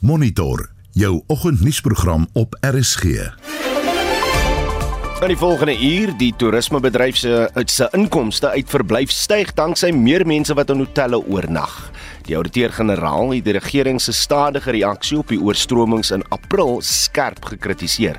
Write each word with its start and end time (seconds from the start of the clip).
Monitor 0.00 0.70
jou 0.90 1.22
oggendnuusprogram 1.26 2.26
op 2.32 2.56
RSG. 2.60 3.04
In 5.20 5.26
die 5.26 5.36
volgende 5.36 5.74
uur 5.82 6.14
die 6.16 6.32
toerismebedryf 6.36 7.16
se 7.16 7.50
se 7.64 7.88
inkomste 7.92 8.48
uit 8.48 8.70
verblyf 8.72 9.10
styg 9.12 9.52
danksy 9.54 9.90
meer 9.92 10.24
mense 10.26 10.54
wat 10.56 10.70
in 10.72 10.80
hotelle 10.80 11.20
oornag. 11.26 11.90
Die 12.24 12.36
ouditeur-generaal 12.36 13.34
het 13.34 13.44
die 13.44 13.52
regering 13.52 14.00
se 14.00 14.12
stadige 14.12 14.70
reaksie 14.70 15.18
op 15.18 15.28
die 15.28 15.40
oorstromings 15.40 16.10
in 16.16 16.24
April 16.28 16.80
skerp 16.80 17.44
gekritiseer. 17.44 18.16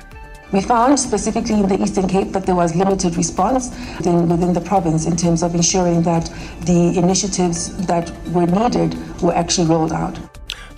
We 0.50 0.62
found 0.62 1.00
specifically 1.00 1.58
in 1.58 1.66
the 1.66 1.78
Eastern 1.78 2.06
Cape 2.06 2.30
that 2.30 2.44
there 2.44 2.56
was 2.56 2.74
limited 2.74 3.16
response 3.16 3.70
within 3.98 4.52
the 4.52 4.60
province 4.60 5.08
in 5.08 5.16
terms 5.16 5.42
of 5.42 5.54
ensuring 5.54 6.04
that 6.04 6.30
the 6.64 6.92
initiatives 6.94 7.72
that 7.86 8.12
were 8.32 8.46
needed 8.46 8.94
were 9.20 9.34
actually 9.34 9.68
rolled 9.68 9.92
out. 9.92 10.31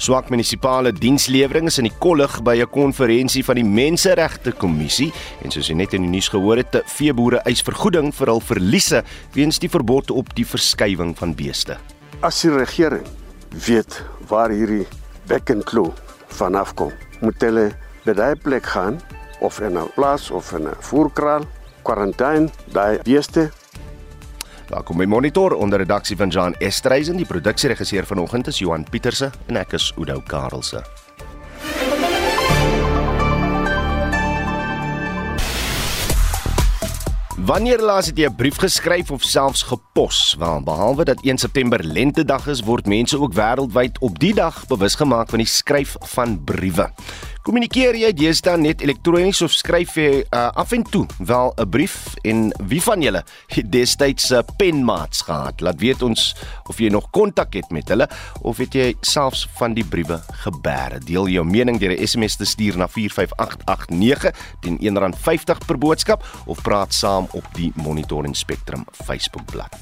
Swak 0.05 0.27
munisipale 0.29 0.91
dienslewering 0.93 1.71
is 1.71 1.79
in 1.81 1.87
die 1.87 1.99
kollig 2.03 2.35
by 2.45 2.59
'n 2.61 2.69
konferensie 2.69 3.43
van 3.43 3.57
die 3.57 3.65
Menseregte 3.65 4.53
Kommissie 4.53 5.13
en 5.41 5.51
soos 5.51 5.69
jy 5.69 5.75
net 5.75 5.95
in 5.95 6.03
die 6.03 6.11
nuus 6.11 6.29
gehoor 6.29 6.59
het, 6.59 6.77
veeboere 6.85 7.41
eis 7.49 7.63
vergoeding 7.63 8.13
vir 8.13 8.27
hul 8.27 8.41
verliese 8.41 9.03
weens 9.33 9.59
die 9.59 9.71
verbod 9.71 10.11
op 10.11 10.35
die 10.35 10.45
verskywing 10.45 11.17
van 11.17 11.33
beeste. 11.35 11.79
As 12.21 12.43
die 12.43 12.51
regering 12.51 13.07
weet 13.67 14.03
waar 14.29 14.51
hierdie 14.51 14.87
bekkenklou 15.27 15.95
vanaf 16.29 16.75
kom, 16.75 16.93
moet 17.23 17.41
hulle 17.41 17.73
by 18.05 18.13
daai 18.13 18.37
plek 18.37 18.67
gaan 18.67 19.01
of 19.41 19.61
in 19.61 19.79
'n 19.79 19.89
plaas 19.95 20.31
of 20.31 20.53
in 20.53 20.69
'n 20.69 20.77
voerkraal, 20.81 21.47
kwarantyne, 21.83 22.51
daai 22.73 22.99
beeste. 23.05 23.51
Daar 24.75 24.83
kom 24.83 24.97
my 24.99 25.05
monitor 25.07 25.53
onder 25.55 25.79
redaksie 25.79 26.17
van 26.17 26.29
Jan 26.29 26.55
Estreisen, 26.59 27.17
die 27.17 27.27
produksieregisseur 27.27 28.07
vanoggend 28.07 28.47
is 28.51 28.59
Johan 28.59 28.83
Pieterse 28.91 29.29
en 29.47 29.61
ek 29.61 29.77
is 29.79 29.93
Udo 29.95 30.19
Karelse. 30.27 30.81
Wanneer 37.45 37.85
laas 37.87 38.07
het 38.11 38.19
jy 38.19 38.27
'n 38.27 38.35
brief 38.35 38.59
geskryf 38.59 39.11
of 39.11 39.23
selfs 39.23 39.63
gepos? 39.63 40.35
Wel, 40.39 40.63
behalwe 40.63 41.05
dat 41.05 41.23
1 41.23 41.39
September 41.39 41.85
lentedag 41.85 42.47
is, 42.47 42.63
word 42.63 42.87
mense 42.87 43.21
ook 43.21 43.35
wêreldwyd 43.35 43.99
op 44.01 44.19
die 44.19 44.35
dag 44.35 44.67
bewus 44.67 44.95
gemaak 44.95 45.29
van 45.29 45.39
die 45.39 45.47
skryf 45.47 45.97
van 46.01 46.45
briewe. 46.45 46.91
Kommunikeer 47.45 47.93
jy 48.01 48.09
deesdae 48.17 48.57
net 48.57 48.81
elektronies 48.81 49.43
of 49.45 49.53
skryf 49.53 49.99
jy 50.01 50.23
uh, 50.23 50.47
af 50.57 50.71
en 50.73 50.81
toe 50.89 51.03
wel 51.29 51.53
'n 51.61 51.69
brief 51.69 52.15
en 52.25 52.49
wie 52.73 52.81
van 52.81 53.03
julle 53.05 53.21
het 53.53 53.67
destyds 53.69 54.31
'n 54.33 54.41
uh, 54.41 54.45
penmaats 54.57 55.21
gehad? 55.21 55.61
Laat 55.61 55.77
weet 55.81 56.03
ons 56.03 56.35
of 56.73 56.79
jy 56.81 56.89
nog 56.89 57.11
kontak 57.11 57.53
het 57.53 57.69
met 57.71 57.89
hulle 57.89 58.09
of 58.41 58.57
het 58.57 58.73
jy 58.73 58.95
selfs 59.01 59.47
van 59.59 59.75
die 59.75 59.85
briewe 59.85 60.23
gebeere. 60.41 61.05
Deel 61.05 61.29
jou 61.29 61.45
mening 61.45 61.79
deur 61.79 61.93
'n 61.93 62.07
SMS 62.07 62.37
te 62.37 62.45
stuur 62.45 62.79
na 62.79 62.89
45889 62.89 64.33
teen 64.61 64.79
R1.50 64.81 65.67
per 65.67 65.79
boodskap 65.79 66.25
of 66.47 66.63
praat 66.63 66.95
saam 66.95 67.29
op 67.33 67.45
die 67.53 67.73
Monitor 67.75 68.25
en 68.25 68.35
Spectrum 68.35 68.87
Facebookblad. 69.05 69.77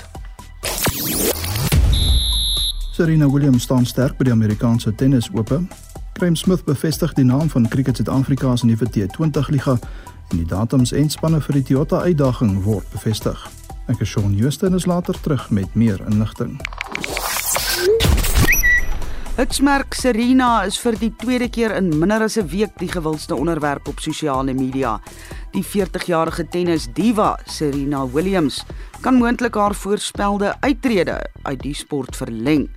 Serena 2.92 3.30
Williams 3.30 3.62
staan 3.62 3.86
sterk 3.86 4.16
by 4.16 4.24
die 4.24 4.32
Amerikaanse 4.32 4.94
tennisope 4.94 5.62
Graham 6.12 6.36
Smith 6.36 6.64
bevestig 6.64 7.12
die 7.12 7.24
naam 7.24 7.50
van 7.50 7.68
Cricket 7.68 7.96
Suid-Afrika 7.96 8.56
se 8.56 8.66
nuwe 8.66 8.86
T20 8.90 9.48
liga 9.48 9.78
en 10.28 10.36
die 10.36 10.46
datums 10.46 10.92
en 10.92 11.10
spanne 11.10 11.40
vir 11.40 11.58
die 11.58 11.64
Toyota 11.70 12.02
uitdaging 12.04 12.62
word 12.64 12.88
bevestig. 12.92 13.48
Ek 13.88 14.04
is 14.04 14.12
Shaun 14.12 14.36
Houston 14.38 14.74
is 14.78 14.86
later 14.86 15.16
terug 15.20 15.50
met 15.50 15.74
meer 15.74 16.00
inligting. 16.10 16.60
Hitsmerk 19.32 19.94
Serena 19.96 20.58
is 20.68 20.76
vir 20.76 20.98
die 21.00 21.08
tweede 21.16 21.46
keer 21.48 21.72
in 21.72 21.86
minder 21.88 22.20
as 22.20 22.36
'n 22.36 22.50
week 22.52 22.74
die 22.76 22.88
gewildste 22.92 23.34
onderwerp 23.34 23.88
op 23.88 23.98
sosiale 23.98 24.52
media. 24.52 25.00
Die 25.52 25.64
40-jarige 25.64 26.48
tennisdiva 26.48 27.38
Serena 27.46 28.06
Williams 28.06 28.62
kan 29.00 29.14
moontlik 29.14 29.54
haar 29.54 29.74
voorspelde 29.74 30.54
uittrede 30.60 31.26
uit 31.42 31.62
die 31.62 31.74
sport 31.74 32.16
verleng. 32.16 32.68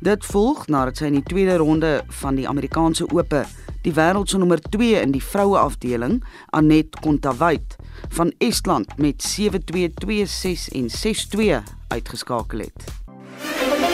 Dit 0.00 0.24
volg 0.24 0.66
nadat 0.66 0.96
sy 0.96 1.04
in 1.04 1.20
die 1.20 1.28
tweede 1.28 1.56
ronde 1.56 2.02
van 2.08 2.34
die 2.34 2.48
Amerikaanse 2.48 3.04
Ope 3.12 3.44
die 3.82 3.92
wêreld 3.92 4.30
se 4.30 4.38
nommer 4.38 4.60
2 4.60 5.02
in 5.02 5.12
die 5.12 5.22
vroue 5.22 5.58
afdeling, 5.58 6.24
Anet 6.50 7.00
Kontaveit 7.00 7.76
van 8.08 8.32
Estland 8.38 8.98
met 8.98 9.22
7-2, 9.22 9.92
2-6 10.04 10.68
en 10.72 10.88
6-2 10.88 11.62
uitgeskakel 11.88 12.58
het. 12.58 13.87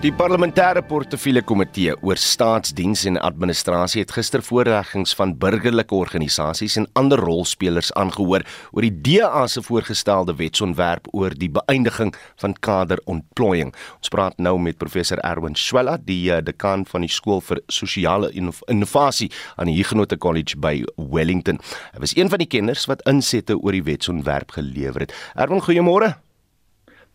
Die 0.00 0.14
parlementêre 0.16 0.80
portefeulje 0.88 1.42
komitee 1.44 1.92
oor 2.00 2.16
staatsdiens 2.16 3.02
en 3.04 3.18
administrasie 3.20 4.00
het 4.00 4.14
gister 4.16 4.40
voorleggings 4.40 5.10
van 5.18 5.34
burgerlike 5.42 5.92
organisasies 5.92 6.78
en 6.80 6.86
ander 6.96 7.20
rolspelers 7.20 7.90
aangehoor 8.00 8.46
oor 8.72 8.86
die 8.86 8.94
DA 9.04 9.42
se 9.44 9.60
voorgestelde 9.66 10.32
wetsontwerp 10.38 11.10
oor 11.12 11.36
die 11.36 11.50
beëindiging 11.52 12.14
van 12.40 12.56
kaderontplooiing. 12.64 13.74
Ons 13.98 14.14
praat 14.16 14.40
nou 14.40 14.54
met 14.56 14.80
professor 14.80 15.20
Erwin 15.20 15.58
Swela, 15.60 15.98
die 16.00 16.32
uh, 16.32 16.40
dekaan 16.40 16.86
van 16.88 17.04
die 17.04 17.12
skool 17.12 17.44
vir 17.44 17.60
sosiale 17.68 18.32
innovasie 18.32 19.28
aan 19.60 19.68
die 19.68 19.76
Huguenot 19.82 20.16
College 20.16 20.56
by 20.56 20.78
Wellington. 20.96 21.60
Hy 21.92 22.06
was 22.06 22.16
een 22.16 22.32
van 22.32 22.40
die 22.40 22.48
kenners 22.48 22.88
wat 22.88 23.04
insette 23.04 23.60
oor 23.60 23.76
die 23.76 23.84
wetsontwerp 23.84 24.56
gelewer 24.56 25.04
het. 25.04 25.16
Erwin, 25.36 25.60
goeiemôre. 25.68 26.14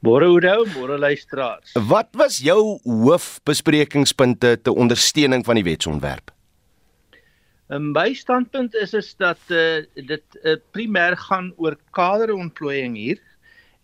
Môre 0.05 0.27
Oudo, 0.29 0.67
môre 0.75 0.99
luisteraars. 1.01 1.71
Wat 1.73 2.11
was 2.13 2.37
jou 2.37 2.77
hoofbesprekingspunte 2.85 4.51
te 4.61 4.69
ondersteuning 4.69 5.41
van 5.47 5.57
die 5.57 5.65
wetsontwerp? 5.65 6.29
In 7.73 7.87
my 7.89 8.11
standpunt 8.13 8.75
is 8.77 8.93
is 8.93 9.15
dat 9.17 9.41
uh, 9.49 9.81
dit 9.97 10.37
uh, 10.43 10.59
primêr 10.77 11.17
gaan 11.17 11.49
oor 11.57 11.73
kaderontplooiing 11.97 12.93
hier. 12.93 13.17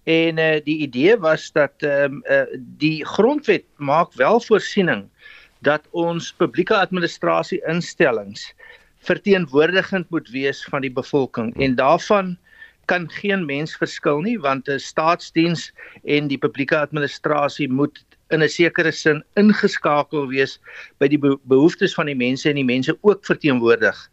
En 0.05 0.37
uh, 0.37 0.59
die 0.61 0.77
idee 0.85 1.17
was 1.17 1.49
dat 1.57 1.73
ehm 1.81 2.21
um, 2.21 2.23
uh, 2.29 2.45
die 2.77 3.01
grondwet 3.05 3.65
maak 3.81 4.13
wel 4.13 4.37
voorsiening 4.45 5.07
dat 5.65 5.89
ons 5.89 6.29
publieke 6.37 6.77
administrasie 6.77 7.61
instellings 7.65 8.45
verteenwoordigend 9.09 10.09
moet 10.09 10.29
wees 10.29 10.61
van 10.69 10.85
die 10.85 10.93
bevolking 10.93 11.49
en 11.57 11.75
daarvan 11.75 12.35
kan 12.91 13.07
geen 13.09 13.45
mens 13.47 13.77
verskil 13.79 14.19
nie 14.25 14.39
want 14.43 14.67
'n 14.67 14.79
staatsdiens 14.79 15.71
en 16.03 16.27
die 16.27 16.37
publieke 16.37 16.77
administrasie 16.77 17.69
moet 17.69 18.03
in 18.35 18.43
'n 18.43 18.49
sekere 18.49 18.91
sin 18.91 19.23
ingeskakel 19.39 20.27
wees 20.27 20.59
by 20.99 21.07
die 21.07 21.19
behoeftes 21.19 21.93
van 21.93 22.11
die 22.11 22.15
mense 22.15 22.49
en 22.49 22.59
die 22.59 22.71
mense 22.73 22.97
ook 23.01 23.25
verteenwoordig. 23.25 24.09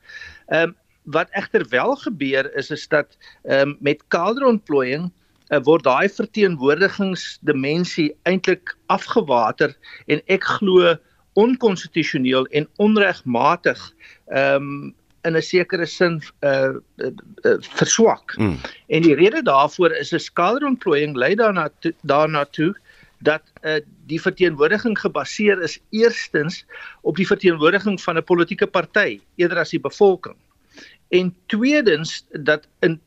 Ehm 0.48 0.68
um, 0.68 0.76
wat 1.08 1.28
egter 1.32 1.64
wel 1.70 1.96
gebeur 1.96 2.54
is 2.54 2.70
is 2.70 2.88
dat 2.88 3.16
ehm 3.44 3.68
um, 3.68 3.76
met 3.80 4.02
kaderontplooiing 4.08 5.10
uh, 5.50 5.60
word 5.64 5.84
daai 5.84 6.08
verteenwoordigingsdimensie 6.08 8.14
eintlik 8.22 8.76
afgewater 8.86 9.74
en 10.06 10.20
ek 10.26 10.44
glo 10.44 10.96
onkonstitusioneel 11.34 12.46
en 12.46 12.68
onregmatig 12.76 13.92
ehm 14.26 14.62
um, 14.62 14.94
in 15.24 15.36
'n 15.36 15.42
sekere 15.42 15.86
sin 15.86 16.22
uh, 16.40 16.74
uh, 16.96 17.10
uh 17.44 17.56
verswak. 17.60 18.36
Mm. 18.38 18.58
En 18.86 19.02
die 19.02 19.14
rede 19.14 19.42
daarvoor 19.42 19.92
is 19.92 20.12
'n 20.12 20.18
skaderontplooiing 20.18 21.16
lei 21.16 21.34
daarna 21.34 21.68
to, 21.80 21.90
daarna 22.02 22.44
toe 22.44 22.74
dat 23.18 23.42
uh 23.62 23.80
die 24.06 24.20
verteenwoordiging 24.20 24.98
gebaseer 24.98 25.62
is 25.62 25.78
eerstens 25.90 26.64
op 27.02 27.16
die 27.16 27.26
verteenwoordiging 27.26 28.00
van 28.00 28.16
'n 28.16 28.24
politieke 28.24 28.66
party 28.66 29.20
eerder 29.36 29.58
as 29.58 29.70
die 29.70 29.80
bevolking. 29.80 30.36
En 31.08 31.34
tweedens 31.46 32.24
dat 32.32 32.68
in 32.80 33.00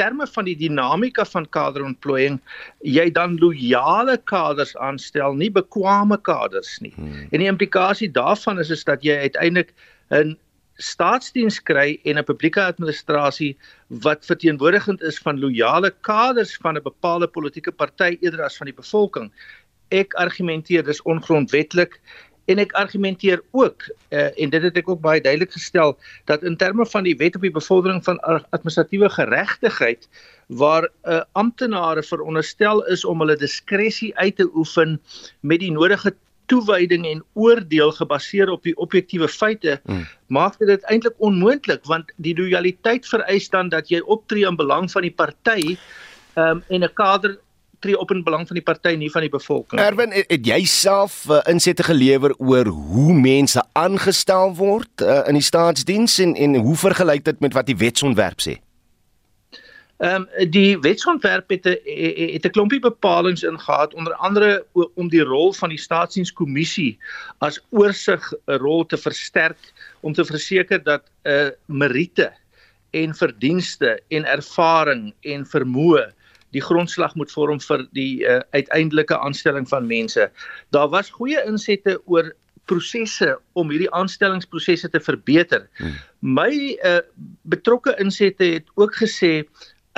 terme 0.00 0.26
van 0.26 0.44
die 0.44 0.56
dinamika 0.56 1.24
van 1.28 1.48
kaderontplooiing 1.48 2.38
jy 2.80 3.10
dan 3.10 3.36
loyale 3.38 4.16
kaders 4.30 4.76
aanstel, 4.76 5.34
nie 5.36 5.50
bekwame 5.52 6.16
kaders 6.24 6.78
nie. 6.80 6.92
Hmm. 6.96 7.26
En 7.30 7.42
die 7.42 7.50
implikasie 7.50 8.10
daarvan 8.10 8.58
is 8.58 8.70
is 8.70 8.84
dat 8.84 9.04
jy 9.04 9.18
uiteindelik 9.28 9.74
'n 10.10 10.38
staatsdiens 10.80 11.60
kry 11.62 11.98
en 12.04 12.18
'n 12.18 12.24
publieke 12.24 12.62
administrasie 12.64 13.56
wat 13.88 14.26
verteenwoordigend 14.26 15.02
is 15.02 15.18
van 15.18 15.40
loyale 15.40 15.92
kaders 16.00 16.56
van 16.56 16.76
'n 16.76 16.82
bepaalde 16.82 17.28
politieke 17.28 17.72
party 17.72 18.16
eerder 18.20 18.42
as 18.42 18.56
van 18.56 18.66
die 18.66 18.74
bevolking. 18.74 19.32
Ek 19.90 20.14
argumenteer 20.14 20.84
dis 20.84 21.02
ongrondwettig 21.02 21.88
en 22.46 22.58
ek 22.58 22.72
argumenteer 22.72 23.42
ook 23.50 23.86
uh, 24.10 24.30
en 24.42 24.50
dit 24.50 24.62
het 24.62 24.76
ek 24.76 24.88
ook 24.88 25.00
baie 25.00 25.20
duidelik 25.20 25.52
gestel 25.52 25.96
dat 26.24 26.42
in 26.42 26.56
terme 26.56 26.86
van 26.86 27.04
die 27.06 27.16
wet 27.16 27.36
op 27.36 27.42
die 27.46 27.54
bevordering 27.54 28.02
van 28.04 28.18
administratiewe 28.50 29.10
geregtigheid 29.10 30.08
waar 30.46 30.88
uh, 31.04 31.20
amptenare 31.32 32.02
veronderstel 32.02 32.82
is 32.86 33.04
om 33.04 33.22
hulle 33.22 33.36
diskresie 33.36 34.10
uit 34.16 34.36
te 34.36 34.48
oefen 34.54 35.00
met 35.40 35.60
die 35.60 35.70
nodige 35.70 36.14
toewyding 36.50 37.06
en 37.06 37.22
oordeel 37.38 37.92
gebaseer 37.96 38.50
op 38.50 38.64
die 38.66 38.76
objektiewe 38.76 39.28
feite 39.30 39.78
hmm. 39.84 40.06
maak 40.26 40.58
dit 40.58 40.88
eintlik 40.90 41.14
onmoontlik 41.18 41.86
want 41.90 42.10
die 42.16 42.34
lojaliteit 42.38 43.06
vereis 43.08 43.48
dan 43.52 43.70
dat 43.72 43.90
jy 43.92 44.02
optree 44.04 44.48
in 44.48 44.58
belang 44.58 44.90
van 44.90 45.06
die 45.06 45.14
party 45.14 45.76
um, 46.34 46.64
en 46.68 46.84
'n 46.84 46.92
kader 46.94 47.38
tree 47.80 47.98
op 47.98 48.10
in 48.10 48.22
belang 48.22 48.46
van 48.46 48.58
die 48.58 48.64
party 48.64 48.94
nie 48.98 49.10
van 49.10 49.24
die 49.24 49.32
bevolking. 49.32 49.80
Erwin, 49.80 50.12
het, 50.12 50.28
het 50.28 50.46
jy 50.46 50.64
self 50.68 51.24
uh, 51.30 51.40
insette 51.48 51.84
gelewer 51.86 52.34
oor 52.38 52.68
hoe 52.68 53.14
mense 53.16 53.62
aangestel 53.72 54.54
word 54.56 55.04
uh, 55.04 55.22
in 55.30 55.38
die 55.38 55.44
staatsdiens 55.44 56.18
en 56.18 56.36
en 56.36 56.58
hoe 56.60 56.76
vergelyk 56.76 57.24
dit 57.24 57.40
met 57.40 57.56
wat 57.56 57.70
die 57.70 57.78
wetsontwerp 57.80 58.44
sê? 58.44 58.60
Ehm 60.00 60.24
um, 60.40 60.50
die 60.50 60.78
wetsontwerp 60.80 61.50
het 61.50 61.66
'n 61.66 61.76
het 62.32 62.44
'n 62.46 62.50
klompie 62.50 62.80
bepalinge 62.80 63.46
ingehaat 63.46 63.94
onder 63.94 64.14
andere 64.14 64.66
om 64.94 65.08
die 65.08 65.22
rol 65.22 65.52
van 65.52 65.68
die 65.68 65.78
staatsdienskommissie 65.78 66.98
as 67.38 67.60
oorsig 67.68 68.32
'n 68.46 68.56
rol 68.56 68.86
te 68.86 68.96
versterk 68.96 69.72
om 70.00 70.12
te 70.12 70.24
verseker 70.24 70.82
dat 70.82 71.02
'n 71.04 71.28
uh, 71.28 71.46
eh, 71.46 71.52
meriete 71.66 72.32
en 72.90 73.14
verdienste 73.14 74.00
en 74.08 74.24
ervaring 74.24 75.14
en 75.20 75.46
vermoë 75.46 76.12
die 76.50 76.62
grondslag 76.62 77.14
moet 77.14 77.32
vorm 77.32 77.60
vir 77.60 77.86
die 77.92 78.24
uh, 78.24 78.40
uiteindelike 78.50 79.18
aanstelling 79.18 79.68
van 79.68 79.86
mense. 79.86 80.30
Daar 80.70 80.88
was 80.88 81.10
goeie 81.10 81.44
insette 81.46 82.00
oor 82.06 82.32
prosesse 82.64 83.38
om 83.52 83.70
hierdie 83.70 83.90
aanstellingsprosesse 83.90 84.88
te 84.88 85.00
verbeter. 85.00 85.68
Hmm. 85.76 85.94
My 86.20 86.78
uh, 86.84 86.98
betrokke 87.42 87.94
insette 87.98 88.44
het 88.44 88.66
ook 88.74 88.96
gesê 88.96 89.44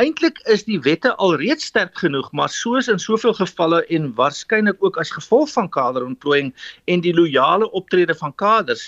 Eintlik 0.01 0.39
is 0.49 0.63
die 0.65 0.79
wette 0.81 1.11
alreeds 1.21 1.67
sterk 1.69 1.99
genoeg, 2.01 2.31
maar 2.33 2.49
soos 2.49 2.87
in 2.89 3.01
soveel 3.03 3.35
gevalle 3.37 3.83
en 3.93 4.07
waarskynlik 4.17 4.79
ook 4.81 4.97
as 4.97 5.11
gevolg 5.13 5.51
van 5.53 5.69
kaderontplooiing 5.69 6.55
en 6.89 7.03
die 7.05 7.13
loyale 7.13 7.69
optrede 7.77 8.15
van 8.17 8.33
kaders, 8.41 8.87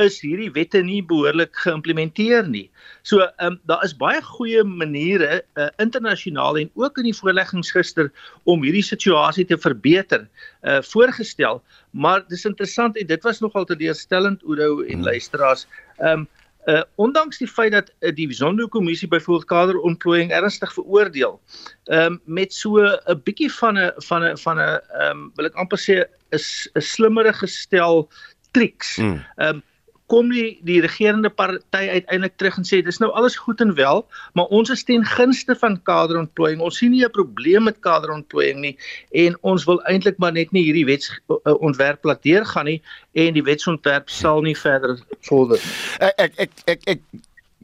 is 0.00 0.18
hierdie 0.20 0.50
wette 0.52 0.82
nie 0.84 1.00
behoorlik 1.08 1.56
geïmplementeer 1.62 2.44
nie. 2.48 2.66
So, 3.00 3.24
ehm 3.24 3.54
um, 3.54 3.58
daar 3.70 3.84
is 3.86 3.96
baie 3.96 4.20
goeie 4.26 4.64
maniere 4.64 5.40
uh, 5.56 5.70
internasionaal 5.80 6.60
en 6.60 6.70
ook 6.74 7.00
in 7.00 7.08
die 7.08 7.16
voorleggings 7.16 7.72
gister 7.72 8.12
om 8.44 8.64
hierdie 8.64 8.84
situasie 8.84 9.46
te 9.48 9.56
verbeter, 9.56 10.28
uh 10.68 10.82
voorgestel, 10.92 11.62
maar 11.90 12.24
dis 12.28 12.44
interessant 12.44 12.96
en 12.96 13.08
dit 13.08 13.24
was 13.24 13.40
nogal 13.40 13.64
teleurstellend 13.64 14.44
Oudo 14.44 14.82
en 14.82 15.00
hmm. 15.00 15.08
luisteraars. 15.08 15.66
Ehm 15.96 16.26
um, 16.26 16.28
Uh 16.64 16.82
ondanks 16.94 17.38
die 17.38 17.48
feit 17.48 17.72
dat 17.72 17.90
uh, 18.00 18.12
die 18.14 18.32
Zondo-kommissie 18.32 19.08
byvoorbeeld 19.08 19.48
kaderontplooiing 19.50 20.30
ernstig 20.30 20.72
veroordeel, 20.72 21.40
ehm 21.84 22.12
um, 22.12 22.20
met 22.24 22.54
so 22.54 22.78
'n 22.78 23.20
bietjie 23.24 23.50
van 23.52 23.78
'n 23.78 23.92
van 23.96 24.22
'n 24.22 24.38
van 24.38 24.58
'n 24.58 24.78
ehm 24.78 25.10
um, 25.10 25.32
wil 25.34 25.46
ek 25.46 25.58
amper 25.58 25.78
sê 25.78 26.06
'n 26.30 26.38
'n 26.78 26.80
slimmerige 26.80 27.38
gestel 27.38 28.08
triks. 28.50 28.96
Hmm. 28.96 29.24
Ehm 29.36 29.56
um, 29.56 29.62
kom 30.12 30.28
die 30.32 30.58
die 30.68 30.80
regerende 30.84 31.30
party 31.32 31.82
uiteindelik 31.96 32.36
terug 32.36 32.58
en 32.60 32.68
sê 32.68 32.82
dis 32.84 33.00
nou 33.00 33.08
alles 33.16 33.38
goed 33.40 33.62
en 33.64 33.72
wel, 33.78 34.04
maar 34.36 34.52
ons 34.52 34.72
is 34.74 34.84
ten 34.84 35.04
gunste 35.08 35.56
van 35.56 35.78
kaderontplooiing. 35.88 36.60
Ons 36.60 36.82
sien 36.82 36.92
nie 36.92 37.04
'n 37.04 37.16
probleem 37.16 37.64
met 37.64 37.80
kaderontplooiing 37.80 38.60
nie 38.60 38.76
en 39.24 39.36
ons 39.40 39.64
wil 39.64 39.80
eintlik 39.88 40.18
maar 40.18 40.32
net 40.32 40.52
nie 40.52 40.64
hierdie 40.68 40.86
wetsontwerp 40.86 42.04
laat 42.04 42.22
deurgaan 42.22 42.68
nie 42.68 42.80
en 43.12 43.34
die 43.34 43.46
wetsontwerp 43.50 44.10
sal 44.10 44.42
nie 44.42 44.56
verder 44.56 44.98
vorder 45.28 45.58
nie. 45.58 45.76
Ek 46.08 46.14
ek 46.18 46.32
ek 46.36 46.50
ek, 46.66 46.80
ek, 46.86 47.00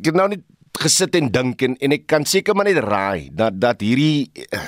ek 0.07 0.15
nou 0.15 0.29
net 0.29 0.45
gesit 0.79 1.15
en 1.19 1.31
dink 1.31 1.63
en, 1.63 1.77
en 1.81 1.93
ek 1.93 2.07
kan 2.07 2.25
seker 2.25 2.55
maar 2.55 2.69
net 2.69 2.81
raai 2.85 3.29
dat 3.33 3.61
dat 3.61 3.81
hierdie 3.83 4.31
uh, 4.55 4.63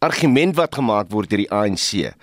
argument 0.00 0.56
wat 0.56 0.74
gemaak 0.78 1.10
word 1.12 1.30
deur 1.30 1.42
die 1.44 1.52
ANC 1.52 2.14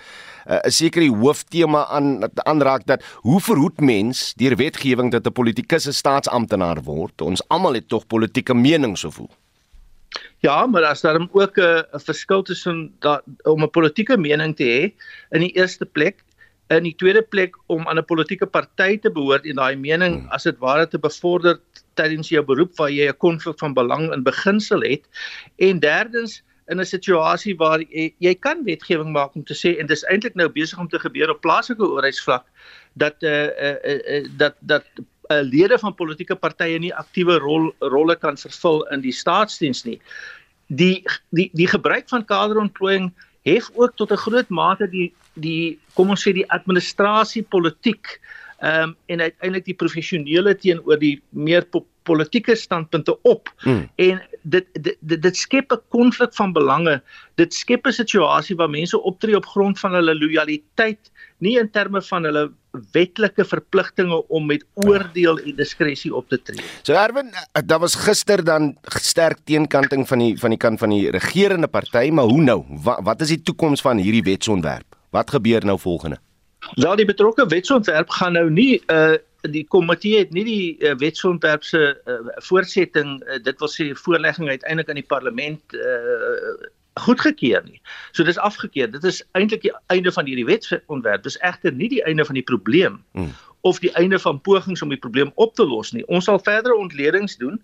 'n 0.48 0.54
uh, 0.54 0.72
seker 0.72 1.02
die 1.02 1.12
hooftema 1.12 1.86
aan 1.92 2.24
aanraak 2.48 2.86
dat 2.86 3.04
hoe 3.28 3.40
verhoed 3.42 3.80
mens 3.80 4.34
deur 4.40 4.56
wetgewing 4.56 5.12
dat 5.12 5.28
'n 5.28 5.32
politikus 5.32 5.88
'n 5.88 5.92
staatsamptenaar 5.92 6.84
word? 6.84 7.22
Ons 7.22 7.44
almal 7.48 7.74
het 7.74 7.88
tog 7.88 8.08
politieke 8.08 8.54
menings 8.54 9.04
of 9.04 9.18
hoe? 9.18 9.30
Ja, 10.40 10.66
maar 10.66 10.84
as 10.84 11.02
daar 11.02 11.20
ook 11.32 11.58
'n 11.58 11.84
verskil 12.00 12.42
tussen 12.42 12.94
dat 13.00 13.24
om 13.44 13.64
'n 13.64 13.70
politieke 13.70 14.18
mening 14.18 14.56
te 14.56 14.64
hê 14.64 14.94
in 15.36 15.42
die 15.42 15.56
eerste 15.56 15.86
plek 15.86 16.24
in 16.68 16.84
die 16.84 16.96
tweede 17.00 17.22
plek 17.22 17.56
om 17.72 17.88
aan 17.88 17.98
'n 17.98 18.06
politieke 18.06 18.46
party 18.46 18.98
te 19.00 19.12
behoort 19.12 19.46
en 19.46 19.56
daai 19.56 19.76
mening 19.76 20.20
hmm. 20.20 20.30
as 20.30 20.44
dit 20.44 20.58
ware 20.60 20.88
te 20.88 21.00
bevorder 21.00 21.60
tydens 21.96 22.30
jou 22.30 22.44
beroep 22.44 22.76
waar 22.78 22.92
jy 22.92 23.08
'n 23.08 23.18
konflik 23.18 23.60
van 23.60 23.74
belang 23.74 24.12
in 24.14 24.24
beginsel 24.24 24.82
het 24.82 25.08
en 25.56 25.80
derdens 25.80 26.44
in 26.68 26.80
'n 26.80 26.86
situasie 26.86 27.56
waar 27.58 27.80
jy, 27.80 28.14
jy 28.20 28.34
kan 28.36 28.64
wetgewing 28.64 29.12
maak 29.12 29.36
om 29.36 29.44
te 29.44 29.54
sê 29.54 29.80
en 29.80 29.88
dis 29.88 30.04
eintlik 30.12 30.36
nou 30.36 30.50
besig 30.50 30.80
om 30.80 30.88
te 30.88 31.00
gebeur 31.00 31.30
op 31.30 31.42
plaaslike 31.42 31.84
owerheidsvlak 31.84 32.46
dat 32.94 33.24
eh 33.24 33.32
uh, 33.32 33.48
uh, 33.68 33.78
uh, 33.92 34.00
uh, 34.16 34.28
dat 34.38 34.56
dat 34.60 34.86
uh, 35.32 35.42
lede 35.42 35.80
van 35.80 35.96
politieke 35.96 36.36
partye 36.36 36.80
nie 36.80 36.94
aktiewe 36.94 37.38
rol 37.40 37.72
rolle 37.80 38.16
kan 38.16 38.38
vervul 38.38 38.84
in 38.92 39.02
die 39.02 39.12
staatsdiens 39.12 39.84
nie. 39.84 40.00
Die 40.68 41.04
die 41.30 41.50
die 41.54 41.68
gebruik 41.68 42.10
van 42.10 42.26
kaderontplooiing 42.26 43.14
hef 43.44 43.70
ook 43.74 43.96
tot 43.96 44.12
'n 44.12 44.24
groot 44.26 44.50
mate 44.50 44.88
die 44.88 45.14
die 45.34 45.80
kom 45.94 46.10
ons 46.10 46.28
sê 46.28 46.34
die 46.34 46.50
administrasie 46.52 47.44
politiek 47.44 48.20
ehm 48.60 48.90
um, 48.90 48.96
en 49.06 49.22
uiteindelik 49.22 49.66
die 49.66 49.80
professionele 49.84 50.56
teenoor 50.56 51.00
die 51.00 51.22
meer 51.30 51.66
politieke 52.08 52.56
standpunte 52.56 53.18
op 53.28 53.52
mm. 53.64 53.84
en 54.08 54.22
dit 54.42 54.68
dit 54.74 54.96
dit, 55.00 55.22
dit 55.22 55.38
skep 55.38 55.74
'n 55.74 55.82
konflik 55.94 56.34
van 56.40 56.54
belange. 56.54 57.02
Dit 57.36 57.54
skep 57.54 57.88
'n 57.88 57.92
situasie 57.92 58.56
waar 58.56 58.70
mense 58.70 59.02
optree 59.02 59.36
op 59.36 59.46
grond 59.46 59.80
van 59.80 59.94
hulle 59.94 60.16
lojaliteit, 60.16 61.12
nie 61.38 61.58
in 61.60 61.70
terme 61.72 62.02
van 62.02 62.24
hulle 62.24 62.52
wetlike 62.94 63.46
verpligtinge 63.46 64.28
om 64.28 64.46
met 64.46 64.66
oordeel 64.74 65.40
en 65.40 65.56
diskresie 65.56 66.14
op 66.16 66.30
te 66.30 66.42
tree. 66.42 66.64
So 66.84 66.94
Erwin, 66.94 67.32
daar 67.66 67.80
was 67.80 67.96
gister 67.96 68.44
dan 68.44 68.78
sterk 69.02 69.38
teenkanting 69.44 70.08
van 70.08 70.20
die 70.20 70.38
van 70.40 70.50
die 70.50 70.60
kant 70.60 70.80
van 70.80 70.90
die 70.90 71.10
regerende 71.10 71.68
party, 71.68 72.10
maar 72.12 72.26
hoe 72.26 72.42
nou? 72.42 72.64
Wat, 72.70 73.00
wat 73.04 73.22
is 73.22 73.28
die 73.28 73.42
toekoms 73.42 73.82
van 73.82 73.98
hierdie 73.98 74.24
wetsontwerp? 74.24 74.96
Wat 75.10 75.30
gebeur 75.30 75.66
nou 75.66 75.80
volgende? 75.80 76.20
Wel 76.76 76.96
die 76.96 77.06
betrokke 77.06 77.46
wetsontwerp 77.48 78.10
gaan 78.10 78.34
nou 78.34 78.50
nie 78.52 78.82
uh, 78.92 79.16
die 79.42 79.66
komitee 79.68 80.24
het 80.24 80.34
nie 80.36 80.44
die 80.44 80.66
uh, 80.80 80.96
wetsontwerp 81.00 81.64
se 81.64 81.82
uh, 81.94 82.18
voortsetting 82.50 83.22
uh, 83.24 83.38
dit 83.44 83.60
wil 83.60 83.72
sê 83.72 83.92
voorlegging 83.96 84.50
uiteindelik 84.50 84.90
aan 84.90 85.00
die 85.00 85.10
parlement 85.14 85.78
uh, 85.78 86.70
goedgekeur 86.98 87.62
nie. 87.66 87.82
So 88.12 88.24
dis 88.24 88.38
afgekeur. 88.38 88.92
Dit 88.92 89.04
is 89.04 89.22
eintlik 89.38 89.62
die 89.62 89.74
einde 89.94 90.12
van 90.12 90.26
hierdie 90.26 90.48
wetsontwerp. 90.48 91.24
Dis 91.24 91.38
egter 91.46 91.74
nie 91.74 91.90
die 91.94 92.04
einde 92.04 92.26
van 92.26 92.40
die 92.40 92.46
probleem 92.46 93.04
hmm. 93.12 93.34
of 93.62 93.80
die 93.84 93.94
einde 94.00 94.20
van 94.20 94.42
pogings 94.42 94.82
om 94.82 94.90
die 94.90 95.02
probleem 95.02 95.32
op 95.36 95.56
te 95.56 95.66
los 95.66 95.94
nie. 95.94 96.06
Ons 96.08 96.26
sal 96.30 96.42
verdere 96.44 96.76
ontledings 96.76 97.38
doen. 97.38 97.62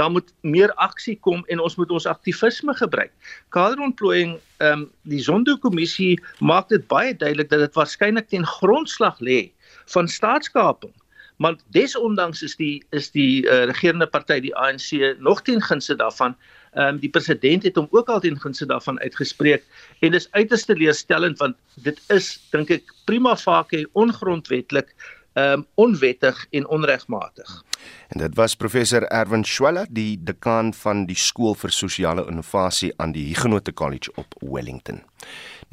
Daar 0.00 0.10
moet 0.10 0.32
meer 0.40 0.72
aksie 0.74 1.18
kom 1.20 1.44
en 1.46 1.60
ons 1.60 1.76
moet 1.76 1.90
ons 1.90 2.06
aktivisme 2.06 2.74
gebruik. 2.74 3.12
Kaderontplooiing, 3.54 4.38
ehm 4.58 4.84
um, 4.84 4.90
die 5.02 5.22
Zondo-kommissie 5.22 6.18
maak 6.40 6.68
dit 6.68 6.86
baie 6.88 7.16
duidelik 7.16 7.50
dat 7.50 7.66
dit 7.66 7.74
waarskynlik 7.74 8.28
ten 8.28 8.46
grondslag 8.46 9.20
lê 9.20 9.52
van 9.94 10.08
staatskaping 10.08 10.92
maar 11.36 11.56
desondanks 11.74 12.42
is 12.42 12.56
die 12.56 12.82
is 12.90 13.10
die 13.10 13.44
uh, 13.46 13.64
regerende 13.70 14.06
party 14.06 14.38
die 14.40 14.54
ANC 14.54 15.18
nog 15.18 15.42
teen 15.42 15.62
gunste 15.62 15.96
daarvan. 15.96 16.36
Ehm 16.74 16.94
um, 16.94 17.00
die 17.02 17.10
president 17.10 17.62
het 17.62 17.76
hom 17.78 17.88
ook 17.90 18.08
al 18.08 18.20
teen 18.20 18.40
gunste 18.40 18.66
daarvan 18.66 19.00
uitgespreek 19.00 19.62
en 20.00 20.14
dis 20.14 20.28
uiters 20.30 20.64
teleurstellend 20.64 21.38
want 21.38 21.56
dit 21.86 22.00
is 22.14 22.38
dink 22.50 22.70
ek 22.70 22.94
prima 23.06 23.36
facie 23.36 23.86
ongrondwetlik, 23.92 24.94
um, 25.34 25.66
onwettig 25.74 26.46
en 26.50 26.68
onregmatig. 26.68 27.64
En 28.08 28.18
dit 28.18 28.34
was 28.34 28.56
professor 28.56 29.02
Erwin 29.02 29.44
Schweller, 29.44 29.86
die 29.90 30.18
dekaan 30.22 30.74
van 30.74 31.06
die 31.06 31.18
skool 31.18 31.54
vir 31.58 31.72
sosiale 31.74 32.26
innovasie 32.30 32.92
aan 32.96 33.12
die 33.12 33.26
Huguenot 33.32 33.72
College 33.74 34.12
op 34.14 34.34
Wellington. 34.40 35.02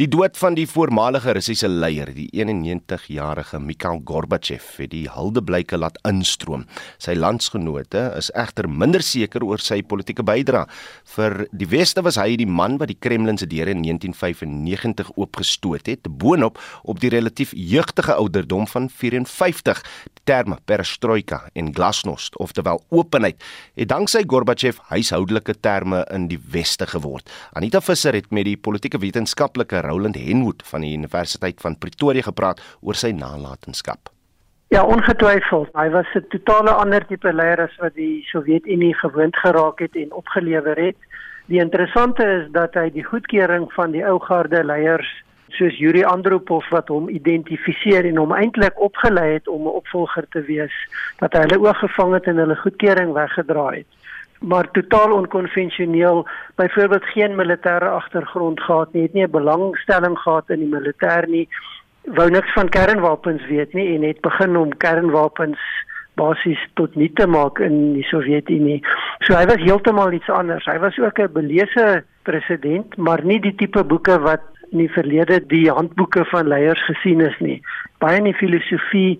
Die 0.01 0.07
dood 0.09 0.33
van 0.41 0.55
die 0.57 0.63
voormalige 0.65 1.35
Russiese 1.37 1.67
leier, 1.69 2.09
die 2.15 2.25
91-jarige 2.33 3.59
Mikhail 3.61 3.99
Gorbachev, 4.09 4.63
het 4.81 4.89
die 4.95 5.03
huldeblyke 5.13 5.77
laat 5.77 5.99
instroom. 6.09 6.63
Sy 6.97 7.13
landsgenote 7.13 8.07
is 8.17 8.31
egter 8.33 8.65
minder 8.65 9.05
seker 9.05 9.45
oor 9.45 9.61
sy 9.61 9.83
politieke 9.85 10.25
bydrae. 10.25 10.63
Vir 11.13 11.43
die 11.53 11.67
Weste 11.69 12.01
was 12.01 12.17
hy 12.17 12.33
die 12.41 12.47
man 12.49 12.79
wat 12.81 12.89
die 12.89 12.97
Kremlin 12.97 13.37
se 13.37 13.45
deure 13.51 13.75
in 13.75 13.83
1995 13.85 15.11
oopgestoot 15.21 15.91
het, 15.91 16.09
boonop 16.09 16.57
op 16.81 17.03
die 17.03 17.13
relatief 17.13 17.53
jeugtige 17.53 18.17
ouderdom 18.17 18.65
van 18.73 18.89
54. 18.89 19.83
Terme 20.25 20.57
perestroika 20.65 21.43
en 21.53 21.69
glasnost, 21.77 22.39
oftewel 22.41 22.81
openheid, 22.89 23.37
het 23.77 23.93
danksy 23.93 24.23
Gorbachev 24.25 24.81
huishoudelike 24.89 25.59
terme 25.61 26.01
in 26.09 26.25
die 26.33 26.41
Weste 26.41 26.89
geword. 26.89 27.29
Anita 27.53 27.85
Visser 27.85 28.17
het 28.17 28.33
met 28.33 28.49
die 28.49 28.57
politieke 28.57 28.97
wetenskaplike 29.01 29.85
Roland 29.91 30.15
Henwood 30.15 30.63
van 30.71 30.81
die 30.81 30.95
Universiteit 30.97 31.61
van 31.61 31.77
Pretoria 31.77 32.25
gepraat 32.25 32.61
oor 32.81 32.95
sy 32.95 33.11
nalatenskap. 33.11 34.11
Ja, 34.71 34.85
ongetwyfeld. 34.87 35.69
Hy 35.75 35.89
was 35.91 36.07
'n 36.15 36.25
totale 36.29 36.71
ander 36.71 37.05
tipe 37.05 37.33
leier 37.33 37.59
as 37.59 37.75
wat 37.77 37.93
die 37.95 38.23
Sowjetunie 38.31 38.93
gewoond 38.95 39.35
geraak 39.35 39.79
het 39.79 39.95
en 39.95 40.13
opgelewer 40.13 40.77
het. 40.77 40.95
Die 41.45 41.59
interessante 41.59 42.23
is 42.23 42.51
dat 42.51 42.73
hy 42.73 42.89
die 42.89 43.03
goedkeuring 43.03 43.67
van 43.73 43.91
die 43.91 44.05
ou 44.07 44.19
garde 44.19 44.63
leiers 44.63 45.11
soos 45.57 45.77
Yuri 45.77 46.03
Andropov 46.07 46.63
wat 46.71 46.87
hom 46.87 47.09
identifiseer 47.09 48.07
en 48.07 48.17
hom 48.21 48.31
eintlik 48.35 48.79
opgelei 48.79 49.33
het 49.33 49.47
om 49.47 49.67
'n 49.67 49.77
opvolger 49.81 50.25
te 50.29 50.41
wees, 50.41 50.75
dat 51.19 51.33
hy 51.33 51.39
hulle 51.39 51.59
oog 51.67 51.79
gevang 51.79 52.13
het 52.13 52.27
en 52.27 52.37
hulle 52.37 52.55
goedkeuring 52.55 53.13
weggedraai 53.13 53.77
het. 53.77 53.91
Maar 54.41 54.71
totaal 54.71 55.11
onkonvensioneel, 55.11 56.27
byvoorbeeld 56.55 57.05
geen 57.05 57.35
militêre 57.35 57.89
agtergrond 57.89 58.61
gehad 58.61 58.93
nie, 58.93 59.03
het 59.03 59.13
nie 59.13 59.23
'n 59.23 59.31
belangstelling 59.31 60.17
gehad 60.19 60.49
in 60.49 60.59
die 60.59 60.73
militêr 60.75 61.27
nie, 61.27 61.47
wou 62.01 62.29
niks 62.29 62.53
van 62.53 62.69
kernwapens 62.69 63.45
weet 63.47 63.73
nie 63.73 63.95
en 63.95 64.03
het 64.03 64.21
begin 64.21 64.57
om 64.57 64.77
kernwapens 64.77 65.59
basies 66.13 66.61
tot 66.73 66.95
nie 66.95 67.11
te 67.13 67.27
maak 67.27 67.59
in 67.59 67.93
die 67.93 68.05
Sowjetunie. 68.09 68.81
So 69.25 69.35
hy 69.37 69.45
was 69.45 69.63
heeltemal 69.63 70.11
iets 70.11 70.29
anders. 70.29 70.65
Hy 70.65 70.77
was 70.79 70.97
ook 70.99 71.19
'n 71.19 71.33
beleese 71.33 72.03
president, 72.23 72.97
maar 72.97 73.23
nie 73.23 73.39
die 73.39 73.55
tipe 73.55 73.83
boeke 73.83 74.19
wat 74.19 74.41
in 74.71 74.77
die 74.77 74.91
verlede 74.91 75.45
die 75.47 75.69
handboeke 75.69 76.25
van 76.25 76.47
leiers 76.47 76.83
gesien 76.85 77.21
is 77.21 77.37
nie. 77.39 77.61
Baie 77.99 78.17
in 78.17 78.23
die 78.23 78.33
filosofie 78.33 79.19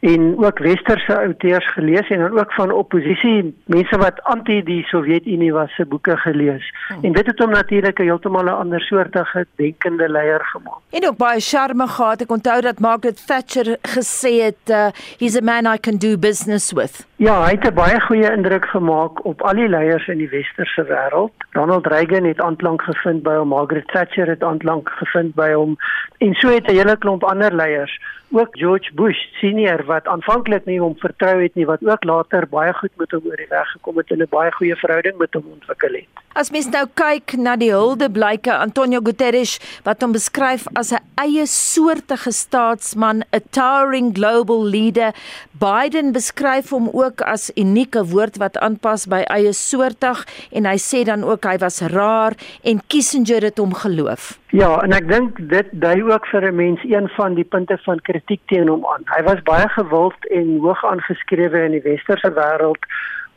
en 0.00 0.44
ook 0.44 0.58
westerse 0.58 1.18
outeurs 1.18 1.72
gelees 1.72 2.08
en 2.08 2.18
dan 2.18 2.38
ook 2.38 2.52
van 2.52 2.70
oppositie 2.70 3.54
mense 3.64 3.98
wat 3.98 4.22
anti 4.22 4.62
die 4.62 4.84
Sowjetunie 4.86 5.52
was 5.52 5.74
se 5.74 5.86
boeke 5.86 6.16
gelees. 6.16 6.74
Hmm. 6.88 7.04
En 7.04 7.12
dit 7.12 7.26
het 7.26 7.38
hom 7.38 7.50
natuurlik 7.50 7.98
heeltemal 7.98 8.44
'n 8.44 8.48
ander 8.48 8.80
soortige 8.80 9.46
denkende 9.56 10.08
leier 10.08 10.44
gemaak. 10.44 10.78
En 10.90 11.06
ook 11.06 11.16
baie 11.16 11.40
charme 11.40 11.86
gehad. 11.86 12.20
Ek 12.20 12.30
onthou 12.30 12.60
dat 12.60 12.78
Margaret 12.78 13.26
Thatcher 13.26 13.76
gesê 13.82 14.32
het 14.42 14.70
uh, 14.70 14.86
he's 15.18 15.36
a 15.36 15.42
man 15.42 15.74
I 15.74 15.78
can 15.78 15.96
do 15.96 16.18
business 16.18 16.72
with. 16.72 17.06
Ja, 17.16 17.44
hy 17.44 17.50
het 17.50 17.64
'n 17.64 17.74
baie 17.74 18.00
goeie 18.00 18.32
indruk 18.32 18.64
gemaak 18.64 19.24
op 19.24 19.42
al 19.42 19.54
die 19.54 19.68
leiers 19.68 20.06
in 20.08 20.18
die 20.18 20.28
westerse 20.28 20.84
wêreld. 20.84 21.32
Ronald 21.50 21.86
Reagan 21.86 22.24
het 22.24 22.40
aanklank 22.40 22.82
gevind 22.82 23.22
by 23.22 23.34
hom, 23.34 23.48
Margaret 23.48 23.88
Thatcher 23.88 24.28
het 24.28 24.42
aanklank 24.42 24.88
gevind 24.88 25.34
by 25.34 25.52
hom 25.52 25.76
en 26.18 26.34
so 26.34 26.48
het 26.48 26.66
'n 26.66 26.74
hele 26.74 26.96
klomp 26.96 27.24
ander 27.24 27.54
leiers 27.54 28.00
ook 28.30 28.48
George 28.52 28.90
Bush 28.94 29.18
senior 29.40 29.84
wat 29.84 30.06
aanvanklik 30.06 30.64
nie 30.68 30.78
hom 30.80 30.96
vertrou 31.00 31.42
het 31.42 31.54
nie 31.54 31.66
wat 31.66 31.84
ook 31.84 32.04
later 32.04 32.46
baie 32.50 32.72
goed 32.76 32.92
met 33.00 33.12
hom 33.16 33.26
oor 33.30 33.40
die 33.40 33.50
weg 33.50 33.72
gekom 33.72 33.96
het 33.96 34.10
en 34.10 34.22
'n 34.22 34.30
baie 34.30 34.52
goeie 34.52 34.76
verhouding 34.76 35.16
met 35.18 35.34
hom 35.34 35.44
ontwikkel 35.52 35.94
het. 35.94 36.08
As 36.38 36.50
mens 36.50 36.68
nou 36.70 36.84
kyk 36.94 37.32
na 37.40 37.56
die 37.56 37.72
huldeblyke 37.72 38.52
Antonio 38.52 39.00
Guterres 39.02 39.58
wat 39.82 40.02
hom 40.02 40.12
beskryf 40.12 40.66
as 40.74 40.92
'n 40.92 41.02
eie 41.16 41.46
soortige 41.46 42.32
staatsman, 42.32 43.24
'n 43.32 43.42
towering 43.50 44.14
global 44.14 44.62
leader, 44.64 45.12
Biden 45.58 46.12
beskryf 46.12 46.70
hom 46.70 46.88
ook 46.92 47.20
as 47.20 47.50
unieke 47.56 48.04
woord 48.04 48.36
wat 48.36 48.58
aanpas 48.58 49.06
by 49.06 49.22
eie 49.26 49.52
soortig 49.52 50.26
en 50.52 50.64
hy 50.64 50.76
sê 50.76 51.04
dan 51.04 51.24
ook 51.24 51.44
hy 51.44 51.56
was 51.58 51.80
rar 51.80 52.32
en 52.62 52.80
Kissinger 52.86 53.42
het 53.42 53.58
hom 53.58 53.74
geloof. 53.74 54.38
Ja, 54.50 54.78
en 54.80 54.92
ek 54.92 55.08
dink 55.08 55.36
dit 55.50 55.66
dui 55.72 56.02
ook 56.02 56.26
vir 56.26 56.46
'n 56.48 56.56
mens 56.56 56.80
een 56.84 57.08
van 57.08 57.34
die 57.34 57.44
punte 57.44 57.78
van 57.84 58.00
kritiek 58.18 58.40
teen 58.50 58.68
hom 58.68 58.84
aan. 58.86 59.06
Hy 59.14 59.22
was 59.26 59.42
baie 59.46 59.68
gewild 59.76 60.26
en 60.34 60.58
hoog 60.62 60.84
aangeskrewe 60.84 61.64
in 61.68 61.78
die 61.78 61.84
westerse 61.86 62.30
wêreld 62.34 62.86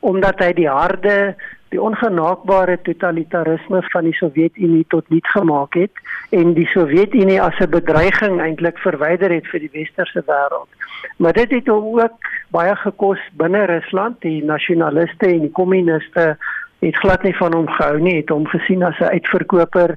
omdat 0.02 0.40
hy 0.42 0.50
die 0.58 0.70
harde, 0.70 1.36
die 1.70 1.78
ongenaakbare 1.78 2.80
totalitarisme 2.82 3.84
van 3.94 4.08
die 4.10 4.16
Sowjetunie 4.18 4.86
tot 4.90 5.06
niet 5.14 5.28
gemaak 5.30 5.78
het 5.78 6.02
en 6.34 6.56
die 6.58 6.66
Sowjetunie 6.74 7.38
as 7.42 7.60
'n 7.62 7.70
bedreiging 7.70 8.42
eintlik 8.42 8.82
verwyder 8.82 9.30
het 9.30 9.46
vir 9.48 9.60
die 9.60 9.74
westerse 9.74 10.24
wêreld. 10.26 10.72
Maar 11.18 11.34
dit 11.34 11.52
het 11.52 11.68
hom 11.68 12.00
ook 12.00 12.18
baie 12.50 12.76
gekos 12.76 13.20
binne 13.38 13.66
Rusland, 13.66 14.22
die 14.22 14.44
nasionaliste 14.44 15.28
en 15.28 15.42
die 15.42 15.52
kommuniste 15.54 16.38
het 16.80 16.98
glad 16.98 17.24
nie 17.24 17.38
van 17.38 17.54
hom 17.54 17.68
gehou 17.70 18.00
nie, 18.00 18.16
het 18.16 18.30
hom 18.30 18.48
gesien 18.48 18.84
as 18.84 19.00
'n 19.00 19.14
uitverkoper 19.14 19.96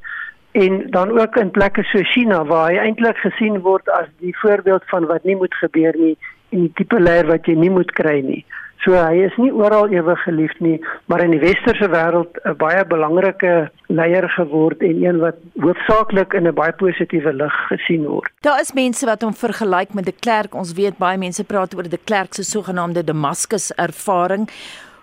en 0.54 0.90
dan 0.90 1.10
ook 1.18 1.36
in 1.36 1.50
plekke 1.50 1.82
so 1.82 2.02
China 2.02 2.44
waar 2.46 2.68
hy 2.70 2.78
eintlik 2.78 3.18
gesien 3.18 3.58
word 3.66 3.88
as 3.90 4.06
die 4.22 4.34
voorbeeld 4.38 4.84
van 4.86 5.06
wat 5.10 5.24
nie 5.26 5.34
moet 5.36 5.54
gebeur 5.58 5.96
nie 5.98 6.14
en 6.54 6.68
die 6.68 6.72
tipe 6.78 7.00
leier 7.00 7.26
wat 7.26 7.48
jy 7.50 7.56
nie 7.58 7.72
moet 7.74 7.90
kry 7.98 8.20
nie. 8.22 8.44
So 8.84 8.94
hy 8.94 9.24
is 9.24 9.34
nie 9.40 9.50
oral 9.50 9.88
ewig 9.90 10.20
geliefd 10.26 10.60
nie, 10.60 10.76
maar 11.08 11.24
in 11.24 11.32
die 11.34 11.40
westerse 11.42 11.88
wêreld 11.90 12.38
'n 12.44 12.54
baie 12.60 12.84
belangrike 12.84 13.70
leier 13.88 14.28
geword 14.36 14.82
en 14.82 15.02
een 15.02 15.18
wat 15.24 15.42
hoofsaaklik 15.58 16.34
in 16.34 16.46
'n 16.46 16.54
baie 16.54 16.72
positiewe 16.72 17.32
lig 17.32 17.54
gesien 17.72 18.04
word. 18.06 18.30
Daar 18.40 18.60
is 18.60 18.72
mense 18.72 19.06
wat 19.06 19.22
hom 19.22 19.34
vergelyk 19.34 19.94
met 19.94 20.04
de 20.04 20.14
Klerk. 20.20 20.54
Ons 20.54 20.72
weet 20.72 20.98
baie 20.98 21.18
mense 21.18 21.44
praat 21.44 21.74
oor 21.74 21.88
de 21.88 21.98
Klerk 22.04 22.34
se 22.34 22.42
sogenaamde 22.42 23.04
Damascus 23.04 23.72
ervaring. 23.74 24.48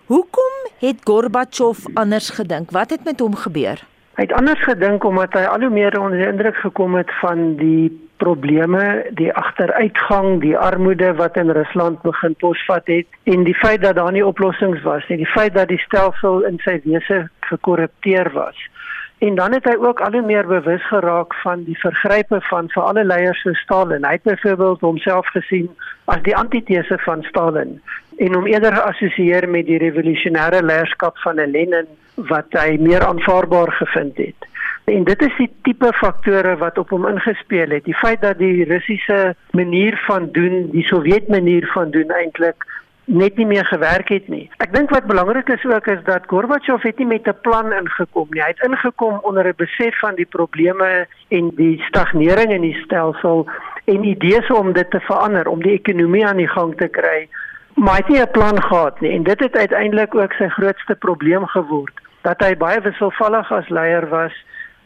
Hoekom 0.06 0.54
het 0.78 0.96
Gorbachev 1.04 1.78
anders 1.94 2.30
gedink? 2.30 2.70
Wat 2.70 2.90
het 2.90 3.04
met 3.04 3.20
hom 3.20 3.34
gebeur? 3.34 3.91
Hy 4.12 4.26
het 4.26 4.32
anders 4.36 4.60
gedink 4.68 5.04
omdat 5.08 5.32
hy 5.32 5.46
al 5.48 5.62
hoe 5.64 5.72
meer 5.72 5.94
onder 6.00 6.18
die 6.20 6.28
indruk 6.28 6.56
gekom 6.60 6.94
het 7.00 7.12
van 7.20 7.54
die 7.56 7.88
probleme, 8.22 8.82
die 9.18 9.32
agteruitgang, 9.32 10.40
die 10.42 10.56
armoede 10.58 11.14
wat 11.18 11.36
in 11.40 11.50
Rusland 11.50 12.02
begin 12.02 12.34
posvat 12.38 12.86
het 12.92 13.06
en 13.24 13.46
die 13.48 13.56
feit 13.56 13.80
dat 13.82 13.96
daar 13.96 14.12
nie 14.12 14.26
oplossings 14.26 14.82
was 14.84 15.06
nie, 15.08 15.16
die 15.24 15.32
feit 15.32 15.56
dat 15.56 15.72
die 15.72 15.80
stelsel 15.86 16.44
in 16.46 16.60
sy 16.62 16.76
wese 16.84 17.24
gekorrupteer 17.48 18.30
was. 18.36 18.60
En 19.22 19.34
dan 19.34 19.52
het 19.52 19.64
hy 19.70 19.76
ook 19.78 20.00
al 20.00 20.12
hoe 20.12 20.22
meer 20.26 20.46
bewus 20.46 20.86
geraak 20.88 21.34
van 21.34 21.60
die 21.64 21.78
vergrype 21.78 22.40
van 22.48 22.70
vir 22.74 22.82
alle 22.82 23.04
leiers 23.04 23.42
so 23.46 23.52
Stalin. 23.54 24.02
Hy 24.04 24.16
het 24.16 24.24
byvoorbeeld 24.26 24.80
homself 24.82 25.28
gesien 25.30 25.68
as 26.10 26.24
die 26.26 26.34
antitese 26.36 26.98
van 27.04 27.22
Stalin 27.28 27.76
en 28.18 28.34
hom 28.34 28.48
eerder 28.50 28.74
geassosieer 28.74 29.46
met 29.48 29.68
die 29.70 29.78
revolusionêre 29.78 30.64
leierskap 30.66 31.22
van 31.22 31.38
Lenin 31.54 31.86
wat 32.32 32.50
hy 32.58 32.74
meer 32.82 33.06
aanvaarbaar 33.06 33.70
gevind 33.78 34.18
het. 34.18 34.48
En 34.90 35.06
dit 35.06 35.22
is 35.22 35.38
die 35.38 35.50
tipe 35.62 35.92
faktore 36.00 36.56
wat 36.58 36.78
op 36.82 36.90
hom 36.90 37.06
ingespeel 37.06 37.70
het. 37.78 37.86
Die 37.86 37.98
feit 38.02 38.20
dat 38.26 38.42
die 38.42 38.64
Russiese 38.66 39.36
manier 39.54 40.02
van 40.08 40.32
doen, 40.34 40.66
die 40.74 40.86
Sowjet 40.90 41.30
manier 41.30 41.70
van 41.74 41.94
doen 41.94 42.10
eintlik 42.10 42.66
net 43.04 43.36
nie 43.36 43.46
meer 43.46 43.66
gewerk 43.66 44.08
het 44.08 44.28
nie. 44.28 44.50
Ek 44.58 44.74
dink 44.74 44.90
wat 44.90 45.06
belangrik 45.06 45.48
is 45.48 45.64
ook 45.64 45.86
is 45.86 46.04
dat 46.04 46.26
Gorbachev 46.26 46.82
het 46.82 46.98
nie 46.98 47.06
met 47.06 47.26
'n 47.28 47.40
plan 47.42 47.72
ingekom 47.72 48.28
nie. 48.30 48.42
Hy 48.42 48.48
het 48.54 48.64
ingekom 48.68 49.18
onder 49.22 49.46
'n 49.46 49.54
besef 49.56 49.98
van 49.98 50.14
die 50.14 50.26
probleme 50.26 51.06
en 51.28 51.50
die 51.56 51.82
stagnering 51.88 52.52
in 52.52 52.60
die 52.60 52.80
stelsel 52.84 53.46
en 53.84 54.04
idees 54.04 54.50
om 54.50 54.72
dit 54.72 54.90
te 54.90 55.00
verander, 55.00 55.48
om 55.48 55.62
die 55.62 55.72
ekonomie 55.72 56.26
aan 56.26 56.36
die 56.36 56.48
gang 56.48 56.76
te 56.76 56.88
kry 56.88 57.28
maar 57.74 57.94
hy 57.94 58.00
het 58.00 58.08
nie 58.08 58.20
'n 58.20 58.30
plan 58.30 58.62
gehad 58.62 59.00
nie 59.00 59.10
en 59.10 59.22
dit 59.22 59.40
het 59.40 59.56
uiteindelik 59.56 60.14
ook 60.14 60.32
sy 60.32 60.48
grootste 60.48 60.94
probleem 60.94 61.46
geword 61.46 62.00
dat 62.20 62.40
hy 62.40 62.56
baie 62.56 62.80
wisselvallig 62.80 63.52
as 63.52 63.68
leier 63.68 64.08
was 64.08 64.32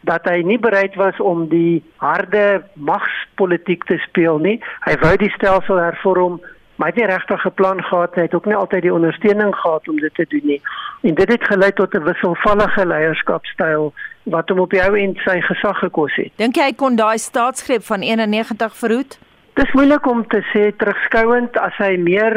dat 0.01 0.25
hy 0.25 0.43
nie 0.43 0.59
bereid 0.59 0.95
was 0.95 1.21
om 1.21 1.49
die 1.49 1.83
harde 1.97 2.63
magspolitiek 2.75 3.85
te 3.85 3.99
speel 3.99 4.39
nie 4.39 4.63
hy 4.81 4.95
wou 5.01 5.17
die 5.17 5.31
stelsel 5.31 5.77
hervorm 5.77 6.41
maar 6.77 6.89
hy 6.89 6.95
het 6.95 7.03
nie 7.03 7.15
regtig 7.15 7.45
'n 7.47 7.55
plan 7.55 7.83
gehad 7.83 8.15
hy 8.15 8.23
het 8.23 8.35
ook 8.35 8.47
nie 8.47 8.55
altyd 8.55 8.83
die 8.83 8.95
ondersteuning 8.95 9.55
gehad 9.55 9.89
om 9.89 9.97
dit 9.97 10.15
te 10.15 10.27
doen 10.29 10.47
nie. 10.47 10.63
En 11.03 11.15
dit 11.15 11.29
het 11.29 11.45
gelei 11.45 11.73
tot 11.73 11.95
'n 11.95 12.03
wisselvallige 12.03 12.87
leierskapstyl 12.87 13.93
wat 14.23 14.49
hom 14.49 14.59
op 14.61 14.71
die 14.71 14.83
ou 14.83 14.99
end 14.99 15.19
sy 15.19 15.41
gesag 15.41 15.79
gekos 15.79 16.15
het. 16.15 16.33
Dink 16.37 16.57
jy 16.57 16.63
hy 16.63 16.75
kon 16.75 16.97
daai 16.97 17.19
staatsgreep 17.19 17.83
van 17.83 18.01
91 18.01 18.77
verhoed? 18.77 19.19
Dis 19.55 19.73
moeilik 19.73 20.07
om 20.07 20.27
te 20.29 20.43
sê 20.53 20.77
terugskouend 20.77 21.57
as 21.57 21.77
hy 21.79 21.97
meer 21.97 22.35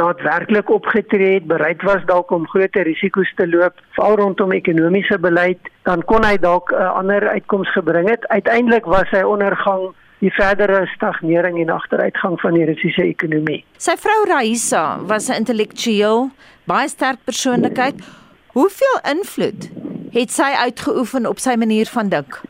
daadwerklik 0.00 0.70
opgetree 0.70 1.34
het, 1.34 1.46
bereid 1.46 1.82
was 1.82 2.04
dalk 2.08 2.30
om 2.30 2.48
groter 2.48 2.86
risiko's 2.88 3.32
te 3.36 3.48
loop, 3.48 3.74
veral 3.96 4.16
rondom 4.16 4.52
ekonomiese 4.56 5.18
beleid, 5.18 5.70
dan 5.88 6.04
kon 6.04 6.24
hy 6.24 6.36
dalk 6.40 6.72
'n 6.72 6.80
uh, 6.80 6.92
ander 7.00 7.28
uitkoms 7.28 7.72
gebring 7.72 8.08
het. 8.08 8.26
Uiteindelik 8.28 8.84
was 8.84 9.08
sy 9.10 9.22
ondergang 9.22 9.92
die 10.20 10.32
verdere 10.36 10.84
stagnering 10.94 11.58
en 11.62 11.72
agteruitgang 11.72 12.38
van 12.40 12.56
die 12.56 12.64
Russiese 12.68 13.06
ekonomie. 13.08 13.64
Sy 13.80 13.96
vrou 14.00 14.24
Raisa 14.28 15.00
was 15.08 15.28
'n 15.28 15.40
intellektueel, 15.42 16.30
baie 16.64 16.88
sterk 16.88 17.24
persoonlikheid. 17.24 17.96
Hoeveel 18.52 18.98
invloed 19.10 19.70
het 20.12 20.30
sy 20.30 20.50
uitgeoefen 20.66 21.26
op 21.26 21.38
sy 21.38 21.54
manier 21.56 21.86
van 21.86 22.08
dink? 22.08 22.40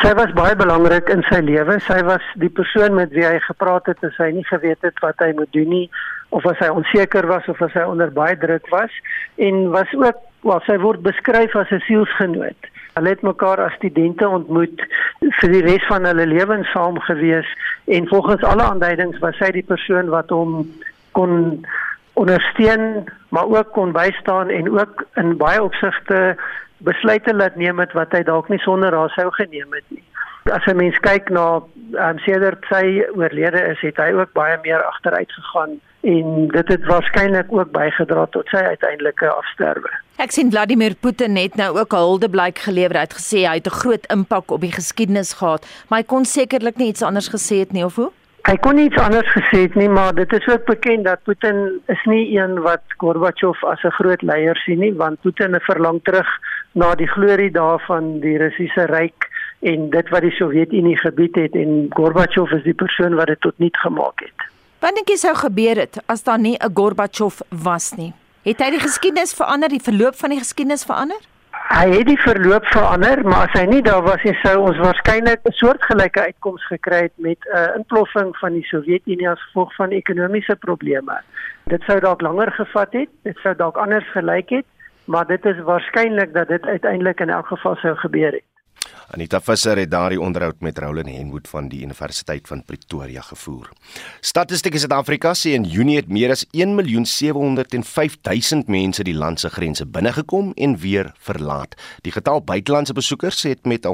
Sy 0.00 0.14
was 0.14 0.32
baie 0.32 0.56
belangrik 0.56 1.08
in 1.08 1.22
sy 1.28 1.40
lewe. 1.44 1.78
Sy 1.80 2.00
was 2.02 2.24
die 2.40 2.48
persoon 2.48 2.94
met 2.94 3.12
wie 3.12 3.24
hy 3.24 3.38
gepraat 3.38 3.86
het 3.86 4.00
as 4.04 4.16
hy 4.16 4.30
nie 4.32 4.44
geweet 4.48 4.80
het 4.80 4.98
wat 5.04 5.14
hy 5.18 5.32
moet 5.36 5.52
doen 5.52 5.68
nie 5.68 5.90
of 6.32 6.46
as 6.48 6.58
hy 6.58 6.70
onseker 6.72 7.26
was 7.28 7.46
of 7.52 7.60
as 7.62 7.74
hy 7.76 7.84
onder 7.84 8.10
baie 8.10 8.36
druk 8.40 8.66
was 8.72 8.90
en 9.36 9.68
was 9.70 9.92
ook 9.92 10.16
wel 10.48 10.62
sy 10.66 10.78
word 10.80 11.04
beskryf 11.04 11.54
as 11.56 11.70
'n 11.70 11.84
sielsgenoot. 11.86 12.71
Hulle 12.92 13.08
het 13.08 13.22
mekaar 13.22 13.60
as 13.60 13.76
studente 13.78 14.28
ontmoet 14.28 14.82
vir 15.40 15.52
die 15.52 15.62
res 15.64 15.84
van 15.88 16.04
hulle 16.04 16.26
lewens 16.26 16.70
saam 16.72 16.98
gewees 17.00 17.48
en 17.84 18.08
volgens 18.08 18.42
alle 18.44 18.62
aanduidings 18.62 19.18
was 19.24 19.38
sy 19.40 19.50
die 19.56 19.64
persoon 19.64 20.10
wat 20.12 20.30
hom 20.30 20.60
kon 21.16 21.64
ondersteun 22.20 23.04
maar 23.32 23.48
ook 23.48 23.72
kon 23.72 23.92
bystaan 23.96 24.50
en 24.52 24.68
ook 24.70 25.06
in 25.14 25.36
baie 25.40 25.62
opsigte 25.62 26.36
besluite 26.84 27.34
laat 27.34 27.56
neem 27.56 27.80
het 27.80 27.92
wat 27.96 28.12
hy 28.12 28.22
dalk 28.28 28.48
nie 28.52 28.60
sonder 28.60 28.94
haar 28.94 29.12
sou 29.16 29.30
geneem 29.38 29.72
het 29.72 29.88
nie. 29.88 30.04
As 30.52 30.66
'n 30.66 30.76
mens 30.76 30.98
kyk 30.98 31.30
na 31.30 31.62
um, 31.92 32.18
sedert 32.18 32.64
sy 32.68 33.04
oorlede 33.14 33.62
is, 33.72 33.80
het 33.80 33.96
hy 33.96 34.12
ook 34.12 34.32
baie 34.32 34.58
meer 34.62 34.82
agteruit 34.82 35.32
gegaan 35.32 35.80
en 36.02 36.48
dit 36.48 36.68
het 36.68 36.84
waarskynlik 36.84 37.52
ook 37.54 37.70
bygedra 37.70 38.26
tot 38.30 38.48
sy 38.50 38.56
uiteindelike 38.56 39.28
afsterwe. 39.30 39.90
Ek 40.22 40.34
sien 40.34 40.50
Vladimir 40.50 40.94
Putin 41.00 41.32
net 41.38 41.54
nou 41.56 41.78
ook 41.78 41.94
'n 41.94 42.06
huldeblyk 42.06 42.58
gelewer. 42.58 42.96
Hy 42.96 43.06
het 43.06 43.14
gesê 43.14 43.46
hy 43.46 43.54
het 43.54 43.66
'n 43.66 43.80
groot 43.82 44.06
impak 44.06 44.50
op 44.50 44.60
die 44.60 44.72
geskiedenis 44.72 45.32
gehad, 45.32 45.66
maar 45.88 45.98
hy 45.98 46.06
kon 46.06 46.24
sekerlik 46.24 46.76
nie 46.76 46.88
iets 46.88 47.02
anders 47.02 47.28
gesê 47.28 47.58
het 47.58 47.72
nie 47.72 47.84
of 47.84 47.96
hoe? 47.96 48.10
Hy 48.42 48.56
kon 48.56 48.78
iets 48.78 48.98
anders 48.98 49.28
gesê 49.30 49.58
het 49.62 49.74
nie, 49.74 49.88
maar 49.88 50.14
dit 50.14 50.32
is 50.32 50.46
ook 50.48 50.64
bekend 50.64 51.04
dat 51.04 51.22
Putin 51.22 51.80
is 51.86 52.04
nie 52.04 52.38
een 52.38 52.60
wat 52.60 52.82
Gorbachev 52.96 53.64
as 53.64 53.82
'n 53.84 53.90
groot 53.90 54.22
leier 54.22 54.56
sien 54.56 54.78
nie, 54.78 54.94
want 54.94 55.20
Putin 55.20 55.54
verlang 55.60 56.00
terug 56.02 56.26
na 56.72 56.94
die 56.94 57.06
glorie 57.06 57.50
daarvan 57.50 58.20
die 58.20 58.38
Russiese 58.38 58.84
ryk 58.86 59.28
en 59.60 59.90
dit 59.90 60.08
wat 60.08 60.20
die 60.22 60.30
Sowjetunie 60.30 60.98
gebied 60.98 61.34
het 61.34 61.54
en 61.54 61.86
Gorbachev 61.90 62.52
is 62.52 62.62
die 62.62 62.74
persoon 62.74 63.14
wat 63.14 63.26
dit 63.26 63.40
tot 63.40 63.58
nul 63.58 63.70
gemaak 63.72 64.20
het. 64.20 64.41
Wat 64.82 64.96
dink 64.98 65.12
jy 65.12 65.14
sou 65.20 65.30
gebeur 65.38 65.78
het 65.78 66.00
as 66.10 66.24
daar 66.26 66.40
nie 66.42 66.56
'n 66.58 66.74
Gorbachev 66.74 67.36
was 67.50 67.92
nie? 67.94 68.12
Het 68.42 68.58
hy 68.58 68.70
die 68.70 68.80
geskiedenis 68.80 69.32
verander, 69.32 69.68
die 69.68 69.82
verloop 69.88 70.16
van 70.18 70.30
die 70.30 70.38
geskiedenis 70.38 70.84
verander? 70.84 71.20
Hy 71.68 71.86
het 71.90 72.06
die 72.06 72.18
verloop 72.18 72.66
verander, 72.66 73.22
maar 73.22 73.46
as 73.46 73.60
hy 73.60 73.66
nie 73.66 73.82
daar 73.82 74.02
was 74.02 74.22
nie, 74.24 74.34
sou 74.42 74.56
ons 74.58 74.78
waarskynlik 74.78 75.40
'n 75.44 75.52
soortgelyke 75.52 76.20
uitkoms 76.20 76.66
gekry 76.66 77.00
het 77.02 77.12
met 77.16 77.38
'n 77.38 77.56
uh, 77.56 77.76
inploffing 77.76 78.36
van 78.36 78.52
die 78.52 78.64
Sowjetunie 78.64 79.28
as 79.28 79.42
gevolg 79.42 79.74
van 79.74 79.90
ekonomiese 79.90 80.56
probleme. 80.56 81.20
Dit 81.64 81.82
sou 81.82 82.00
dalk 82.00 82.20
langer 82.20 82.52
gevat 82.52 82.92
het, 82.92 83.08
dit 83.22 83.38
sou 83.38 83.54
dalk 83.54 83.76
anders 83.76 84.10
gelyk 84.10 84.50
het, 84.50 84.66
maar 85.04 85.26
dit 85.26 85.44
is 85.44 85.62
waarskynlik 85.62 86.34
dat 86.34 86.48
dit 86.48 86.66
uiteindelik 86.66 87.20
in 87.20 87.30
elk 87.30 87.46
geval 87.46 87.76
sou 87.76 87.96
gebeur 87.96 88.32
het. 88.32 88.51
Anita 89.12 89.40
Visser 89.44 89.76
het 89.76 89.90
daardie 89.92 90.20
onderhoud 90.20 90.60
met 90.64 90.78
Roland 90.80 91.10
Henwood 91.12 91.48
van 91.48 91.66
die 91.68 91.82
Universiteit 91.84 92.48
van 92.48 92.62
Pretoria 92.64 93.20
gevoer. 93.20 93.68
Statistiek 94.24 94.78
Suid-Afrika 94.80 95.34
sê 95.36 95.52
in 95.52 95.66
Junie 95.68 95.96
het 95.98 96.08
meer 96.08 96.30
as 96.32 96.46
1.705.000 96.56 96.56
mense 98.72 99.04
die 99.04 99.14
land 99.14 99.40
se 99.42 99.50
grense 99.52 99.84
binnegekom 99.84 100.52
en 100.56 100.76
weer 100.80 101.12
verlaat. 101.20 101.76
Die 102.08 102.12
getal 102.12 102.40
buitelandse 102.40 102.96
besoekers 102.96 103.42
het 103.44 103.68
met 103.68 103.84
129% 103.84 103.92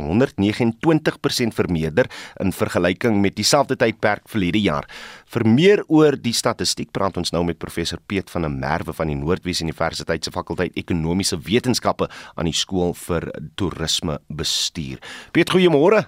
vermeerder 1.59 2.07
in 2.39 2.53
vergelyking 2.55 3.19
met 3.21 3.37
dieselfde 3.37 3.77
tydperk 3.77 4.23
verlede 4.31 4.61
jaar. 4.61 4.87
Vir 5.29 5.45
meer 5.45 5.83
oor 5.93 6.17
die 6.17 6.33
statistiek 6.33 6.89
praat 6.95 7.19
ons 7.21 7.35
nou 7.35 7.43
met 7.45 7.59
professor 7.61 8.01
Piet 8.09 8.31
van 8.33 8.47
der 8.47 8.53
Merwe 8.53 8.95
van 8.97 9.11
die 9.11 9.17
Noordwes 9.19 9.61
Universiteit 9.61 10.25
se 10.25 10.33
fakulteit 10.33 10.77
Ekonomiese 10.81 11.37
Wetenskappe 11.45 12.09
aan 12.35 12.49
die 12.49 12.57
skool 12.57 12.95
vir 12.97 13.29
toerisme 13.61 14.19
bestuur. 14.33 15.03
Piet, 15.37 15.53
goeiemôre. 15.53 16.07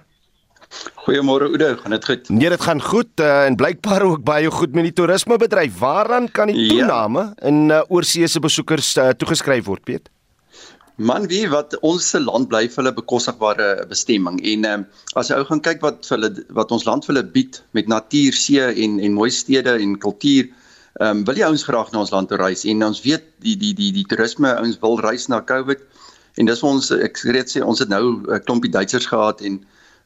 Goeiemôre 1.04 1.50
Oude, 1.50 1.68
gaan 1.82 1.96
dit 1.96 2.08
goed? 2.08 2.30
Nee, 2.30 2.48
dit 2.54 2.64
gaan 2.64 2.80
goed 2.80 3.20
uh, 3.20 3.44
en 3.48 3.58
blykbaar 3.60 4.06
ook 4.06 4.24
baie 4.24 4.50
goed 4.54 4.72
met 4.78 4.88
die 4.88 4.94
toerismebedryf. 4.96 5.76
Waaraan 5.82 6.30
kan 6.32 6.48
die 6.48 6.56
ja. 6.62 6.70
toename 6.72 7.26
ja. 7.26 7.50
in 7.50 7.68
uh, 7.68 7.82
oorseese 7.92 8.40
besoekers 8.40 8.94
uh, 8.96 9.10
toegeskryf 9.18 9.68
word, 9.68 9.84
Piet? 9.84 10.08
Man, 11.00 11.24
wie 11.30 11.46
wat 11.48 11.72
ons 11.86 12.10
se 12.12 12.18
land 12.20 12.50
bly 12.50 12.66
vir 12.68 12.82
hulle 12.82 12.90
bekostigbare 12.92 13.86
bestemming. 13.88 14.36
En 14.52 14.66
um, 14.68 14.82
as 15.16 15.30
jy 15.30 15.38
ou 15.40 15.46
gaan 15.48 15.62
kyk 15.64 15.78
wat 15.80 16.04
vir 16.04 16.18
hulle 16.18 16.44
wat 16.58 16.74
ons 16.76 16.84
land 16.84 17.06
vir 17.06 17.14
hulle 17.14 17.30
bied 17.36 17.60
met 17.78 17.88
natuur, 17.88 18.36
see 18.36 18.66
en 18.84 18.98
en 19.00 19.16
mooi 19.16 19.30
stede 19.32 19.78
en 19.80 19.94
kultuur, 20.02 20.50
ehm 21.00 21.22
um, 21.22 21.22
wil 21.24 21.40
jy 21.40 21.48
ouens 21.48 21.64
graag 21.64 21.94
na 21.94 22.02
ons 22.02 22.12
land 22.12 22.28
toe 22.28 22.36
reis. 22.42 22.66
En 22.68 22.84
ons 22.90 23.00
weet 23.06 23.24
die 23.46 23.56
die 23.62 23.72
die 23.78 23.88
die 23.96 24.04
toerisme 24.12 24.52
ouens 24.58 24.76
wil 24.82 25.00
reis 25.00 25.24
na 25.32 25.40
COVID. 25.52 25.80
En 26.36 26.52
dis 26.52 26.64
ons 26.72 26.92
ek 27.08 27.24
reeds 27.32 27.56
sê 27.56 27.64
ons 27.64 27.80
het 27.80 27.88
nou 27.88 28.04
'n 28.20 28.44
klompie 28.44 28.74
Duitsers 28.76 29.08
gehad 29.08 29.40
en 29.40 29.56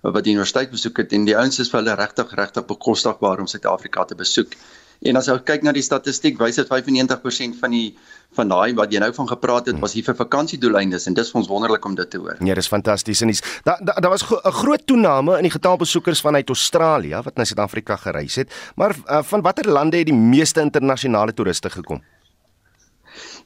wat 0.06 0.22
die 0.22 0.36
universiteit 0.36 0.70
besoek 0.70 1.02
het. 1.02 1.12
En 1.12 1.26
die 1.26 1.34
ouens 1.34 1.58
is 1.58 1.74
vir 1.74 1.80
hulle 1.82 1.98
regtig 1.98 2.38
regtig 2.38 2.70
bekostigbaar 2.70 3.42
om 3.42 3.50
Suid-Afrika 3.50 4.04
te 4.04 4.14
besoek. 4.14 4.54
En 5.02 5.16
as 5.16 5.26
jy 5.26 5.36
kyk 5.44 5.62
na 5.62 5.72
die 5.72 5.82
statistiek, 5.82 6.38
wys 6.38 6.56
dit 6.56 6.68
95% 6.70 7.58
van 7.60 7.70
die 7.70 7.96
van 8.34 8.48
daai 8.50 8.74
wat 8.74 8.90
jy 8.90 8.98
nou 8.98 9.12
van 9.14 9.28
gepraat 9.30 9.68
het, 9.70 9.78
was 9.78 9.92
hier 9.94 10.02
vir 10.02 10.16
vakansiedoeleindes 10.18 11.06
en 11.06 11.14
dis 11.14 11.28
vir 11.30 11.38
ons 11.38 11.50
wonderlik 11.50 11.84
om 11.86 11.94
dit 11.94 12.10
te 12.10 12.18
hoor. 12.18 12.40
Nee, 12.42 12.54
dis 12.58 12.70
fantasties 12.70 13.22
en 13.22 13.30
dis 13.30 13.42
daar 13.66 13.78
daar 13.78 14.00
da 14.00 14.08
was 14.08 14.24
'n 14.24 14.50
groot 14.60 14.86
toename 14.86 15.36
in 15.36 15.42
die 15.42 15.54
getal 15.54 15.76
besoekers 15.76 16.20
vanuit 16.20 16.48
Australië 16.48 17.22
wat 17.22 17.36
na 17.36 17.44
Suid-Afrika 17.44 17.96
gereis 17.96 18.34
het. 18.34 18.50
Maar 18.74 18.96
uh, 19.06 19.22
van 19.22 19.42
watter 19.42 19.68
lande 19.70 19.96
het 19.96 20.06
die 20.06 20.14
meeste 20.14 20.60
internasionale 20.60 21.34
toeriste 21.34 21.70
gekom? 21.70 22.02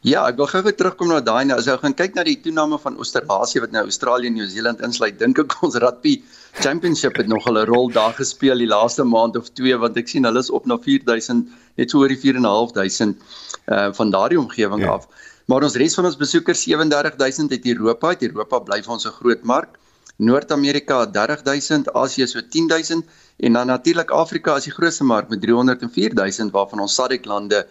Ja, 0.06 0.20
ek 0.30 0.36
wil 0.38 0.46
gou-gou 0.46 0.70
terugkom 0.78 1.08
na 1.10 1.18
daai 1.18 1.48
nou. 1.48 1.56
As 1.58 1.66
jy 1.66 1.74
gaan 1.82 1.94
kyk 1.98 2.14
na 2.14 2.22
die 2.22 2.36
toename 2.38 2.76
van 2.78 2.94
Australië 3.02 3.62
wat 3.64 3.72
nou 3.74 3.82
Australië 3.88 4.30
en 4.30 4.36
Nieu-Seeland 4.38 4.82
insluit, 4.86 5.16
dink 5.18 5.40
ek 5.42 5.56
ons 5.66 5.74
rugby 5.82 6.20
championship 6.62 7.18
het 7.18 7.26
nog 7.26 7.48
'n 7.50 7.64
rol 7.66 7.90
daar 7.90 8.14
gespeel 8.14 8.62
die 8.62 8.70
laaste 8.70 9.02
maand 9.02 9.36
of 9.36 9.50
twee 9.58 9.74
want 9.74 9.96
ek 9.98 10.08
sien 10.08 10.24
hulle 10.24 10.38
is 10.38 10.50
op 10.50 10.66
na 10.66 10.78
4000, 10.78 11.50
net 11.76 11.90
so 11.90 11.98
oor 11.98 12.14
die 12.14 12.20
4.500 12.20 13.18
uh 13.66 13.90
van 13.98 14.10
daardie 14.10 14.38
omgewing 14.38 14.86
ja. 14.86 14.94
af. 14.94 15.08
Maar 15.50 15.66
ons 15.66 15.74
res 15.74 15.94
van 15.94 16.04
ons 16.04 16.16
besoekers 16.16 16.62
37000 16.62 17.50
uit 17.50 17.66
Europa, 17.66 18.08
uit 18.14 18.22
Europa 18.22 18.58
bly 18.60 18.82
vir 18.82 18.92
ons 18.92 19.06
'n 19.06 19.18
groot 19.18 19.42
mark. 19.42 19.78
Noord-Amerika 20.18 21.06
30000, 21.06 21.90
Asië 21.94 22.26
so 22.26 22.40
10000 22.40 23.04
en 23.36 23.52
dan 23.52 23.66
natuurlik 23.66 24.10
Afrika 24.10 24.56
is 24.56 24.64
die 24.64 24.72
grootste 24.72 25.04
mark 25.04 25.28
met 25.28 25.40
304000 25.40 26.50
waarvan 26.52 26.80
ons 26.80 26.94
SADC 26.94 27.24
lande 27.24 27.66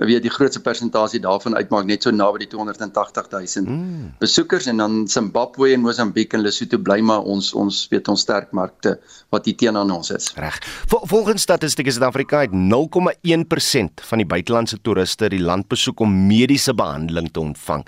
weet 0.00 0.24
die 0.24 0.32
grootste 0.32 0.60
persentasie 0.64 1.20
daarvan 1.20 1.54
uitmaak 1.56 1.84
net 1.86 2.02
so 2.06 2.10
naby 2.14 2.42
die 2.42 2.48
280 2.54 3.28
000 3.30 3.66
mm. 3.66 4.06
besoekers 4.22 4.66
en 4.66 4.80
dan 4.80 4.96
Zimbabwe 5.08 5.72
en 5.74 5.84
Mosambiek 5.84 6.32
en 6.32 6.42
Lesotho 6.42 6.80
bly 6.80 7.00
maar 7.04 7.22
ons 7.28 7.52
ons 7.58 7.82
weet 7.92 8.08
ons 8.08 8.24
sterk 8.24 8.52
markte 8.56 8.96
wat 9.34 9.46
hier 9.46 9.56
teenoor 9.56 9.90
ons 9.92 10.10
is. 10.14 10.32
Reg. 10.40 10.58
Vol, 10.88 11.04
volgens 11.12 11.44
statistiek 11.44 11.86
is 11.90 11.98
Suid-Afrika 11.98 12.42
het 12.46 12.56
0,1% 12.56 14.04
van 14.08 14.22
die 14.22 14.28
buitelandse 14.28 14.80
toeriste 14.80 15.28
die 15.32 15.42
land 15.42 15.68
besoek 15.68 16.00
om 16.00 16.12
mediese 16.26 16.74
behandeling 16.74 17.30
te 17.30 17.40
ontvang. 17.40 17.84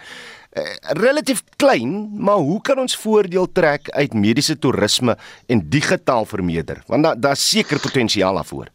Uh, 0.54 0.62
relatief 1.00 1.42
klein, 1.58 2.12
maar 2.14 2.38
hoe 2.38 2.60
kan 2.62 2.78
ons 2.78 2.94
voordeel 2.96 3.48
trek 3.52 3.90
uit 3.90 4.14
mediese 4.14 4.54
toerisme 4.58 5.16
en 5.50 5.64
die 5.68 5.82
getal 5.82 6.28
vermeerder? 6.30 6.84
Want 6.86 7.08
daar 7.08 7.20
daar's 7.20 7.48
seker 7.48 7.80
potensiaal 7.82 8.38
daarvoor. 8.38 8.70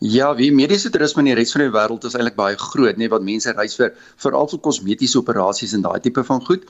Ja, 0.00 0.30
wie 0.36 0.48
mediese 0.48 0.88
toerisme 0.88 1.20
in 1.20 1.26
die 1.28 1.34
res 1.36 1.50
van 1.52 1.60
die 1.60 1.72
wêreld 1.74 2.04
is 2.08 2.14
eintlik 2.16 2.36
baie 2.38 2.56
groot, 2.56 2.96
nê, 2.96 3.10
wat 3.12 3.20
mense 3.20 3.52
reis 3.52 3.74
vir 3.76 3.90
veral 4.24 4.48
vir 4.48 4.60
kosmetiese 4.64 5.18
operasies 5.20 5.74
en 5.76 5.84
daai 5.84 6.00
tipe 6.00 6.24
van 6.24 6.40
goed. 6.46 6.64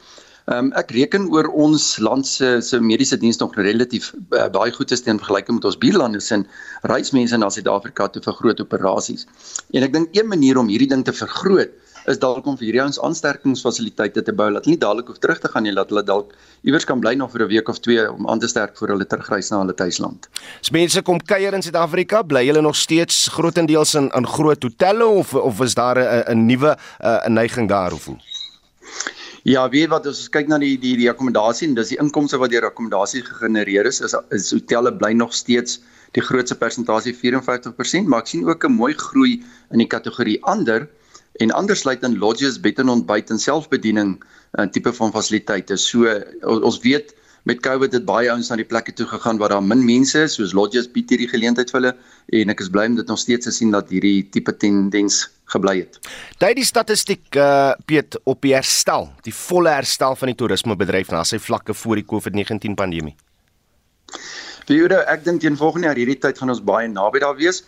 Ehm 0.51 0.71
um, 0.71 0.71
ek 0.81 0.91
reken 0.97 1.29
oor 1.31 1.47
ons 1.65 1.85
land 2.03 2.27
se 2.27 2.49
se 2.67 2.81
mediese 2.83 3.21
diens 3.23 3.39
nog 3.39 3.55
relatief 3.55 4.09
uh, 4.35 4.49
baie 4.51 4.73
goed 4.75 4.91
is 4.91 5.05
teen 5.07 5.23
vergelyking 5.23 5.61
met 5.61 5.69
ons 5.71 5.79
buurlande 5.79 6.21
sin 6.27 6.43
reis 6.91 7.13
mense 7.15 7.39
na 7.39 7.53
Suid-Afrika 7.55 8.09
toe 8.09 8.23
vir 8.25 8.39
groot 8.41 8.65
operasies. 8.65 9.29
En 9.71 9.87
ek 9.87 9.95
dink 9.95 10.17
een 10.19 10.27
manier 10.27 10.59
om 10.59 10.73
hierdie 10.73 10.91
ding 10.91 11.07
te 11.07 11.15
vergroot 11.15 11.71
is 12.07 12.19
dalk 12.19 12.47
om 12.47 12.57
vir 12.57 12.69
hierdie 12.69 12.83
ouens 12.83 12.99
aansterkingsfasiliteite 13.01 14.23
te 14.23 14.33
bou 14.33 14.49
dat 14.53 14.65
hulle 14.65 14.77
nie 14.77 14.81
dadelik 14.81 15.11
hoef 15.13 15.19
terug 15.19 15.41
te 15.43 15.49
gaan 15.53 15.67
nie, 15.67 15.75
dat 15.77 15.91
hulle 15.93 16.03
dalk 16.07 16.33
iewers 16.67 16.87
kan 16.89 17.01
bly 17.01 17.15
nog 17.15 17.33
vir 17.33 17.45
'n 17.45 17.49
week 17.49 17.69
of 17.69 17.81
twee 17.81 18.11
om 18.11 18.29
aan 18.29 18.41
te 18.41 18.49
sterk 18.49 18.77
voor 18.79 18.89
hulle 18.89 19.07
terugreis 19.07 19.51
na 19.51 19.59
hulle 19.59 19.75
tuisland. 19.75 20.29
As 20.61 20.71
mense 20.71 21.03
kom 21.03 21.19
kuier 21.19 21.55
in 21.55 21.63
Suid-Afrika, 21.63 22.23
bly 22.23 22.47
hulle 22.47 22.63
nog 22.63 22.77
steeds 22.77 23.29
grootendeels 23.29 23.95
in 23.95 24.11
in 24.11 24.27
groot 24.27 24.63
hotelle 24.63 25.07
of 25.07 25.35
of 25.35 25.61
is 25.61 25.75
daar 25.75 25.99
'n 25.99 26.25
'n 26.33 26.47
nuwe 26.47 26.77
'n 27.27 27.33
neiging 27.33 27.69
daar 27.69 27.93
of 27.93 28.05
hoe? 28.05 28.19
Ja, 29.43 29.69
weet 29.69 29.89
wat 29.89 30.07
as 30.07 30.19
ons 30.19 30.29
kyk 30.29 30.49
na 30.49 30.59
die 30.59 30.79
die 30.79 30.97
die 30.97 31.09
akkommodasie 31.09 31.69
en 31.69 31.75
dis 31.75 31.89
die 31.89 31.99
inkomste 31.99 32.37
wat 32.39 32.51
deur 32.51 32.67
akkommodasie 32.69 33.23
gegenereer 33.23 33.87
is, 33.87 34.01
is 34.01 34.15
is 34.31 34.51
hotelle 34.53 34.93
bly 34.93 35.13
nog 35.13 35.33
steeds 35.35 35.81
die 36.13 36.23
grootste 36.23 36.57
persentasie 36.59 37.15
54%, 37.15 38.07
maar 38.07 38.21
ek 38.21 38.27
sien 38.27 38.45
ook 38.49 38.65
'n 38.65 38.73
mooi 38.73 38.93
groei 38.95 39.43
in 39.71 39.79
die 39.79 39.87
kategorie 39.87 40.39
ander 40.45 40.89
en 41.41 41.55
ander 41.57 41.77
sluit 41.77 42.03
in 42.05 42.19
lodges, 42.21 42.61
bed 42.61 42.83
en 42.83 42.93
ontbyt 42.93 43.33
en 43.33 43.41
selfbediening 43.41 44.19
'n 44.19 44.61
uh, 44.61 44.69
tipe 44.69 44.93
van 44.93 45.13
fasiliteite. 45.13 45.77
So 45.77 46.05
ons 46.43 46.81
weet 46.85 47.15
met 47.49 47.61
COVID 47.65 47.93
het 47.93 48.05
baie 48.05 48.31
ouens 48.31 48.51
na 48.51 48.57
die 48.61 48.69
plekke 48.69 48.93
toe 48.93 49.07
gegaan 49.07 49.39
waar 49.39 49.49
daar 49.49 49.65
min 49.65 49.85
mense 49.85 50.19
is, 50.21 50.35
soos 50.37 50.53
lodges 50.53 50.91
bied 50.93 51.09
hierdie 51.09 51.29
geleentheid 51.29 51.71
vir 51.71 51.81
hulle 51.81 51.93
en 52.41 52.53
ek 52.53 52.61
is 52.61 52.69
bly 52.69 52.85
om 52.91 52.99
dit 52.99 53.07
nog 53.07 53.19
steeds 53.19 53.49
te 53.49 53.53
sien 53.53 53.73
dat 53.73 53.89
hierdie 53.89 54.29
tipe 54.29 54.53
tendens 54.53 55.29
gebly 55.51 55.81
het. 55.81 55.99
Daai 56.39 56.55
die 56.55 56.67
statistiek 56.67 57.25
uh 57.37 57.73
Piet 57.87 58.19
op 58.25 58.43
die 58.43 58.55
herstel, 58.55 59.09
die 59.25 59.35
volle 59.35 59.73
herstel 59.73 60.17
van 60.17 60.33
die 60.33 60.37
toerismebedryf 60.37 61.11
na 61.11 61.25
sy 61.25 61.41
vlakke 61.41 61.75
voor 61.75 62.03
die 62.03 62.07
COVID-19 62.07 62.77
pandemie. 62.77 63.17
Vir 64.69 64.93
ek 65.01 65.25
dink 65.25 65.41
teen 65.41 65.57
volgende 65.57 65.89
jaar 65.89 65.99
hierdie 65.99 66.21
tyd 66.21 66.39
gaan 66.39 66.53
ons 66.53 66.63
baie 66.63 66.89
naby 66.89 67.23
daar 67.25 67.39
wees. 67.39 67.65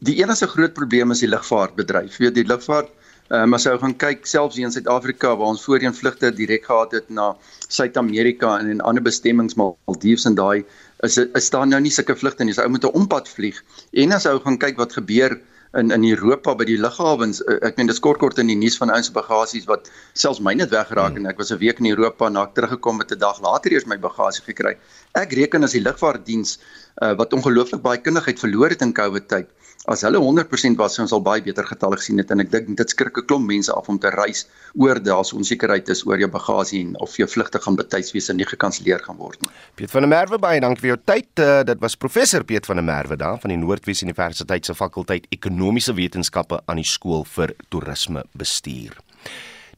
Die 0.00 0.16
enigste 0.22 0.46
groot 0.48 0.72
probleem 0.72 1.12
is 1.12 1.20
die 1.20 1.28
lugvaartbedryf. 1.28 2.14
Weet 2.22 2.38
die 2.38 2.46
lugvaart 2.48 2.88
um, 3.36 3.54
as 3.56 3.66
jy 3.68 3.74
gaan 3.82 3.94
kyk 4.00 4.24
selfs 4.28 4.56
hier 4.56 4.68
in 4.68 4.72
Suid-Afrika 4.72 5.34
waar 5.36 5.52
ons 5.52 5.64
voorheen 5.66 5.94
vlugte 5.96 6.30
direk 6.34 6.64
gehad 6.70 6.96
het 6.96 7.10
na 7.12 7.34
Suid-Amerika 7.68 8.54
en 8.62 8.70
en 8.72 8.80
ander 8.88 9.04
bestemmings 9.04 9.58
Maldives 9.60 10.24
en 10.30 10.38
daai 10.38 10.64
is 11.06 11.18
is 11.20 11.52
daar 11.52 11.68
nou 11.68 11.80
nie 11.84 11.92
sulke 11.92 12.16
vlugte 12.16 12.44
nie. 12.44 12.56
Jy 12.56 12.64
ou 12.64 12.72
moet 12.72 12.84
'n 12.88 12.96
ompad 13.02 13.28
vlieg. 13.28 13.60
En 13.92 14.12
as 14.16 14.24
jy 14.24 14.38
gaan 14.44 14.58
kyk 14.58 14.80
wat 14.80 14.96
gebeur 14.96 15.36
in 15.78 15.90
in 15.94 16.04
Europa 16.04 16.54
by 16.54 16.64
die 16.64 16.78
lughawens, 16.78 17.40
eh, 17.46 17.58
ek 17.68 17.76
meen 17.76 17.86
dis 17.86 18.00
kort 18.02 18.18
kort 18.18 18.38
in 18.38 18.48
die 18.50 18.56
nuus 18.58 18.76
van 18.80 18.90
ouens 18.90 19.10
bagasies 19.12 19.68
wat 19.68 19.90
selfs 20.14 20.40
myne 20.40 20.64
het 20.64 20.72
weggeraak 20.74 21.14
hmm. 21.14 21.26
en 21.26 21.30
ek 21.30 21.38
was 21.38 21.52
'n 21.52 21.58
week 21.58 21.78
in 21.78 21.86
Europa 21.86 22.26
en 22.26 22.32
na 22.32 22.42
ek 22.42 22.54
teruggekom 22.54 22.98
het 22.98 23.12
'n 23.12 23.18
dag 23.18 23.40
later 23.40 23.72
eers 23.72 23.86
my 23.86 23.96
bagasie 23.96 24.42
gekry. 24.42 24.76
Ek 25.14 25.32
reken 25.32 25.64
as 25.64 25.72
die 25.72 25.84
lugvaartdiens 25.84 26.58
uh, 27.02 27.14
wat 27.20 27.32
ongelooflik 27.32 27.82
baie 27.82 28.02
kundigheid 28.02 28.38
verloor 28.38 28.74
het 28.74 28.82
in 28.82 28.92
COVID 28.92 29.28
tyd 29.28 29.48
As 29.88 30.02
hulle 30.04 30.20
100% 30.20 30.76
was, 30.76 30.92
sou 30.92 31.06
ons 31.06 31.12
al 31.16 31.22
baie 31.24 31.40
beter 31.40 31.64
getalle 31.64 31.96
gesien 31.96 32.20
het 32.20 32.28
en 32.34 32.42
ek 32.42 32.50
dink 32.52 32.66
dit 32.76 32.92
skrik 32.92 33.16
'n 33.16 33.24
klomp 33.24 33.46
mense 33.48 33.72
af 33.72 33.88
om 33.88 33.98
te 33.98 34.10
reis 34.12 34.44
oor 34.76 35.00
daar's 35.00 35.32
onsekerheid 35.32 35.88
is 35.88 36.04
oor 36.04 36.20
jou 36.20 36.28
bagasie 36.28 36.80
en 36.84 36.98
of 37.00 37.16
jou 37.16 37.26
vlugte 37.26 37.58
gaan 37.58 37.76
betyds 37.80 38.12
wees 38.12 38.28
en 38.28 38.36
nie 38.36 38.44
gekanselleer 38.44 39.00
gaan 39.00 39.16
word 39.16 39.40
nie. 39.40 39.50
Piet 39.76 39.90
van 39.90 40.02
der 40.02 40.10
Merwe 40.10 40.38
baie 40.38 40.60
dankie 40.60 40.80
vir 40.80 40.90
jou 40.90 41.00
tyd. 41.04 41.32
Uh, 41.38 41.62
dit 41.64 41.80
was 41.80 41.96
professor 41.96 42.44
Piet 42.44 42.66
van 42.66 42.76
der 42.76 42.84
Merwe 42.84 43.16
daar 43.16 43.40
van 43.40 43.48
die 43.48 43.56
Noordwes 43.56 44.02
Universiteit 44.02 44.66
se 44.66 44.74
fakulteit 44.74 45.26
Ekonomiese 45.30 45.94
Wetenskappe 45.94 46.60
aan 46.66 46.76
die 46.76 46.84
skool 46.84 47.24
vir 47.24 47.56
toerisme 47.70 48.24
bestuur. 48.36 49.00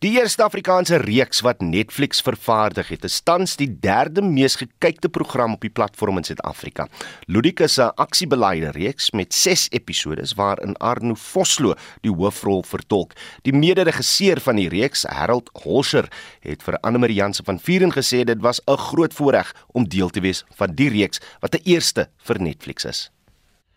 Die 0.03 0.17
eerste 0.19 0.43
Afrikaanse 0.43 0.97
reeks 0.99 1.45
wat 1.47 1.61
Netflix 1.63 2.19
vervaardig 2.27 2.89
het, 2.91 3.05
is 3.07 3.21
tans 3.23 3.53
die 3.55 3.69
derde 3.71 4.25
mees 4.27 4.57
gekykte 4.59 5.07
program 5.07 5.53
op 5.55 5.63
die 5.63 5.71
platform 5.71 6.19
in 6.19 6.27
Suid-Afrika. 6.27 6.89
Ludik 7.31 7.63
is 7.63 7.79
'n 7.79 7.95
aksiebeleide 7.95 8.73
reeks 8.75 9.13
met 9.13 9.33
6 9.35 9.69
episode 9.71 10.27
waarin 10.35 10.75
Arno 10.77 11.15
Vosloo 11.15 11.75
die 12.01 12.11
hoofrol 12.11 12.63
vertolk. 12.63 13.13
Die 13.43 13.53
mede-regisseur 13.53 14.41
van 14.41 14.57
die 14.57 14.69
reeks, 14.69 15.05
Harold 15.05 15.51
Holscher, 15.63 16.09
het 16.41 16.63
vir 16.63 16.79
Anne-Marie 16.81 17.17
Jansen 17.17 17.45
van 17.45 17.61
Vuren 17.61 17.93
gesê 17.93 18.25
dit 18.25 18.41
was 18.41 18.61
'n 18.67 18.77
groot 18.77 19.15
voorreg 19.15 19.55
om 19.73 19.89
deel 19.89 20.11
te 20.11 20.21
wees 20.21 20.45
van 20.57 20.75
die 20.75 20.89
reeks 20.89 21.21
wat 21.41 21.53
die 21.53 21.63
eerste 21.65 22.09
vir 22.17 22.41
Netflix 22.41 22.85
is. 22.85 23.11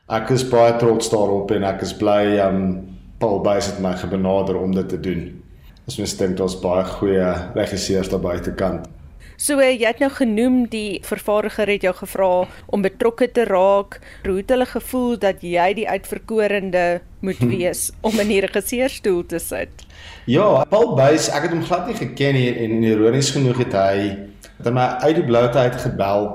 Ek 0.09 0.29
is 0.29 0.49
baie 0.49 0.75
trots 0.77 1.09
daarop 1.09 1.51
en 1.51 1.63
ek 1.63 1.81
is 1.81 1.93
bly 1.93 2.39
um 2.39 2.97
Paul 3.19 3.41
Buys 3.41 3.65
het 3.65 3.79
my 3.79 3.93
gebenader 3.93 4.57
om 4.57 4.71
dit 4.71 4.89
te 4.89 4.99
doen. 4.99 5.44
Ons 5.85 5.99
mens 6.01 6.13
dink 6.17 6.37
daar's 6.39 6.57
baie 6.61 6.85
goeie 6.97 7.31
regisseurs 7.53 8.09
daar 8.09 8.23
buitekant. 8.23 8.87
So 9.35 9.59
jy 9.59 9.83
het 9.83 9.99
nou 9.99 10.09
genoem 10.15 10.61
die 10.71 11.01
vervaardiger 11.03 11.67
het 11.67 11.83
jou 11.83 11.91
gevra 11.97 12.29
om 12.71 12.85
betrokke 12.85 13.27
te 13.35 13.43
raak. 13.45 13.99
Hoe 14.23 14.37
het 14.39 14.53
hulle 14.53 14.65
gevoel 14.69 15.17
dat 15.19 15.43
jy 15.43 15.67
die 15.75 15.87
uitverkorende 15.89 16.85
moet 17.19 17.41
wees 17.43 17.89
om 18.01 18.15
in 18.23 18.31
die 18.31 18.39
regisseursstoel 18.47 19.25
te 19.27 19.41
sit? 19.43 19.83
Ja, 20.31 20.63
Paul 20.71 20.95
Buys, 20.95 21.27
ek 21.29 21.49
het 21.49 21.53
hom 21.53 21.65
glad 21.67 21.91
nie 21.91 21.97
geken 21.99 22.39
nie 22.39 22.49
en 22.63 22.79
ironies 22.87 23.33
genoeg 23.35 23.59
het 23.65 23.75
hy 23.75 23.97
het 24.55 24.71
my 24.73 24.87
uit 25.03 25.19
die 25.19 25.27
bloute 25.27 25.59
uit 25.59 25.77
gebel 25.83 26.27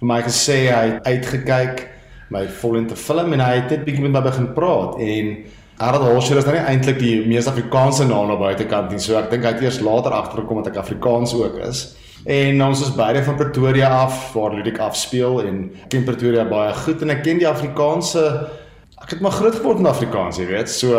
vir 0.00 0.08
my 0.08 0.18
gesê 0.24 0.58
hy 0.72 0.84
het 0.94 1.06
uitgekyk 1.06 1.84
my 2.32 2.46
volgende 2.60 2.96
film 2.96 3.34
en 3.36 3.42
hy 3.44 3.54
het 3.58 3.72
net 3.72 3.84
bietjie 3.86 4.04
met 4.04 4.16
my 4.16 4.22
begin 4.24 4.48
praat 4.56 4.98
en 5.00 5.30
Harold 5.78 6.08
Horscher 6.10 6.40
is 6.40 6.46
nou 6.46 6.56
nie 6.56 6.64
eintlik 6.66 6.96
die 6.98 7.12
mees 7.30 7.46
Afrikaanse 7.46 8.02
naam 8.08 8.32
op 8.34 8.40
buitekant 8.42 8.90
nie. 8.90 8.98
So 8.98 9.14
ek 9.14 9.28
dink 9.30 9.44
hy 9.46 9.52
het 9.54 9.60
eers 9.62 9.76
later 9.86 10.14
agtergekom 10.16 10.58
dat 10.58 10.72
ek 10.72 10.80
Afrikaans 10.82 11.36
ook 11.38 11.60
is. 11.68 11.82
En 12.26 12.62
ons 12.66 12.80
is 12.82 12.90
beide 12.96 13.20
van 13.22 13.36
Pretoria 13.38 13.90
af 14.00 14.32
waar 14.34 14.56
Ludik 14.56 14.80
afspeel 14.82 15.38
en 15.46 15.60
ek 15.84 15.92
ken 15.94 16.06
Pretoria 16.08 16.42
baie 16.50 16.72
goed 16.80 17.04
en 17.06 17.14
ek 17.14 17.22
ken 17.22 17.38
die 17.38 17.46
Afrikaanse 17.46 18.24
ek 18.98 19.12
het 19.14 19.22
maar 19.22 19.36
groot 19.36 19.54
geword 19.54 19.78
in 19.78 19.86
Afrikaans, 19.86 20.40
jy 20.42 20.48
weet. 20.48 20.72
So 20.72 20.98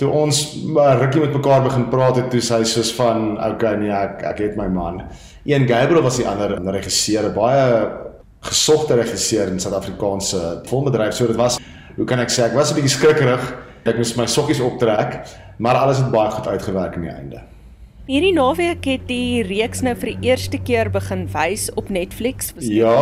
toe 0.00 0.08
ons 0.08 0.40
rukkie 1.02 1.20
met 1.20 1.36
mekaar 1.36 1.66
begin 1.66 1.84
praat 1.92 2.22
het, 2.22 2.30
toe 2.32 2.40
sê 2.40 2.62
hy 2.62 2.70
soos 2.70 2.94
van 2.96 3.36
okay 3.36 3.74
nee, 3.82 3.92
ek 3.92 4.24
ek 4.32 4.42
het 4.46 4.56
my 4.56 4.70
man. 4.72 5.02
Ian 5.44 5.68
Gabriel 5.68 6.02
was 6.02 6.16
die 6.22 6.26
ander 6.30 6.56
regisseur, 6.72 7.28
baie 7.36 7.68
gesogte 8.48 8.96
regisseur 8.96 9.52
in 9.52 9.60
Suid-Afrikaanse 9.60 10.64
filmbedryf. 10.72 11.12
So 11.12 11.28
dit 11.28 11.36
was 11.36 11.60
hoe 11.94 12.08
kan 12.08 12.24
ek 12.24 12.32
sê, 12.32 12.48
ek 12.48 12.56
was 12.56 12.72
'n 12.72 12.80
bietjie 12.80 12.96
skrikkerig 12.96 13.44
Ek 13.84 13.98
moes 14.00 14.14
my 14.16 14.24
sokkies 14.24 14.62
optrek, 14.64 15.18
maar 15.60 15.76
alles 15.76 15.98
het 16.00 16.08
baie 16.12 16.30
goed 16.32 16.46
uitgewerk 16.48 16.94
aan 16.96 17.02
die 17.04 17.10
einde. 17.12 17.40
Hierdie 18.08 18.32
naweek 18.36 18.86
het 18.88 19.04
die 19.08 19.42
reeks 19.44 19.82
nou 19.84 19.92
vir 20.00 20.14
die 20.14 20.30
eerste 20.30 20.56
keer 20.60 20.88
begin 20.92 21.26
wys 21.32 21.66
op 21.76 21.90
Netflix. 21.92 22.54
Ja. 22.64 22.94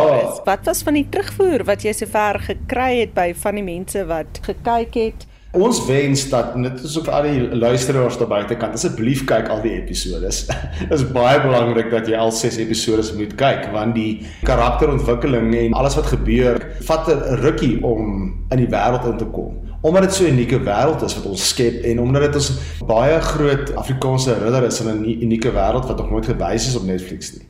Wat 0.43 0.67
was 0.67 0.83
van 0.83 0.99
die 0.99 1.05
terugvoer 1.11 1.63
wat 1.67 1.87
jy 1.87 1.95
sover 1.95 2.41
gekry 2.49 2.89
het 2.97 3.15
by 3.15 3.29
van 3.45 3.59
die 3.59 3.63
mense 3.63 4.03
wat 4.11 4.43
gekyk 4.43 4.99
het? 4.99 5.25
Ons 5.55 5.79
wens 5.87 6.25
dat 6.31 6.55
net 6.59 6.79
so 6.83 7.03
vir 7.05 7.15
al 7.15 7.29
die 7.29 7.59
luisteraars 7.63 8.19
daar 8.19 8.31
buite 8.31 8.59
kan 8.59 8.75
asseblief 8.75 9.23
kyk 9.29 9.51
al 9.53 9.63
die 9.63 9.75
episode. 9.77 10.31
Dit 10.83 10.95
is 10.97 11.07
baie 11.15 11.39
belangrik 11.43 11.93
dat 11.93 12.09
jy 12.11 12.19
al 12.19 12.35
6 12.35 12.59
episode 12.63 13.07
moet 13.15 13.37
kyk 13.39 13.69
want 13.71 13.95
die 13.95 14.25
karakterontwikkeling 14.43 15.53
en 15.61 15.77
alles 15.79 15.95
wat 15.99 16.11
gebeur 16.11 16.59
vat 16.89 17.07
'n 17.07 17.39
rukkie 17.45 17.77
om 17.83 18.33
in 18.51 18.65
die 18.65 18.71
wêreld 18.71 19.07
in 19.07 19.21
te 19.21 19.31
kom 19.31 19.63
omdat 19.83 20.07
dit 20.07 20.13
so 20.15 20.23
'n 20.23 20.35
unieke 20.37 20.59
wêreld 20.63 21.03
is 21.03 21.15
wat 21.15 21.25
ons 21.25 21.47
skep 21.49 21.83
en 21.83 21.99
omdat 21.99 22.21
dit 22.21 22.35
ons 22.35 22.51
baie 22.87 23.19
groot 23.19 23.75
Afrikaanse 23.75 24.33
ridder 24.39 24.63
is 24.63 24.81
in 24.81 24.87
'n 24.87 25.03
unieke 25.25 25.51
wêreld 25.51 25.87
wat 25.87 25.97
nog 25.97 26.09
nooit 26.09 26.25
gewys 26.25 26.67
is 26.67 26.75
op 26.75 26.85
Netflix 26.85 27.33
nie. 27.33 27.47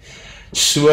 So 0.53 0.87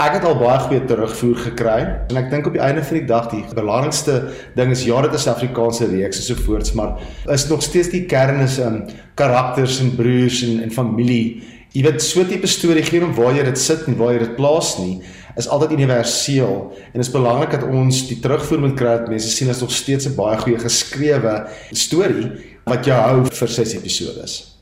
ek 0.00 0.14
het 0.16 0.24
al 0.24 0.38
baie 0.40 0.58
goeie 0.58 0.84
terugvoer 0.88 1.36
gekry 1.36 1.80
en 2.08 2.16
ek 2.16 2.30
dink 2.30 2.46
op 2.46 2.54
die 2.56 2.62
einde 2.64 2.84
van 2.84 2.96
die 2.96 3.06
dag 3.06 3.26
die 3.30 3.44
belangrikste 3.54 4.32
ding 4.56 4.70
is 4.70 4.84
ja 4.84 5.02
dit 5.02 5.14
is 5.14 5.26
Afrikaanse 5.28 5.86
reeks 5.86 6.16
en 6.16 6.24
so 6.24 6.34
voorts 6.46 6.72
maar 6.72 7.00
is 7.28 7.48
nog 7.48 7.62
steeds 7.62 7.90
die 7.92 8.06
kern 8.06 8.40
is 8.40 8.58
um 8.58 8.86
karakters 9.14 9.80
en 9.80 9.94
broers 9.96 10.42
en 10.42 10.62
en 10.62 10.70
familie. 10.70 11.42
Jy 11.72 11.82
weet 11.82 12.02
so 12.02 12.20
'n 12.20 12.28
tipe 12.28 12.46
storie 12.46 12.84
gee 12.84 13.04
om 13.04 13.14
waar 13.14 13.34
jy 13.34 13.44
dit 13.44 13.58
sit 13.58 13.86
en 13.86 13.96
waar 13.96 14.12
jy 14.12 14.18
dit 14.18 14.36
plaas 14.36 14.78
nie 14.78 15.02
is 15.36 15.48
altyd 15.48 15.76
universeel 15.78 16.72
en 16.76 17.00
dit 17.00 17.06
is 17.06 17.12
belangrik 17.12 17.50
dat 17.50 17.68
ons 17.68 18.06
die 18.08 18.20
terugvoer 18.20 18.60
moet 18.60 18.78
kry 18.78 18.96
dat 19.00 19.08
mense 19.12 19.30
sien 19.30 19.50
as 19.50 19.60
nog 19.60 19.72
steeds 19.72 20.06
'n 20.06 20.16
baie 20.16 20.38
goeie 20.38 20.58
geskrewe 20.58 21.46
storie 21.72 22.30
wat 22.64 22.86
jou 22.86 22.98
hou 23.00 23.24
vir 23.24 23.48
ses 23.48 23.74
episodes. 23.74 24.52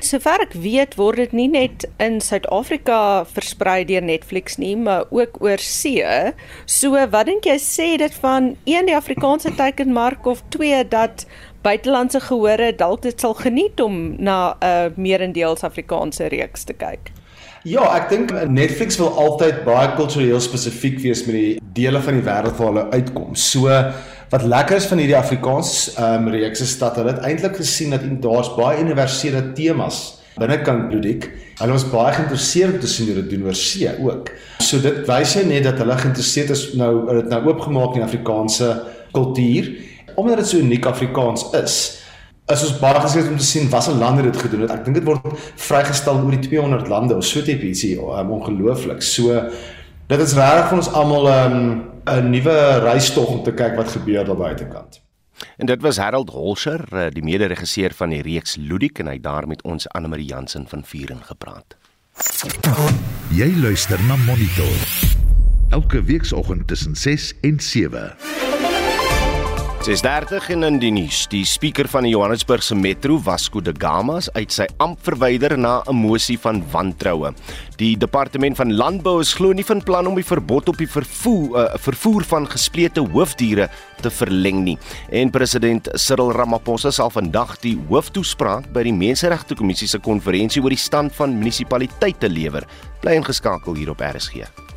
Sover 0.00 0.40
ek 0.40 0.54
weet 0.56 0.94
word 0.96 1.20
dit 1.20 1.32
nie 1.36 1.48
net 1.52 1.84
in 2.00 2.22
Suid-Afrika 2.24 3.26
versprei 3.28 3.84
deur 3.84 4.00
Netflix 4.00 4.56
nie, 4.56 4.72
maar 4.76 5.04
ook 5.12 5.36
oor 5.44 5.60
see. 5.60 6.00
So 6.64 6.96
wat 7.12 7.28
dink 7.28 7.44
jy 7.44 7.58
sê 7.60 7.98
dit 8.00 8.14
van 8.22 8.56
een 8.64 8.88
die 8.88 8.96
Afrikaanse 8.96 9.52
teikenmark 9.58 10.24
of 10.24 10.40
twee 10.48 10.80
dat 10.88 11.26
buitelandse 11.60 12.22
gehore 12.30 12.72
dalk 12.72 13.02
dit 13.04 13.20
sal 13.20 13.36
geniet 13.36 13.80
om 13.80 14.16
na 14.16 14.56
'n 14.56 14.64
uh, 14.64 14.96
meerendeels 14.96 15.68
Afrikaanse 15.68 16.32
reeks 16.32 16.64
te 16.64 16.72
kyk? 16.72 17.12
Ja, 17.68 17.82
ek 17.92 18.06
dink 18.08 18.30
Netflix 18.48 18.96
wil 18.96 19.10
altyd 19.20 19.58
baie 19.66 19.90
kultureel 19.92 20.40
spesifiek 20.40 20.94
wees 21.02 21.26
met 21.26 21.34
die 21.36 21.50
dele 21.76 22.00
van 22.00 22.16
die 22.16 22.24
wêreld 22.24 22.56
waar 22.56 22.70
hulle 22.70 22.84
uitkom. 22.94 23.34
So 23.36 23.68
wat 24.30 24.46
lekker 24.48 24.78
is 24.80 24.86
van 24.88 25.02
hierdie 25.02 25.18
Afrikaans 25.18 25.90
ehm 25.90 26.24
um, 26.24 26.30
reeks 26.32 26.64
is 26.64 26.72
dat 26.80 26.96
hulle 26.96 27.18
eintlik 27.20 27.58
gesien 27.60 27.92
dat 27.92 28.06
daar's 28.24 28.48
baie 28.56 28.80
universele 28.80 29.42
temas 29.58 29.98
binnekant 30.40 30.88
Bloediek. 30.88 31.28
Hulle 31.60 31.76
was 31.76 31.84
baie 31.92 32.14
geïnteresseerd 32.16 32.78
om 32.78 32.80
te 32.80 32.88
sien 32.88 33.10
hoe 33.10 33.18
dit 33.20 33.30
doen 33.34 33.44
oor 33.50 33.58
see 33.58 33.92
ook. 34.08 34.32
So 34.64 34.80
dit 34.80 35.04
wys 35.10 35.36
net 35.44 35.68
dat 35.68 35.84
hulle 35.84 36.00
geïnteresseerd 36.00 36.56
is 36.56 36.66
nou 36.80 36.94
dit 37.10 37.28
nou 37.28 37.42
oopgemaak 37.50 38.00
in 38.00 38.08
Afrikaanse 38.08 38.72
kultuur 39.12 39.74
omdat 40.16 40.40
dit 40.40 40.48
so 40.48 40.64
uniek 40.64 40.88
Afrikaans 40.88 41.44
is 41.60 41.76
is 42.50 42.64
ons 42.66 42.78
baie 42.80 43.00
gesien 43.00 43.28
om 43.28 43.36
te 43.38 43.44
sien 43.44 43.68
watter 43.70 43.94
lande 43.94 44.22
dit 44.26 44.40
gedoen 44.42 44.64
het. 44.66 44.72
Ek 44.74 44.84
dink 44.86 44.98
dit 45.00 45.06
word 45.06 45.26
vrygestel 45.56 46.22
oor 46.22 46.34
die 46.36 46.48
200 46.48 46.88
lande 46.90 47.16
of 47.16 47.26
so 47.26 47.42
tipe 47.46 47.66
ietsie 47.66 47.96
um, 47.98 48.32
ongelooflik. 48.38 49.02
So 49.02 49.36
dit 50.10 50.24
is 50.24 50.34
regtig 50.38 50.72
vir 50.72 50.80
ons 50.80 50.90
almal 51.02 51.30
'n 51.30 51.60
um, 52.06 52.30
nuwe 52.30 52.56
reistog 52.86 53.28
om 53.28 53.44
te 53.44 53.54
kyk 53.54 53.76
wat 53.76 53.94
gebeur 53.94 54.24
daar 54.24 54.36
buitekant. 54.36 55.00
En 55.56 55.66
dit 55.66 55.80
was 55.82 55.96
Harold 55.96 56.30
Holscher, 56.30 56.84
eh, 56.92 57.08
die 57.08 57.22
mede-regisseur 57.22 57.92
van 57.96 58.10
die 58.10 58.22
reeks 58.22 58.56
Ludik 58.56 58.98
en 58.98 59.06
hy 59.06 59.16
het 59.16 59.22
daar 59.22 59.46
met 59.46 59.62
ons 59.62 59.88
Anne 59.88 60.08
Marie 60.08 60.26
Jansen 60.26 60.66
van 60.68 60.84
Vuren 60.84 61.22
gepraat. 61.24 61.76
Jy 63.30 63.48
luister 63.62 64.00
na 64.08 64.16
Monitor. 64.16 64.76
Elke 65.70 66.02
weekoggend 66.02 66.66
tussen 66.66 66.96
6 66.96 67.34
en 67.40 67.60
7. 67.60 68.49
6:30 69.80 70.50
in 70.52 70.76
die 70.76 70.90
nuus. 70.92 71.22
Die 71.32 71.40
spreker 71.48 71.88
van 71.88 72.04
die 72.04 72.10
Johannesburgse 72.12 72.74
Metro, 72.76 73.14
Vasco 73.16 73.62
da 73.64 73.72
Gama, 73.72 74.18
is 74.20 74.28
uit 74.34 74.52
sy 74.52 74.66
amp 74.76 74.98
verwyder 75.00 75.56
na 75.56 75.80
'n 75.88 75.96
mosie 75.96 76.36
van 76.38 76.62
wantroue. 76.70 77.32
Die 77.78 77.96
departement 77.96 78.56
van 78.56 78.74
landbou 78.76 79.20
is 79.20 79.32
glo 79.32 79.52
nie 79.52 79.64
van 79.64 79.82
plan 79.82 80.06
om 80.06 80.14
die 80.14 80.24
verbod 80.24 80.68
op 80.68 80.76
die 80.76 80.86
vervoer 80.86 81.56
uh, 81.56 81.78
vervoer 81.78 82.24
van 82.24 82.46
gesplete 82.46 83.00
hoofdiere 83.00 83.70
te 84.02 84.10
verleng 84.10 84.64
nie. 84.64 84.78
En 85.10 85.30
president 85.30 85.88
Cyril 85.94 86.32
Ramaphosa 86.32 86.90
sal 86.90 87.10
vandag 87.10 87.58
die 87.60 87.78
hooftoespraak 87.88 88.72
by 88.72 88.82
die 88.82 88.92
Menseregte 88.92 89.54
Kommissie 89.54 89.88
se 89.88 89.98
konferensie 89.98 90.62
oor 90.62 90.70
die 90.70 90.76
stand 90.76 91.14
van 91.14 91.38
munisipaliteite 91.38 92.28
lewer. 92.28 92.66
Bly 93.00 93.14
ingeskakel 93.14 93.74
hier 93.74 93.90
op 93.90 94.00
RSG. 94.00 94.69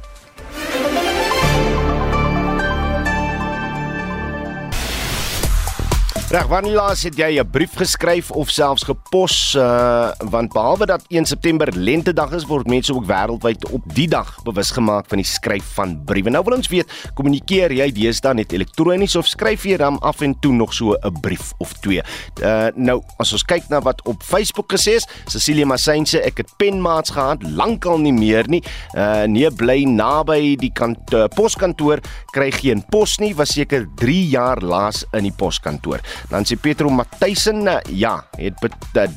Reg, 6.33 6.47
wanneer 6.49 6.73
laas 6.73 7.03
het 7.05 7.13
jy 7.13 7.37
'n 7.37 7.45
brief 7.45 7.75
geskryf 7.77 8.31
of 8.31 8.49
selfs 8.49 8.83
gepos 8.83 9.53
uh 9.53 10.09
want 10.17 10.53
behalwe 10.53 10.85
dat 10.85 11.03
1 11.07 11.25
September 11.25 11.69
lentedag 11.77 12.31
is, 12.31 12.45
word 12.45 12.67
mense 12.67 12.93
ook 12.93 13.05
wêreldwyd 13.05 13.69
op 13.69 13.81
die 13.93 14.07
dag 14.07 14.41
bewus 14.43 14.71
gemaak 14.71 15.05
van 15.07 15.17
die 15.17 15.25
skryf 15.25 15.63
van 15.73 16.03
briewe. 16.05 16.29
Nou 16.29 16.43
wil 16.43 16.55
ons 16.55 16.67
weet, 16.67 16.89
kommunikeer 17.13 17.71
jy 17.71 17.91
deesdae 17.91 18.33
net 18.33 18.51
elektronies 18.51 19.15
of 19.15 19.27
skryf 19.27 19.63
jy 19.63 19.77
dan 19.77 19.99
af 19.99 20.21
en 20.21 20.33
toe 20.39 20.53
nog 20.53 20.73
so 20.73 20.93
'n 20.93 21.19
brief 21.21 21.53
of 21.57 21.73
twee? 21.73 22.01
Uh 22.41 22.67
nou, 22.75 23.03
as 23.17 23.31
ons 23.31 23.43
kyk 23.43 23.69
na 23.69 23.81
wat 23.81 24.01
op 24.05 24.23
Facebook 24.23 24.73
gesê 24.73 24.95
is, 24.95 25.07
Cecilia 25.27 25.65
Massyn 25.65 26.05
sê 26.05 26.25
ek 26.25 26.37
het 26.37 26.49
penmaats 26.57 27.09
gehad, 27.09 27.43
lankal 27.43 27.97
nie 27.99 28.13
meer 28.13 28.47
nie. 28.47 28.63
Uh 28.95 29.23
nee, 29.25 29.51
bly 29.51 29.83
naby 29.83 30.55
die 30.55 30.71
kant 30.73 31.13
uh, 31.13 31.27
poskantoor, 31.27 31.99
kry 32.31 32.51
geen 32.51 32.83
pos 32.89 33.19
nie, 33.19 33.35
was 33.35 33.53
seker 33.53 33.85
3 33.95 34.29
jaar 34.29 34.61
laas 34.61 35.05
in 35.13 35.23
die 35.23 35.35
poskantoor. 35.37 36.01
Dan 36.29 36.45
sê 36.45 36.55
Petro 36.59 36.89
Matthysen, 36.89 37.67
ja, 37.89 38.23
het 38.37 38.55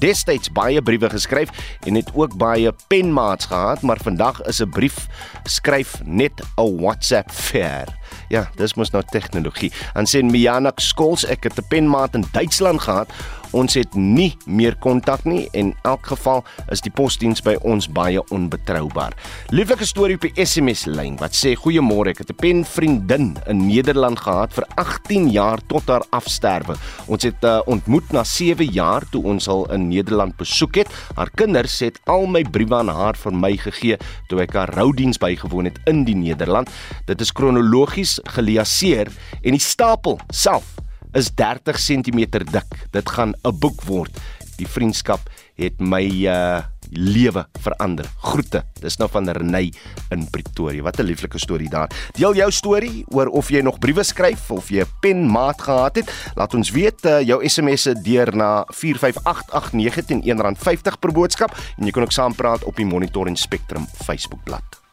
destyds 0.01 0.51
baie 0.53 0.83
briewe 0.83 1.11
geskryf 1.11 1.49
en 1.87 1.95
het 1.95 2.11
ook 2.15 2.37
baie 2.37 2.73
penmaats 2.89 3.47
gehad, 3.47 3.83
maar 3.83 4.01
vandag 4.03 4.43
is 4.43 4.61
'n 4.61 4.71
brief 4.71 5.07
skryf 5.45 6.01
net 6.05 6.33
'n 6.57 6.81
WhatsApp 6.81 7.33
ver. 7.33 7.87
Ja, 8.29 8.51
dis 8.57 8.75
mos 8.75 8.91
nou 8.91 9.03
tegnologie. 9.11 9.73
Dan 9.95 10.07
sê 10.07 10.23
Mianak 10.23 10.81
Skols, 10.81 11.25
ek 11.25 11.43
het 11.45 11.59
'n 11.59 11.67
penmaat 11.69 12.15
in 12.15 12.25
Duitsland 12.33 12.81
gehad 12.81 13.09
Ons 13.57 13.77
het 13.79 13.95
nie 13.97 14.35
meer 14.45 14.75
kontak 14.85 15.25
nie 15.25 15.47
en 15.53 15.67
in 15.67 15.73
elk 15.89 16.11
geval 16.13 16.43
is 16.73 16.83
die 16.85 16.93
posdiens 16.93 17.41
by 17.43 17.55
ons 17.67 17.89
baie 17.89 18.21
onbetroubaar. 18.35 19.15
Lieflike 19.55 19.87
storie 19.89 20.19
op 20.19 20.27
die 20.27 20.45
SMS 20.45 20.85
lyn 20.91 21.17
wat 21.23 21.35
sê 21.35 21.55
goeiemôre, 21.57 22.13
ek 22.13 22.21
het 22.23 22.31
'n 22.31 22.41
penvriendin 22.43 23.39
in 23.49 23.67
Nederland 23.67 24.21
gehad 24.21 24.53
vir 24.53 24.67
18 24.77 25.31
jaar 25.31 25.59
tot 25.69 25.89
haar 25.89 26.05
afsterwe. 26.11 26.77
Ons 27.07 27.23
het 27.23 27.43
uh, 27.45 27.61
ontmoet 27.67 28.13
na 28.13 28.25
7 28.25 28.67
jaar 28.73 29.03
toe 29.11 29.25
ons 29.25 29.49
al 29.49 29.73
in 29.73 29.89
Nederland 29.89 30.37
besoek 30.37 30.75
het. 30.75 30.89
Haar 31.17 31.31
kinders 31.35 31.81
het 31.81 31.99
al 32.05 32.27
my 32.27 32.43
briewe 32.43 32.77
aan 32.77 32.89
haar 32.89 33.17
vir 33.17 33.33
my 33.33 33.57
gegee 33.57 33.97
toe 34.29 34.41
ek 34.41 34.53
haar 34.53 34.75
roudiens 34.75 35.19
bygewoon 35.19 35.65
het 35.65 35.79
in 35.87 36.05
die 36.05 36.17
Nederland. 36.17 36.71
Dit 37.07 37.21
is 37.21 37.33
kronologies 37.33 38.21
geliaseer 38.25 39.09
en 39.43 39.51
die 39.51 39.61
stapel 39.61 40.19
self 40.31 40.86
is 41.17 41.33
30 41.35 41.81
cm 41.81 42.21
dik. 42.45 42.71
Dit 42.93 43.09
gaan 43.09 43.35
'n 43.43 43.59
boek 43.59 43.83
word. 43.89 44.13
Die 44.57 44.69
vriendskap 44.69 45.21
het 45.57 45.81
my 45.81 46.05
uh 46.29 46.63
lewe 46.91 47.47
verander. 47.61 48.07
Groete. 48.23 48.63
Dis 48.81 48.97
nou 49.01 49.09
van 49.11 49.29
Renay 49.29 49.73
in 50.15 50.27
Pretoria. 50.31 50.83
Wat 50.83 50.99
'n 50.99 51.03
lieflike 51.03 51.39
storie 51.39 51.69
daar. 51.69 51.91
Deel 52.15 52.35
jou 52.35 52.51
storie 52.51 53.05
oor 53.09 53.27
of 53.27 53.49
jy 53.49 53.61
nog 53.61 53.79
briewe 53.79 54.03
skryf 54.03 54.51
of 54.51 54.69
jy 54.69 54.81
'n 54.83 54.91
penmaat 55.01 55.63
gehad 55.63 55.97
het. 55.97 56.13
Laat 56.35 56.55
ons 56.55 56.71
weet 56.71 57.05
uh, 57.05 57.21
jou 57.23 57.49
SMS'e 57.49 57.95
deur 58.03 58.37
na 58.37 58.65
45889 58.69 60.05
teen 60.05 60.23
R1.50 60.23 60.99
per 61.01 61.13
boodskap 61.13 61.57
en 61.79 61.85
jy 61.85 61.91
kan 61.91 62.03
ook 62.03 62.13
saampraat 62.13 62.65
op 62.65 62.77
die 62.77 62.87
Monitor 62.87 63.27
en 63.27 63.37
Spectrum 63.37 63.87
Facebookblad. 64.05 64.86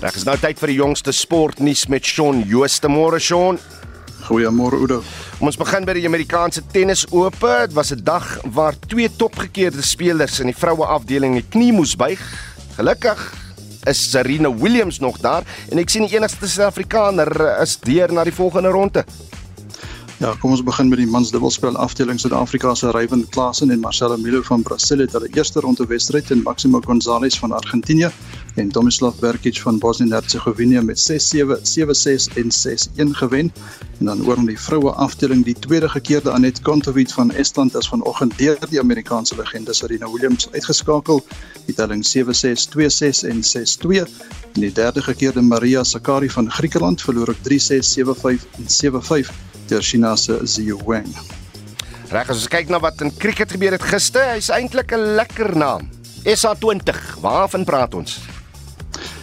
Reg 0.00 0.14
is 0.16 0.22
nou 0.24 0.32
tyd 0.40 0.56
vir 0.56 0.70
die 0.72 0.78
jongste 0.78 1.12
sportnuus 1.12 1.82
met 1.92 2.06
Shaun 2.08 2.38
Jooste. 2.48 2.88
Môre 2.88 3.18
Shaun. 3.20 3.58
Goeiemôre 4.24 4.78
Oudo. 4.80 5.02
Ons 5.44 5.58
begin 5.60 5.84
by 5.84 5.92
die 5.98 6.06
Amerikaanse 6.08 6.62
tennis 6.72 7.02
ope. 7.12 7.50
Dit 7.66 7.74
was 7.76 7.92
'n 7.92 8.00
dag 8.00 8.24
waar 8.48 8.72
twee 8.88 9.10
topgekeerde 9.12 9.82
spelers 9.82 10.40
in 10.40 10.46
die 10.46 10.56
vroue 10.56 10.86
afdeling 10.86 11.34
die 11.34 11.44
knie 11.44 11.72
moes 11.72 11.96
buig. 11.96 12.20
Gelukkig 12.78 13.20
is 13.84 14.10
Serena 14.10 14.48
Williams 14.48 15.00
nog 15.00 15.18
daar 15.20 15.44
en 15.70 15.78
ek 15.78 15.90
sien 15.90 16.06
die 16.06 16.16
enigste 16.16 16.48
Suid-Afrikaner 16.48 17.60
is 17.60 17.76
deur 17.76 18.10
na 18.12 18.24
die 18.24 18.32
volgende 18.32 18.70
ronde. 18.70 19.04
Ja, 20.20 20.34
kom 20.36 20.52
ons 20.52 20.60
begin 20.60 20.90
met 20.92 20.98
die 21.00 21.08
mans 21.08 21.30
dubbelspel 21.32 21.78
afdeling 21.80 22.18
Suid-Afrika 22.20 22.74
se 22.76 22.90
Ryan 22.92 23.22
Klassen 23.32 23.70
en 23.72 23.80
Marcelo 23.80 24.18
Melo 24.20 24.42
van 24.44 24.60
Brasilië 24.62 25.06
het 25.06 25.14
hulle 25.16 25.30
eerste 25.32 25.62
ronde 25.64 25.86
wedstryd 25.88 26.26
teen 26.28 26.42
Maximo 26.44 26.80
Gonzalez 26.84 27.38
van 27.40 27.54
Argentinië 27.56 28.10
en 28.60 28.68
Tomislav 28.68 29.16
Berkic 29.22 29.62
van 29.64 29.78
Bosnië-Hertsegovina 29.80 30.82
met 30.84 31.00
6-7, 31.00 31.56
7-6 31.72 32.28
en 32.36 32.52
6-1 32.52 33.16
gewen. 33.22 33.52
En 33.98 34.12
dan 34.12 34.26
oor 34.26 34.36
in 34.36 34.52
die 34.52 34.60
vroue 34.60 34.92
afdeling 34.92 35.44
die 35.44 35.56
tweede 35.56 35.88
gekeerde 35.88 36.36
Anet 36.36 36.60
Kontovic 36.62 37.16
van 37.16 37.32
Estland 37.32 37.74
is 37.74 37.88
vanoggend 37.88 38.38
deur 38.38 38.58
die 38.68 38.80
Amerikaanse 38.80 39.36
legende 39.36 39.72
Serena 39.72 40.10
Williams 40.10 40.50
uitgeskakel. 40.52 41.24
Die 41.64 41.74
telling 41.74 42.04
7-6, 42.04 42.68
2-6 42.76 43.24
en 43.32 43.40
6-2. 43.40 44.04
En 44.52 44.60
die 44.68 44.72
derde 44.72 45.02
gekeerde 45.02 45.40
Maria 45.40 45.84
Sakkari 45.84 46.30
van 46.30 46.50
Griekeland 46.50 47.02
verloor 47.02 47.28
ook 47.28 47.48
3-6, 47.48 47.96
7-5 47.96 48.50
en 48.60 48.68
7-5 48.68 49.48
deur 49.70 49.82
China 49.82 50.16
se 50.16 50.40
Zhou 50.44 50.80
Wang. 50.86 51.08
Reg, 52.10 52.26
as 52.26 52.42
ons 52.42 52.50
kyk 52.50 52.70
na 52.72 52.80
wat 52.82 53.00
in 53.04 53.12
cricket 53.22 53.52
gebeur 53.54 53.76
het 53.76 53.86
gister, 53.86 54.32
hy's 54.34 54.50
eintlik 54.50 54.92
'n 54.92 55.14
lekker 55.16 55.54
naam. 55.56 55.88
SA20, 56.26 57.20
waarvan 57.22 57.64
praat 57.64 57.94
ons? 57.94 58.18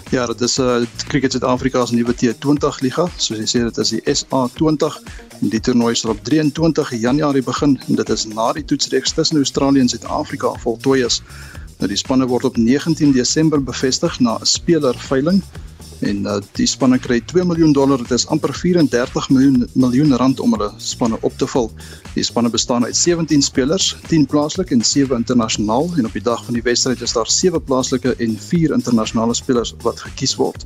Ja, 0.10 0.26
dit 0.26 0.42
is 0.42 0.58
'n 0.58 0.64
uh, 0.64 0.86
Cricket 1.08 1.32
Suid-Afrika 1.32 1.86
se 1.86 1.96
nuwe 1.96 2.14
T20 2.16 2.80
liga. 2.80 3.10
Soos 3.18 3.38
jy 3.38 3.46
sê, 3.46 3.64
dit 3.64 3.78
is 3.78 3.90
die 3.90 4.02
SA20 4.02 4.96
en 5.42 5.50
die 5.50 5.60
toernooi 5.60 5.96
sal 5.96 6.12
op 6.12 6.24
23 6.24 6.92
Januarie 6.96 7.44
begin 7.44 7.76
en 7.88 7.96
dit 7.96 8.10
is 8.10 8.26
na 8.26 8.54
die 8.54 8.64
toetsreeks 8.66 9.12
tussen 9.12 9.38
Australië 9.38 9.80
en 9.80 9.90
Suid-Afrika 9.90 10.54
voltooi 10.64 11.04
is. 11.06 11.22
Nou 11.80 11.90
die 11.92 12.00
spanne 12.00 12.26
word 12.28 12.46
op 12.46 12.58
19 12.58 13.12
Desember 13.12 13.64
bevestig 13.64 14.20
na 14.20 14.38
'n 14.40 14.46
spelerveiling 14.46 15.44
en 16.00 16.26
uh, 16.26 16.38
die 16.58 16.68
spanne 16.70 17.00
kry 17.02 17.20
2 17.26 17.46
miljoen 17.48 17.74
dollar. 17.74 18.02
Dit 18.04 18.12
is 18.12 18.28
amper 18.34 18.54
34 18.54 19.30
miljoen 19.30 19.66
miljoen 19.74 20.16
rand 20.18 20.40
om 20.40 20.54
hulle 20.56 20.70
spanne 20.78 21.18
op 21.22 21.38
te 21.38 21.48
vul. 21.48 21.72
Die 22.14 22.24
spanne 22.24 22.50
bestaan 22.54 22.86
uit 22.86 22.96
17 22.96 23.42
spelers 23.42 23.96
10 24.08 24.26
plaaslik 24.26 24.72
en 24.72 24.84
7 24.86 25.16
internasionaal. 25.16 25.90
En 25.98 26.06
op 26.06 26.14
die 26.14 26.24
dag 26.24 26.44
van 26.46 26.54
die 26.54 26.64
wedstryd 26.64 27.02
is 27.02 27.14
daar 27.14 27.30
7 27.30 27.64
plaaslike 27.64 28.16
en 28.16 28.38
4 28.40 28.74
internasionale 28.74 29.34
spelers 29.34 29.74
wat 29.82 30.00
gekies 30.00 30.36
word. 30.36 30.66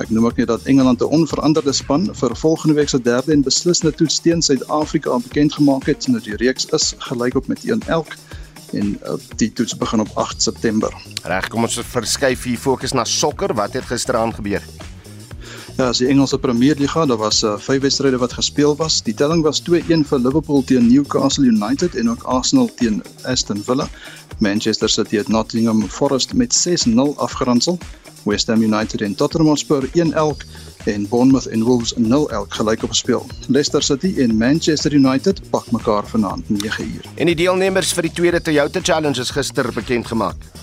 Ek 0.00 0.08
noem 0.10 0.30
ook 0.30 0.36
net 0.40 0.48
dat 0.48 0.62
Engeland 0.64 1.00
'n 1.00 1.12
onveranderde 1.20 1.72
span 1.72 2.08
vir 2.12 2.36
volgende 2.36 2.74
week 2.74 2.88
se 2.88 3.00
derde 3.00 3.32
en 3.32 3.42
beslissende 3.42 3.94
toets 3.96 4.20
teen 4.20 4.42
Suid-Afrika 4.42 5.18
bekend 5.18 5.52
gemaak 5.52 5.86
het 5.86 6.06
nou 6.08 6.20
die 6.20 6.36
reeks 6.36 6.66
is 6.66 6.94
gelykop 6.98 7.46
met 7.46 7.64
1 7.64 7.82
elk 7.86 8.16
en 8.72 8.94
uh, 9.02 9.16
die 9.36 9.52
toets 9.52 9.76
begin 9.76 10.00
op 10.00 10.10
8 10.14 10.42
September. 10.42 10.94
Reg, 11.22 11.48
kom 11.52 11.66
ons 11.68 11.80
verskuif 11.92 12.46
hier 12.48 12.58
fokus 12.58 12.92
na 12.96 13.04
sokker. 13.04 13.54
Wat 13.54 13.72
het 13.76 13.88
gisteraan 13.88 14.34
gebeur? 14.34 14.62
Ja, 15.78 15.86
as 15.88 16.02
die 16.02 16.08
Engelse 16.12 16.36
Premier 16.38 16.76
Liga, 16.76 17.06
daar 17.08 17.16
was 17.16 17.40
uh, 17.48 17.54
vyf 17.56 17.80
wedstryde 17.80 18.18
wat 18.20 18.34
gespeel 18.36 18.76
was. 18.76 19.00
Die 19.02 19.14
telling 19.16 19.40
was 19.42 19.62
2-1 19.64 20.04
vir 20.08 20.20
Liverpool 20.20 20.60
teen 20.68 20.84
Newcastle 20.90 21.48
United 21.48 21.96
en 21.96 22.10
ook 22.12 22.26
Arsenal 22.28 22.68
teen 22.76 23.00
Aston 23.24 23.62
Villa. 23.64 23.88
Manchester 24.38 24.90
City 24.90 25.16
het 25.16 25.28
Nottingham 25.28 25.86
Forest 25.88 26.34
met 26.34 26.52
6-0 26.52 27.16
afgeronsel. 27.16 27.78
West 28.24 28.46
Ham 28.46 28.62
United 28.62 29.00
en 29.00 29.14
Tottenham 29.14 29.48
Hotspur 29.48 29.88
1-1 29.92 30.44
en 30.84 31.08
Bournemouth 31.08 31.46
en 31.46 31.62
Wolves 31.62 31.94
0 31.96 32.30
elk 32.30 32.54
gelyk 32.54 32.82
op 32.82 32.88
gespeel. 32.88 33.26
Leicester 33.46 33.82
City 33.82 34.14
en 34.18 34.36
Manchester 34.36 34.92
United 34.92 35.40
pak 35.50 35.70
mekaar 35.70 36.06
vanaand 36.06 36.44
9uur. 36.48 37.06
En 37.14 37.26
die 37.26 37.36
deelnemers 37.36 37.92
vir 37.92 38.08
die 38.08 38.12
tweede 38.12 38.42
Toyota 38.42 38.80
Challenge 38.82 39.20
is 39.20 39.30
gister 39.30 39.72
bekend 39.72 40.06
gemaak. 40.06 40.61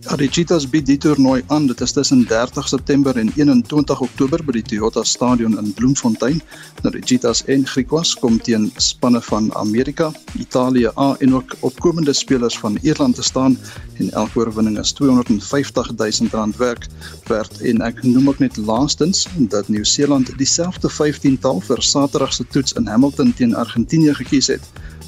Ja, 0.00 0.16
die 0.16 0.30
Cheetahs 0.32 0.64
bied 0.64 0.86
die 0.88 0.96
toernooi 0.96 1.42
aan. 1.52 1.66
Dit 1.68 1.82
is 1.84 1.92
tussen 1.92 2.22
30 2.24 2.68
September 2.68 3.16
en 3.20 3.28
21 3.36 4.00
Oktober 4.00 4.40
by 4.44 4.54
die 4.56 4.62
Toyota 4.64 5.02
Stadion 5.04 5.58
in 5.60 5.74
Bloemfontein. 5.76 6.38
Nou 6.80 6.92
die 6.94 7.02
Cheetahs 7.04 7.42
en 7.52 7.66
Griquas 7.68 8.14
kom 8.16 8.38
teen 8.40 8.70
spanne 8.80 9.20
van 9.26 9.50
Amerika, 9.60 10.08
Italië 10.40 10.88
A 10.96 11.10
en 11.20 11.34
ook 11.36 11.52
opkomende 11.68 12.14
spelers 12.16 12.56
van 12.58 12.78
Ierland 12.80 13.20
te 13.20 13.22
staan 13.22 13.58
en 13.98 14.08
elke 14.10 14.40
oorwinning 14.40 14.78
is 14.80 14.92
250 14.96 15.92
000 15.96 16.30
rand 16.32 16.56
werk 16.56 16.86
werd 17.28 17.60
en 17.60 17.84
ek 17.84 18.00
noem 18.02 18.32
ook 18.32 18.40
net 18.40 18.56
laastens 18.56 19.26
dat 19.52 19.68
Nieu-Seeland 19.68 20.32
dieselfde 20.38 20.88
15-tal 20.88 21.60
vir 21.68 21.82
Saterdag 21.84 22.32
se 22.32 22.46
toets 22.48 22.72
in 22.72 22.88
Hamilton 22.88 23.34
teen 23.36 23.52
Argentinië 23.54 24.16
gekies 24.22 24.48
het. 24.48 24.64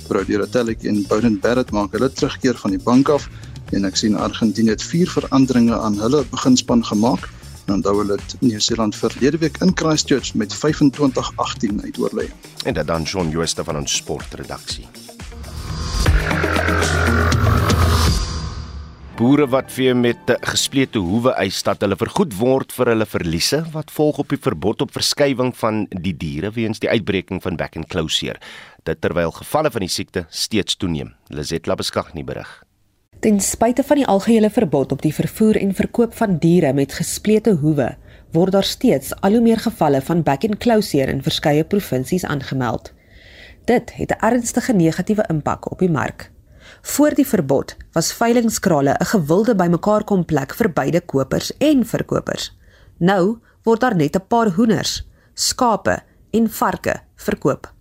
Brody 0.08 0.36
Retallick 0.36 0.84
en 0.84 1.00
Bowden 1.08 1.40
Barrett 1.40 1.72
maak 1.72 1.96
hulle 1.96 2.12
terugkeer 2.12 2.60
van 2.60 2.76
die 2.76 2.82
bank 2.84 3.08
af 3.08 3.30
en 3.72 3.88
ek 3.88 3.96
sien 3.96 4.16
Argentinië 4.16 4.76
het 4.76 4.84
vier 4.84 5.10
veranderinge 5.10 5.78
aan 5.78 5.98
hulle 6.00 6.24
beginspan 6.30 6.84
gemaak 6.84 7.28
en 7.66 7.74
onthou 7.78 7.94
hulle 8.00 8.18
het 8.18 8.34
Nieu-Seeland 8.40 8.96
verlede 8.96 9.38
week 9.38 9.60
in 9.64 9.72
Christchurch 9.74 10.34
met 10.34 10.54
25-18 10.54 11.82
uitoorlei. 11.82 12.28
En 12.64 12.74
dit 12.74 12.86
dan 12.86 13.02
John 13.02 13.30
Jooste 13.30 13.64
van 13.64 13.76
ons 13.76 13.96
sportredaksie. 13.96 14.88
Boere 19.16 19.44
wat 19.46 19.68
vir 19.70 19.94
met 19.94 20.30
gesplete 20.48 20.98
hoewe 20.98 21.34
eis 21.38 21.60
dat 21.62 21.84
hulle 21.84 21.98
vergoed 22.00 22.32
word 22.40 22.72
vir 22.74 22.90
hulle 22.94 23.06
verliese 23.06 23.60
wat 23.74 23.92
volg 23.94 24.18
op 24.24 24.32
die 24.32 24.40
verbod 24.40 24.82
op 24.82 24.96
verskywing 24.96 25.52
van 25.60 25.84
die 25.92 26.14
diere 26.16 26.50
weens 26.56 26.82
die 26.82 26.90
uitbreking 26.90 27.42
van 27.44 27.60
back 27.60 27.76
and 27.76 27.86
closure. 27.92 28.40
Dit 28.88 29.04
terwyl 29.04 29.30
gevalle 29.36 29.70
van 29.70 29.86
die 29.86 29.92
siekte 29.92 30.26
steeds 30.30 30.80
toeneem. 30.80 31.14
Lizetla 31.30 31.78
beskag 31.78 32.14
nie 32.16 32.26
berig. 32.26 32.50
Ten 33.22 33.36
spyte 33.40 33.84
van 33.86 34.00
die 34.00 34.06
algehele 34.10 34.48
verbod 34.50 34.92
op 34.92 35.02
die 35.02 35.12
vervoer 35.14 35.54
en 35.60 35.76
verkoop 35.78 36.14
van 36.18 36.40
diere 36.42 36.72
met 36.74 36.94
gesplete 36.98 37.52
hoewe, 37.60 37.92
word 38.34 38.50
daar 38.50 38.66
steeds 38.66 39.12
al 39.22 39.36
hoe 39.36 39.42
meer 39.44 39.60
gevalle 39.62 40.00
van 40.02 40.24
back 40.26 40.42
and 40.48 40.58
closure 40.58 41.06
in 41.06 41.20
verskeie 41.22 41.62
provinsies 41.62 42.24
aangemeld. 42.26 42.90
Dit 43.70 43.92
het 43.94 44.10
'n 44.10 44.26
ernstige 44.26 44.72
negatiewe 44.72 45.24
impak 45.28 45.70
op 45.70 45.78
die 45.78 45.90
mark. 45.90 46.32
Voor 46.82 47.14
die 47.14 47.26
verbod 47.26 47.76
was 47.92 48.12
veilingskrale 48.12 48.96
'n 48.98 49.04
gewilde 49.04 49.54
bymekaarkom 49.54 50.24
plek 50.24 50.54
vir 50.54 50.72
beide 50.72 51.00
kopers 51.00 51.56
en 51.58 51.86
verkopers. 51.86 52.58
Nou 52.98 53.38
word 53.62 53.80
daar 53.80 53.96
net 53.96 54.16
'n 54.16 54.26
paar 54.28 54.50
hoenders, 54.50 55.06
skape 55.34 56.02
en 56.30 56.50
varke 56.50 57.00
verkoop. 57.16 57.72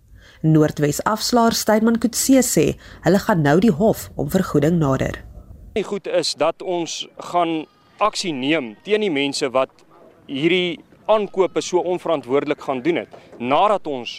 Noordwes 0.42 1.02
afslaer 1.02 1.52
Steinman 1.52 1.98
Kutse 1.98 2.42
sê 2.42 2.78
hulle 3.00 3.18
gaan 3.18 3.40
nou 3.40 3.58
die 3.60 3.72
hof 3.72 4.10
om 4.14 4.30
vergoeding 4.30 4.78
nader. 4.78 5.31
Die 5.72 5.84
goed 5.84 6.06
is 6.06 6.34
dat 6.36 6.60
ons 6.62 7.06
gaan 7.32 7.62
aksie 7.96 8.32
neem 8.36 8.74
teen 8.84 9.00
die 9.00 9.12
mense 9.12 9.48
wat 9.54 9.70
hierdie 10.26 10.82
aankope 11.08 11.62
so 11.64 11.80
onverantwoordelik 11.94 12.60
gaan 12.60 12.82
doen 12.84 13.00
het 13.00 13.14
nadat 13.40 13.88
ons 13.88 14.12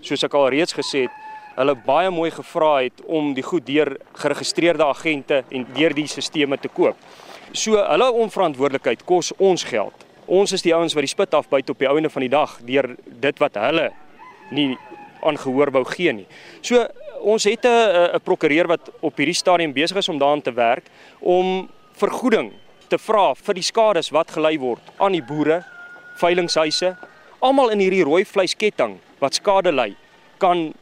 soos 0.00 0.24
ek 0.24 0.36
al 0.38 0.48
reeds 0.54 0.72
gesê 0.72 1.02
het 1.04 1.58
hulle 1.58 1.74
baie 1.84 2.08
mooi 2.08 2.30
gevra 2.32 2.70
het 2.86 3.04
om 3.04 3.34
die 3.36 3.44
goed 3.44 3.66
deur 3.68 3.92
geregistreerde 4.22 4.86
agente 4.86 5.42
en 5.52 5.68
deur 5.76 5.92
die 5.92 6.06
stelsels 6.08 6.64
te 6.64 6.72
koop. 6.72 6.96
So 7.52 7.76
hulle 7.76 8.08
onverantwoordelikheid 8.24 9.04
kos 9.04 9.34
ons 9.36 9.68
geld. 9.68 10.08
Ons 10.24 10.56
is 10.56 10.64
die 10.64 10.72
ouens 10.72 10.96
wat 10.96 11.04
die 11.04 11.12
spit 11.12 11.36
afbyt 11.36 11.68
op 11.70 11.84
die 11.84 11.90
ouene 11.90 12.08
van 12.08 12.24
die 12.24 12.32
dag 12.32 12.56
deur 12.64 12.94
dit 13.04 13.44
wat 13.44 13.60
hulle 13.60 13.90
nie 14.56 14.72
aangehoor 15.20 15.70
wou 15.76 15.84
gee 15.84 16.16
nie. 16.16 16.26
So 16.64 16.80
ons 17.24 17.44
het 17.44 17.64
'n 17.64 18.16
'n 18.16 18.20
prokureur 18.20 18.66
wat 18.66 18.90
op 19.00 19.16
hierdie 19.16 19.34
stadium 19.34 19.72
besig 19.72 19.96
is 19.96 20.08
om 20.08 20.18
daaraan 20.18 20.42
te 20.42 20.52
werk 20.52 20.84
om 21.20 21.68
vergoeding 21.96 22.52
te 22.88 22.98
vra 22.98 23.34
vir 23.34 23.54
die 23.54 23.62
skades 23.62 24.10
wat 24.10 24.30
gelei 24.30 24.58
word 24.58 24.82
aan 24.98 25.12
die 25.12 25.22
boere, 25.22 25.64
veilinghuise, 26.20 26.96
almal 27.40 27.70
in 27.70 27.78
hierdie 27.78 28.04
rooi 28.04 28.24
vleisketting 28.24 28.98
wat 29.20 29.34
skade 29.34 29.72
ly, 29.72 29.96
kan 30.38 30.74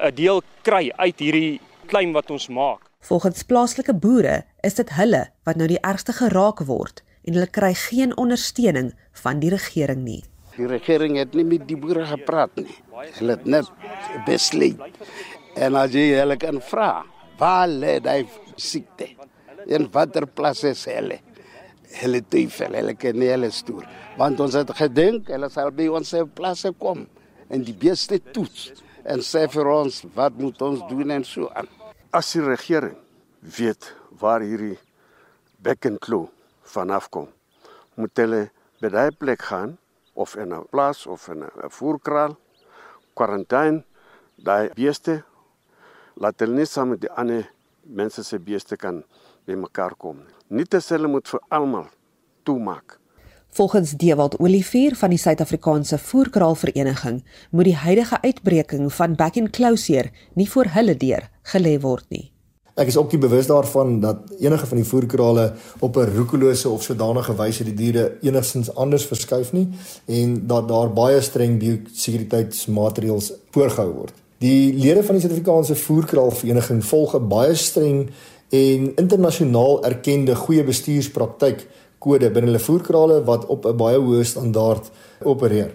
'n 0.00 0.14
deel 0.14 0.42
kry 0.62 0.90
uit 0.96 1.18
hierdie 1.18 1.60
claim 1.86 2.12
wat 2.12 2.30
ons 2.30 2.48
maak. 2.48 2.80
Volgens 3.00 3.42
plaaslike 3.42 3.94
boere 3.94 4.44
is 4.62 4.74
dit 4.74 4.90
hulle 4.96 5.28
wat 5.44 5.56
nou 5.56 5.68
die 5.68 5.80
ergste 5.80 6.12
geraak 6.12 6.60
word 6.66 7.02
en 7.24 7.34
hulle 7.34 7.50
kry 7.50 7.74
geen 7.74 8.16
ondersteuning 8.16 8.94
van 9.12 9.40
die 9.40 9.50
regering 9.50 10.04
nie. 10.04 10.24
Die 10.56 10.66
regering 10.66 11.18
het 11.18 11.34
nie 11.34 11.44
met 11.44 11.66
die 11.68 11.76
boere 11.76 12.06
gepraat 12.06 12.54
nie. 12.56 12.76
Hulle 13.18 13.36
het 13.36 13.44
net 13.44 13.70
besluit. 14.26 14.80
En 15.54 15.76
as 15.78 15.92
jy 15.94 16.08
hulle 16.18 16.36
kan 16.40 16.58
vra, 16.66 17.04
waar 17.38 17.68
lê 17.70 17.98
hy 18.02 18.22
siekte? 18.58 19.12
In 19.70 19.86
watter 19.94 20.26
plek 20.26 20.64
is 20.66 20.84
hulle? 20.90 21.20
Hulle 21.94 22.20
twyfel, 22.26 22.74
hulle 22.74 22.94
kan 22.98 23.18
nie 23.18 23.30
hulle 23.30 23.50
stoor. 23.54 23.84
Want 24.18 24.40
ons 24.42 24.56
het 24.58 24.72
gedink 24.78 25.30
hulle 25.30 25.50
sal 25.50 25.70
by 25.74 25.86
ons 25.94 26.14
plase 26.34 26.72
kom 26.80 27.04
en 27.50 27.62
die 27.62 27.76
beeste 27.76 28.18
toets 28.34 28.72
en 29.06 29.22
sê 29.22 29.44
vir 29.52 29.70
ons 29.70 30.00
wat 30.16 30.34
moet 30.40 30.62
ons 30.64 30.82
doen 30.90 31.14
en 31.14 31.26
so 31.28 31.50
aan. 31.54 31.68
As 32.10 32.32
die 32.34 32.42
regering 32.42 32.96
weet 33.58 33.92
waar 34.20 34.42
hierdie 34.42 34.78
bekkenklo 35.62 36.28
vanaf 36.74 37.10
kom, 37.14 37.28
moet 37.94 38.18
hulle 38.18 38.48
by 38.82 38.90
daai 38.90 39.10
plek 39.14 39.46
gaan 39.50 39.76
of 40.14 40.34
in 40.36 40.52
'n 40.52 40.66
plaas 40.70 41.06
of 41.06 41.28
in 41.28 41.44
'n 41.44 41.70
voerkraal 41.70 42.34
kwarantyne 43.14 43.84
daai 44.36 44.70
beeste 44.74 45.22
laat 46.20 46.40
hulle 46.40 46.58
nie 46.58 46.66
saam 46.66 46.94
met 46.94 47.00
die 47.00 47.10
ander 47.10 47.46
mense 47.84 48.24
se 48.24 48.38
beeste 48.38 48.76
kan 48.76 49.02
bymekaar 49.46 49.94
kom 49.98 50.16
nie. 50.16 50.34
Nie 50.48 50.66
te 50.66 50.80
hulle 50.88 51.08
moet 51.08 51.28
vir 51.28 51.40
almal 51.48 51.88
toemaak. 52.44 52.98
Volgens 53.54 53.92
Dewald 53.94 54.40
Olivier 54.42 54.96
van 54.98 55.12
die 55.14 55.18
Suid-Afrikaanse 55.18 55.98
Voerkraalvereniging 55.98 57.20
moet 57.50 57.68
die 57.70 57.76
huidige 57.76 58.18
uitbreking 58.22 58.88
van 58.92 59.14
back 59.14 59.36
and 59.38 59.50
closure 59.54 60.10
nie 60.34 60.48
voor 60.50 60.72
hulle 60.74 60.96
deur 60.98 61.28
gelê 61.52 61.76
word 61.80 62.08
nie. 62.10 62.32
Ek 62.74 62.90
is 62.90 62.96
ook 62.98 63.12
nie 63.14 63.20
bewus 63.22 63.46
daarvan 63.46 64.00
dat 64.02 64.32
enige 64.42 64.66
van 64.66 64.80
die 64.80 64.88
voerkrale 64.88 65.44
op 65.78 65.96
'n 65.96 66.10
roekelose 66.16 66.68
of 66.68 66.82
sodanige 66.82 67.36
wyse 67.38 67.64
die 67.64 67.74
diere 67.74 68.18
enigstens 68.22 68.74
anders 68.74 69.06
verskuif 69.06 69.52
nie 69.52 69.68
en 70.06 70.46
dat 70.46 70.68
daar 70.68 70.90
baie 70.92 71.20
streng 71.20 71.58
biosekuriteitsmaatreëls 71.58 73.32
voorgehou 73.50 73.92
word. 73.92 74.23
Die 74.38 74.74
lede 74.74 75.02
van 75.04 75.14
die 75.14 75.22
Suid-Afrikaanse 75.22 75.74
Voerkraalvereniging 75.74 76.84
volg 76.84 77.14
'n 77.14 77.28
baie 77.28 77.54
streng 77.54 78.10
en 78.50 78.92
internasionaal 78.96 79.84
erkende 79.84 80.34
goeie 80.34 80.64
bestuurspraktyk 80.64 81.66
kode 81.98 82.30
binne 82.30 82.50
hulle 82.50 82.66
voerkrale 82.66 83.24
wat 83.24 83.46
op 83.46 83.66
'n 83.66 83.76
baie 83.76 83.98
hoë 83.98 84.24
standaard 84.24 84.90
opereer. 85.22 85.70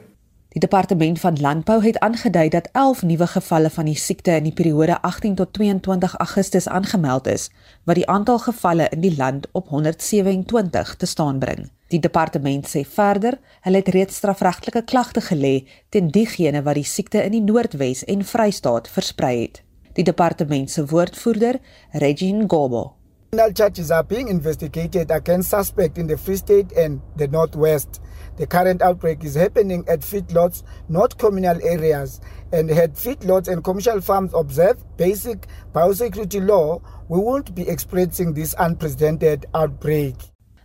Die 0.49 0.59
departement 0.59 1.19
van 1.19 1.37
landbou 1.41 1.83
het 1.83 1.99
aangedui 1.99 2.49
dat 2.49 2.69
11 2.71 3.01
nuwe 3.01 3.27
gevalle 3.27 3.69
van 3.69 3.85
die 3.85 3.95
siekte 3.95 4.31
in 4.31 4.43
die 4.43 4.53
periode 4.53 5.01
18 5.01 5.35
tot 5.35 5.53
22 5.53 6.15
Augustus 6.17 6.67
aangemeld 6.67 7.27
is, 7.27 7.49
wat 7.83 7.95
die 7.95 8.07
aantal 8.07 8.39
gevalle 8.39 8.89
in 8.89 9.01
die 9.01 9.15
land 9.17 9.47
op 9.51 9.67
127 9.67 10.95
te 10.95 11.05
staan 11.05 11.39
bring. 11.39 11.69
Die 11.89 11.99
departement 11.99 12.67
sê 12.69 12.83
verder, 12.85 13.39
hulle 13.65 13.81
het 13.81 13.89
reeds 13.95 14.19
strafregtelike 14.21 14.83
klagte 14.91 15.23
gelê 15.25 15.55
teen 15.89 16.11
diegene 16.13 16.61
wat 16.67 16.77
die 16.77 16.85
siekte 16.85 17.23
in 17.25 17.33
die 17.33 17.41
Noordwes 17.41 18.03
en 18.05 18.21
Vrystaat 18.21 18.91
versprei 18.93 19.35
het. 19.41 19.63
Die 19.97 20.05
departement 20.05 20.69
se 20.69 20.85
woordvoerder, 20.85 21.57
Regine 21.97 22.45
Gobo, 22.47 22.99
Criminal 23.31 23.53
charges 23.53 23.91
are 23.91 24.03
being 24.03 24.27
investigated 24.27 25.11
against 25.11 25.51
suspects 25.51 25.99
in 25.99 26.07
the 26.07 26.17
Free 26.17 26.35
State 26.35 26.71
and 26.71 26.99
the 27.15 27.27
Northwest. 27.27 28.01
The 28.37 28.47
current 28.47 28.81
outbreak 28.81 29.23
is 29.23 29.35
happening 29.35 29.85
at 29.87 29.99
feedlots, 29.99 30.63
not 30.87 31.15
communal 31.19 31.61
areas, 31.63 32.21
and 32.51 32.67
had 32.71 32.95
feedlots 32.95 33.47
and 33.47 33.63
commercial 33.63 34.01
farms 34.01 34.31
observe 34.33 34.77
basic 34.97 35.45
biosecurity 35.75 36.43
law, 36.43 36.81
we 37.07 37.19
won't 37.19 37.53
be 37.53 37.69
experiencing 37.69 38.33
this 38.33 38.55
unprecedented 38.57 39.45
outbreak. 39.53 40.15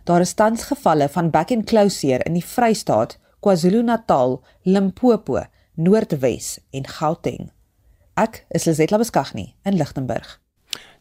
Daar 0.05 0.21
is 0.21 0.33
tans 0.37 0.63
gevalle 0.69 1.09
van 1.09 1.31
back 1.33 1.51
and 1.51 1.65
closure 1.65 2.21
in 2.23 2.35
die 2.37 2.45
Vrystaat, 2.45 3.17
KwaZulu-Natal, 3.41 4.37
Limpopo, 4.61 5.41
Noordwes 5.73 6.59
en 6.69 6.85
Gauteng. 6.87 7.49
Ek 8.13 8.43
is 8.53 8.67
Lisetta 8.69 8.99
Beskagni 9.01 9.55
in 9.65 9.79
Lichtenburg. 9.81 10.37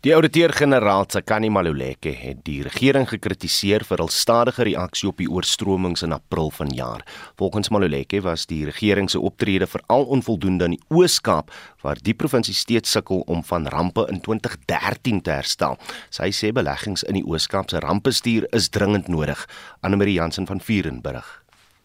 Die 0.04 0.12
ouditeur-generaal 0.12 1.06
Tsakani 1.08 1.48
Maluleke 1.48 2.10
het 2.12 2.42
die 2.44 2.58
regering 2.60 3.06
gekritiseer 3.08 3.86
vir 3.88 4.02
hul 4.02 4.10
stadige 4.12 4.66
reaksie 4.68 5.06
op 5.08 5.22
die 5.22 5.28
oorstromings 5.32 6.04
in 6.04 6.12
April 6.12 6.50
vanjaar. 6.52 7.00
Volgens 7.40 7.70
Maluleke 7.72 8.20
was 8.26 8.44
die 8.50 8.66
regering 8.68 9.08
se 9.08 9.16
optrede 9.16 9.64
veral 9.64 10.04
onvoldoende 10.12 10.68
in 10.68 10.74
die 10.76 10.82
Oos-Kaap 10.92 11.48
waar 11.80 12.02
die 12.04 12.12
provinsie 12.12 12.52
steeds 12.52 12.92
sukkel 12.92 13.24
om 13.32 13.40
van 13.48 13.64
rampe 13.72 14.04
in 14.12 14.20
2013 14.20 15.22
te 15.24 15.38
herstel. 15.38 15.80
Sy 16.12 16.28
sê 16.36 16.52
beleggings 16.52 17.06
in 17.08 17.16
die 17.16 17.24
Oos-Kaap 17.24 17.72
se 17.72 17.80
rampbestuur 17.80 18.44
is 18.52 18.68
dringend 18.68 19.08
nodig. 19.08 19.48
Anne 19.80 19.96
Marie 19.96 20.18
Jansen 20.20 20.44
van 20.44 20.60
Vurenburg 20.60 21.32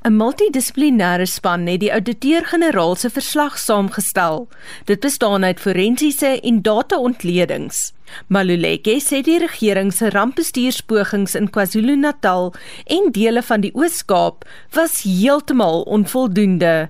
'n 0.02 0.16
Multidissiplinêre 0.16 1.26
span 1.28 1.68
het 1.68 1.82
die 1.82 1.92
ouditeur-generaal 1.92 2.96
se 2.96 3.10
verslag 3.10 3.58
saamgestel. 3.60 4.48
Dit 4.86 5.00
bestaan 5.00 5.44
uit 5.44 5.60
forensiese 5.60 6.40
en 6.42 6.62
data-ontledings. 6.62 7.92
Maluleke 8.28 8.96
sê 9.04 9.20
die 9.22 9.40
regering 9.40 9.92
se 9.94 10.10
rampbestuurspogings 10.10 11.36
in 11.36 11.50
KwaZulu-Natal 11.50 12.54
en 12.86 13.12
dele 13.12 13.44
van 13.44 13.62
die 13.62 13.76
Oos-Kaap 13.76 14.48
was 14.72 15.02
heeltemal 15.04 15.82
onvoldoende. 15.82 16.90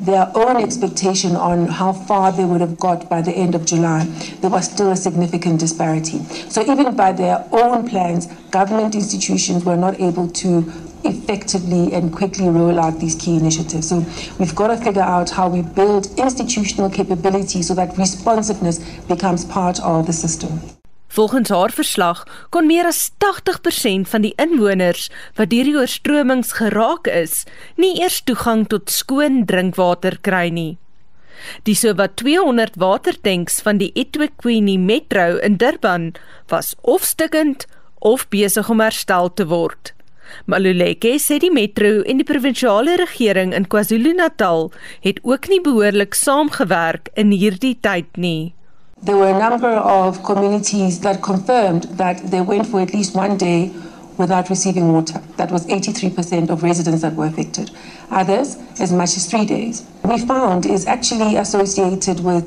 their 0.00 0.30
own 0.34 0.56
expectation 0.56 1.36
on 1.36 1.66
how 1.66 1.92
far 1.92 2.32
they 2.32 2.44
would 2.44 2.60
have 2.60 2.78
got 2.78 3.08
by 3.08 3.20
the 3.22 3.30
end 3.30 3.54
of 3.54 3.64
July, 3.64 4.04
there 4.40 4.50
was 4.50 4.64
still 4.64 4.90
a 4.90 4.96
significant 4.96 5.60
disparity. 5.60 6.18
So 6.48 6.62
even 6.62 6.96
by 6.96 7.12
their 7.12 7.44
own 7.52 7.88
plans, 7.88 8.26
government 8.50 8.94
institutions 8.94 9.64
were 9.64 9.76
not 9.76 10.00
able 10.00 10.28
to 10.28 10.64
effectively 11.04 11.92
and 11.92 12.12
quickly 12.12 12.48
roll 12.48 12.78
out 12.78 13.00
these 13.00 13.16
key 13.16 13.36
initiatives. 13.36 13.88
So 13.88 14.04
we've 14.38 14.54
got 14.54 14.68
to 14.68 14.76
figure 14.76 15.02
out 15.02 15.30
how 15.30 15.48
we 15.48 15.62
build 15.62 16.06
institutional 16.18 16.90
capability 16.90 17.62
so 17.62 17.74
that 17.74 17.96
responsiveness 17.98 18.78
becomes 19.08 19.44
part 19.44 19.80
of 19.80 20.06
the 20.06 20.12
system. 20.12 20.60
Volgens 21.12 21.48
haar 21.48 21.70
verslag 21.70 22.22
kon 22.48 22.66
meer 22.66 22.86
as 22.88 23.10
80% 23.20 24.08
van 24.08 24.22
die 24.24 24.32
inwoners 24.40 25.10
wat 25.36 25.50
deur 25.52 25.68
die 25.68 25.76
oorstromings 25.76 26.54
geraak 26.56 27.10
is, 27.10 27.42
nie 27.76 27.98
eers 28.00 28.22
toegang 28.24 28.64
tot 28.72 28.88
skoon 28.88 29.42
drinkwater 29.44 30.16
kry 30.24 30.48
nie. 30.48 30.78
Die 31.68 31.76
sowat 31.76 32.16
200 32.22 32.78
watertanks 32.80 33.60
van 33.66 33.76
die 33.82 33.90
eThekwini 33.98 34.78
Metro 34.80 35.36
in 35.44 35.58
Durban 35.60 36.12
was 36.48 36.72
of 36.80 37.04
stikkend 37.04 37.66
of 38.00 38.24
besig 38.32 38.70
om 38.72 38.80
herstel 38.80 39.28
te 39.36 39.46
word. 39.52 39.92
Maluleke 40.46 41.18
sê 41.18 41.38
die 41.42 41.52
metro 41.52 42.00
en 42.06 42.18
die 42.20 42.26
provinsiale 42.28 42.96
regering 43.00 43.54
in 43.56 43.68
KwaZulu-Natal 43.68 44.70
het 45.06 45.20
ook 45.22 45.48
nie 45.52 45.60
behoorlik 45.64 46.14
saamgewerk 46.18 47.12
in 47.14 47.30
hierdie 47.30 47.76
tyd 47.80 48.10
nie. 48.16 48.52
There 49.04 49.16
were 49.16 49.34
a 49.34 49.38
number 49.38 49.76
of 49.78 50.22
communities 50.22 51.00
that 51.00 51.22
confirmed 51.22 51.88
that 51.98 52.30
they 52.30 52.40
went 52.40 52.66
for 52.66 52.80
at 52.80 52.94
least 52.94 53.16
one 53.16 53.36
day 53.36 53.72
without 54.16 54.48
receiving 54.48 54.92
water. 54.92 55.20
That 55.36 55.50
was 55.50 55.66
83% 55.66 56.50
of 56.50 56.62
residents 56.62 57.02
that 57.02 57.14
were 57.14 57.26
affected. 57.26 57.70
Others, 58.10 58.56
as 58.78 58.92
much 58.92 59.16
as 59.16 59.26
three 59.26 59.44
days. 59.44 59.84
We 60.04 60.18
found 60.18 60.66
is 60.66 60.86
actually 60.86 61.36
associated 61.36 62.20
with 62.20 62.44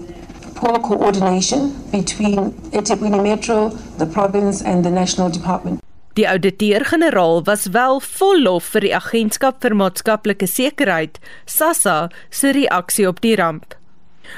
poor 0.56 0.80
coordination 0.80 1.76
between 1.92 2.52
eThekwini 2.72 3.22
Metro, 3.22 3.70
the 3.98 4.06
province, 4.06 4.62
and 4.62 4.86
the 4.86 4.92
national 4.92 5.30
department. 5.30 5.82
Die 6.16 6.28
ouditeur-generaal 6.30 7.42
was 7.44 7.66
wel 7.76 7.98
vol 8.00 8.42
lof 8.42 8.70
vir 8.72 8.86
die 8.86 8.94
Agentskap 8.96 9.58
vir 9.60 9.74
Maatskaplike 9.76 10.48
Sekuriteit, 10.48 11.20
SASSA, 11.44 12.08
se 12.32 12.54
reaksie 12.56 13.08
op 13.10 13.20
die 13.20 13.36
ramp. 13.36 13.76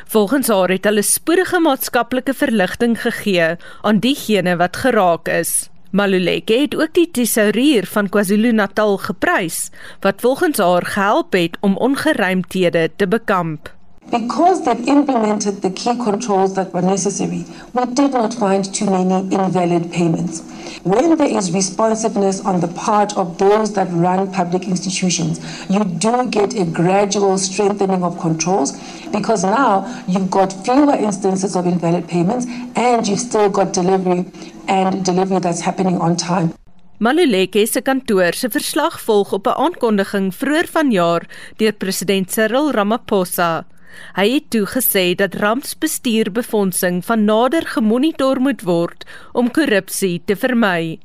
Volgens 0.09 0.49
haar 0.49 0.73
het 0.73 0.89
hulle 0.89 1.05
spoedige 1.05 1.61
maatskaplike 1.61 2.33
verligting 2.33 2.97
gegee 3.01 3.53
aan 3.85 4.01
diegene 4.01 4.57
wat 4.57 4.81
geraak 4.81 5.29
is. 5.29 5.69
Maluleke 5.93 6.57
het 6.65 6.75
ook 6.75 6.97
die 6.97 7.07
tesourier 7.13 7.85
van 7.85 8.09
KwaZulu-Natal 8.09 8.97
geprys 9.05 9.69
wat 10.01 10.25
volgens 10.25 10.57
haar 10.57 10.85
gehelp 10.97 11.37
het 11.37 11.61
om 11.61 11.77
ongeruimthede 11.77 12.89
te 12.95 13.07
bekamp. 13.07 13.76
Because 14.09 14.63
they've 14.63 14.87
implemented 14.87 15.61
the 15.61 15.69
key 15.69 15.93
controls 15.97 16.55
that 16.55 16.73
were 16.73 16.81
necessary, 16.81 17.45
we 17.73 17.85
did 17.93 18.11
not 18.11 18.33
find 18.33 18.63
too 18.73 18.85
many 18.85 19.35
invalid 19.35 19.91
payments. 19.91 20.41
When 20.83 21.17
there 21.17 21.27
is 21.27 21.51
responsiveness 21.51 22.39
on 22.45 22.61
the 22.61 22.69
part 22.69 23.17
of 23.17 23.37
those 23.37 23.73
that 23.73 23.89
run 23.91 24.31
public 24.31 24.63
institutions, 24.63 25.41
you 25.69 25.83
do 25.83 26.29
get 26.29 26.55
a 26.55 26.63
gradual 26.63 27.37
strengthening 27.37 28.01
of 28.01 28.17
controls 28.17 28.71
because 29.11 29.43
now 29.43 29.83
you've 30.07 30.31
got 30.31 30.53
fewer 30.63 30.95
instances 30.95 31.57
of 31.57 31.67
invalid 31.67 32.07
payments 32.07 32.45
and 32.75 33.05
you've 33.05 33.19
still 33.19 33.49
got 33.49 33.73
delivery 33.73 34.25
and 34.69 35.03
delivery 35.03 35.39
that's 35.39 35.61
happening 35.61 35.99
on 35.99 36.15
time. 36.15 36.53
Maluleke 36.99 37.67
se 37.67 37.81
kantoor 37.81 38.33
se 38.33 38.49
verslag 38.49 39.01
volg 39.05 39.33
op 39.33 39.47
'n 39.47 39.57
aankondiging 39.63 40.33
vroeër 40.33 40.67
vanjaar 40.67 41.27
deur 41.57 41.73
president 41.73 42.31
Cyril 42.31 42.71
Ramaphosa. 42.71 43.65
Hy 44.15 44.27
het 44.33 44.49
toegesê 44.53 45.15
dat 45.15 45.35
rampsbestuurbefondsing 45.35 47.03
van 47.05 47.25
nader 47.25 47.65
gemonitor 47.65 48.39
moet 48.39 48.63
word 48.67 49.05
om 49.33 49.51
korrupsie 49.51 50.21
te 50.25 50.35
vermy. 50.35 50.99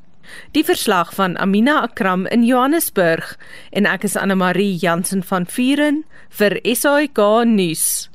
Die 0.52 0.64
verslag 0.64 1.14
van 1.14 1.36
Amina 1.36 1.80
Akram 1.82 2.26
in 2.26 2.44
Johannesburg 2.46 3.36
en 3.70 3.86
ek 3.86 4.06
is 4.08 4.16
Anne 4.16 4.38
Marie 4.38 4.76
Jansen 4.76 5.22
van 5.26 5.46
Vuren 5.46 6.04
vir 6.30 6.58
SAK 6.62 7.20
nuus. 7.48 8.11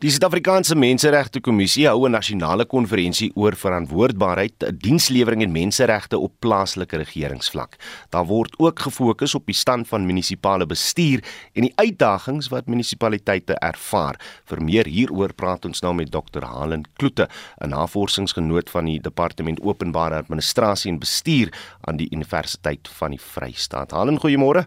Die 0.00 0.08
Suid-Afrikaanse 0.08 0.78
Menseregte 0.80 1.42
Kommissie 1.44 1.82
hou 1.84 2.06
'n 2.08 2.14
nasionale 2.16 2.64
konferensie 2.64 3.30
oor 3.36 3.52
verantwoordbaarheid, 3.52 4.80
dienslewering 4.80 5.42
en 5.42 5.52
menseregte 5.52 6.18
op 6.18 6.32
plaaslike 6.40 6.96
regeringsvlak. 6.96 7.76
Daar 8.08 8.24
word 8.24 8.54
ook 8.58 8.78
gefokus 8.78 9.34
op 9.34 9.44
die 9.44 9.54
stand 9.54 9.88
van 9.88 10.06
munisipale 10.06 10.66
bestuur 10.66 11.20
en 11.52 11.62
die 11.62 11.72
uitdagings 11.76 12.48
wat 12.48 12.66
munisipaliteite 12.66 13.52
ervaar. 13.60 14.16
Vir 14.44 14.62
meer 14.62 14.86
hieroor 14.86 15.34
praat 15.34 15.64
ons 15.64 15.82
nou 15.82 15.94
met 15.94 16.10
Dr. 16.10 16.44
Halen 16.44 16.88
Kloete, 16.96 17.28
'n 17.60 17.68
navorsingsgenoot 17.68 18.70
van 18.70 18.84
die 18.84 19.00
Departement 19.00 19.60
Openbare 19.60 20.16
Administrasie 20.16 20.92
en 20.92 20.98
Bestuur 20.98 21.52
aan 21.80 21.96
die 21.96 22.08
Universiteit 22.10 22.88
van 22.88 23.10
die 23.10 23.20
Vrystaat. 23.20 23.90
Halen, 23.90 24.18
goeiemôre. 24.18 24.66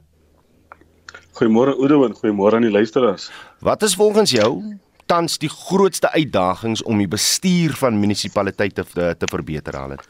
Goeiemôre 1.33 1.75
Oudo 1.75 2.05
en 2.05 2.13
goeiemôre 2.13 2.55
aan 2.55 2.61
die 2.61 2.71
luisteraars. 2.71 3.31
Wat 3.59 3.81
is 3.81 3.95
volgens 3.95 4.31
jou 4.31 4.77
tans 5.13 5.37
die 5.41 5.51
grootste 5.51 6.09
uitdagings 6.13 6.81
om 6.89 6.97
die 7.01 7.09
bestuur 7.09 7.77
van 7.77 8.01
munisipaliteite 8.01 8.85
te, 8.95 9.13
te 9.19 9.29
verbeter 9.29 9.77
al 9.77 9.95
het? 9.97 10.09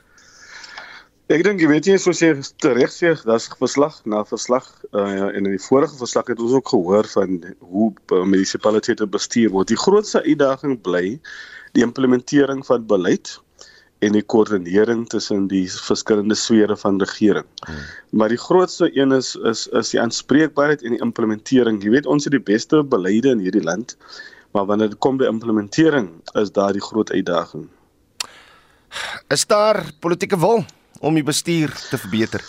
Ek 1.31 1.43
dink 1.45 1.61
jy 1.63 1.67
weet 1.71 1.87
jy 1.87 1.95
soos 1.99 2.19
jy 2.19 2.33
reg 2.75 2.91
sê, 2.91 3.13
daar's 3.27 3.47
verslag 3.59 3.95
na 4.11 4.25
verslag 4.27 4.65
uh, 4.91 5.31
en 5.31 5.45
in 5.47 5.53
die 5.55 5.61
vorige 5.65 5.95
verslag 5.99 6.27
het 6.33 6.41
ons 6.43 6.55
ook 6.57 6.73
gehoor 6.73 7.07
van 7.13 7.39
hoe 7.63 7.87
uh, 8.11 8.25
munisipaliteite 8.27 9.07
bestuur 9.07 9.53
word. 9.55 9.71
Die 9.71 9.79
grootste 9.79 10.21
uitdaging 10.27 10.77
bly 10.83 11.17
die 11.73 11.85
implementering 11.85 12.61
van 12.67 12.83
beleid 12.91 13.37
en 14.03 14.13
die 14.17 14.25
koördinering 14.33 15.07
tussen 15.09 15.47
die 15.47 15.63
verskillende 15.71 16.35
sfere 16.35 16.75
van 16.77 16.99
regering. 17.01 17.47
Hmm. 17.63 17.81
Maar 18.19 18.35
die 18.35 18.41
grootste 18.43 18.91
een 18.91 19.15
is 19.15 19.33
is 19.47 19.65
is 19.79 19.95
die 19.95 20.01
aanspreekbaarheid 20.03 20.83
en 20.83 20.97
die 20.97 21.03
implementering. 21.07 21.79
Jy 21.83 21.95
weet 21.95 22.09
ons 22.11 22.27
het 22.27 22.35
die 22.35 22.45
beste 22.51 22.83
beleide 22.83 23.31
in 23.31 23.43
hierdie 23.47 23.63
land. 23.63 23.95
Maar 24.53 24.65
wanneer 24.69 24.89
dit 24.93 25.01
kom 25.01 25.17
by 25.17 25.25
implementering, 25.25 26.09
is 26.37 26.51
daar 26.53 26.73
die 26.75 26.81
groot 26.81 27.11
uitdaging. 27.11 27.65
Is 29.33 29.45
daar 29.49 29.81
politieke 29.99 30.37
wil 30.39 30.61
om 30.99 31.13
die 31.17 31.25
bestuur 31.25 31.73
te 31.89 31.97
verbeter? 31.97 32.43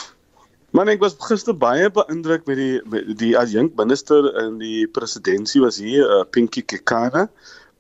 Man, 0.75 0.91
ek 0.91 1.01
was 1.01 1.15
gister 1.23 1.55
baie 1.57 1.87
beïndruk 1.95 2.49
met 2.51 2.59
die 2.59 2.81
met 2.91 3.13
die 3.21 3.33
adjunk 3.39 3.77
minister 3.79 4.27
in 4.43 4.59
die 4.59 4.89
presidentskap 4.91 5.69
was 5.69 5.79
hier, 5.79 6.03
uh, 6.11 6.25
Pinky 6.35 6.65
Kekana. 6.67 7.29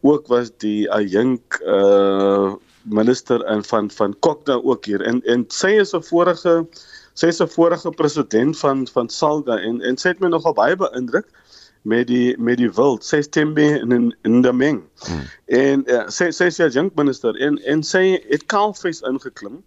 Ook 0.06 0.30
was 0.32 0.52
die 0.62 0.86
adjunk 0.92 1.58
uh 1.66 2.54
minister 2.84 3.40
in 3.48 3.64
van 3.64 3.90
van 3.90 4.14
Kokda 4.20 4.60
ook 4.62 4.84
hier. 4.84 5.02
En 5.02 5.22
en 5.24 5.44
sy 5.48 5.72
is 5.80 5.94
'n 5.96 6.02
vorige 6.02 6.66
sy 7.14 7.26
is 7.26 7.40
'n 7.42 7.48
vorige 7.48 7.90
president 7.90 8.58
van 8.58 8.86
van 8.86 9.08
Salga 9.08 9.58
en 9.58 9.80
en 9.80 9.96
sy 9.96 10.08
het 10.08 10.20
my 10.20 10.28
nogal 10.28 10.54
baie 10.54 10.76
beïndruk 10.76 11.26
met 11.84 12.06
die 12.08 12.34
met 12.40 12.58
die 12.58 12.70
wild 12.72 13.04
sy 13.04 13.20
stembe 13.24 13.64
in 13.80 14.12
in 14.24 14.42
die 14.42 14.52
meng 14.56 14.80
hmm. 15.04 15.24
en 15.52 15.84
uh, 15.92 16.06
sy 16.08 16.30
sy 16.32 16.48
sy 16.52 16.70
jong 16.72 16.88
minister 16.96 17.36
en 17.44 17.58
en 17.68 17.84
sy 17.84 18.04
het 18.30 18.46
kaalfees 18.52 19.02
ingeklim 19.04 19.60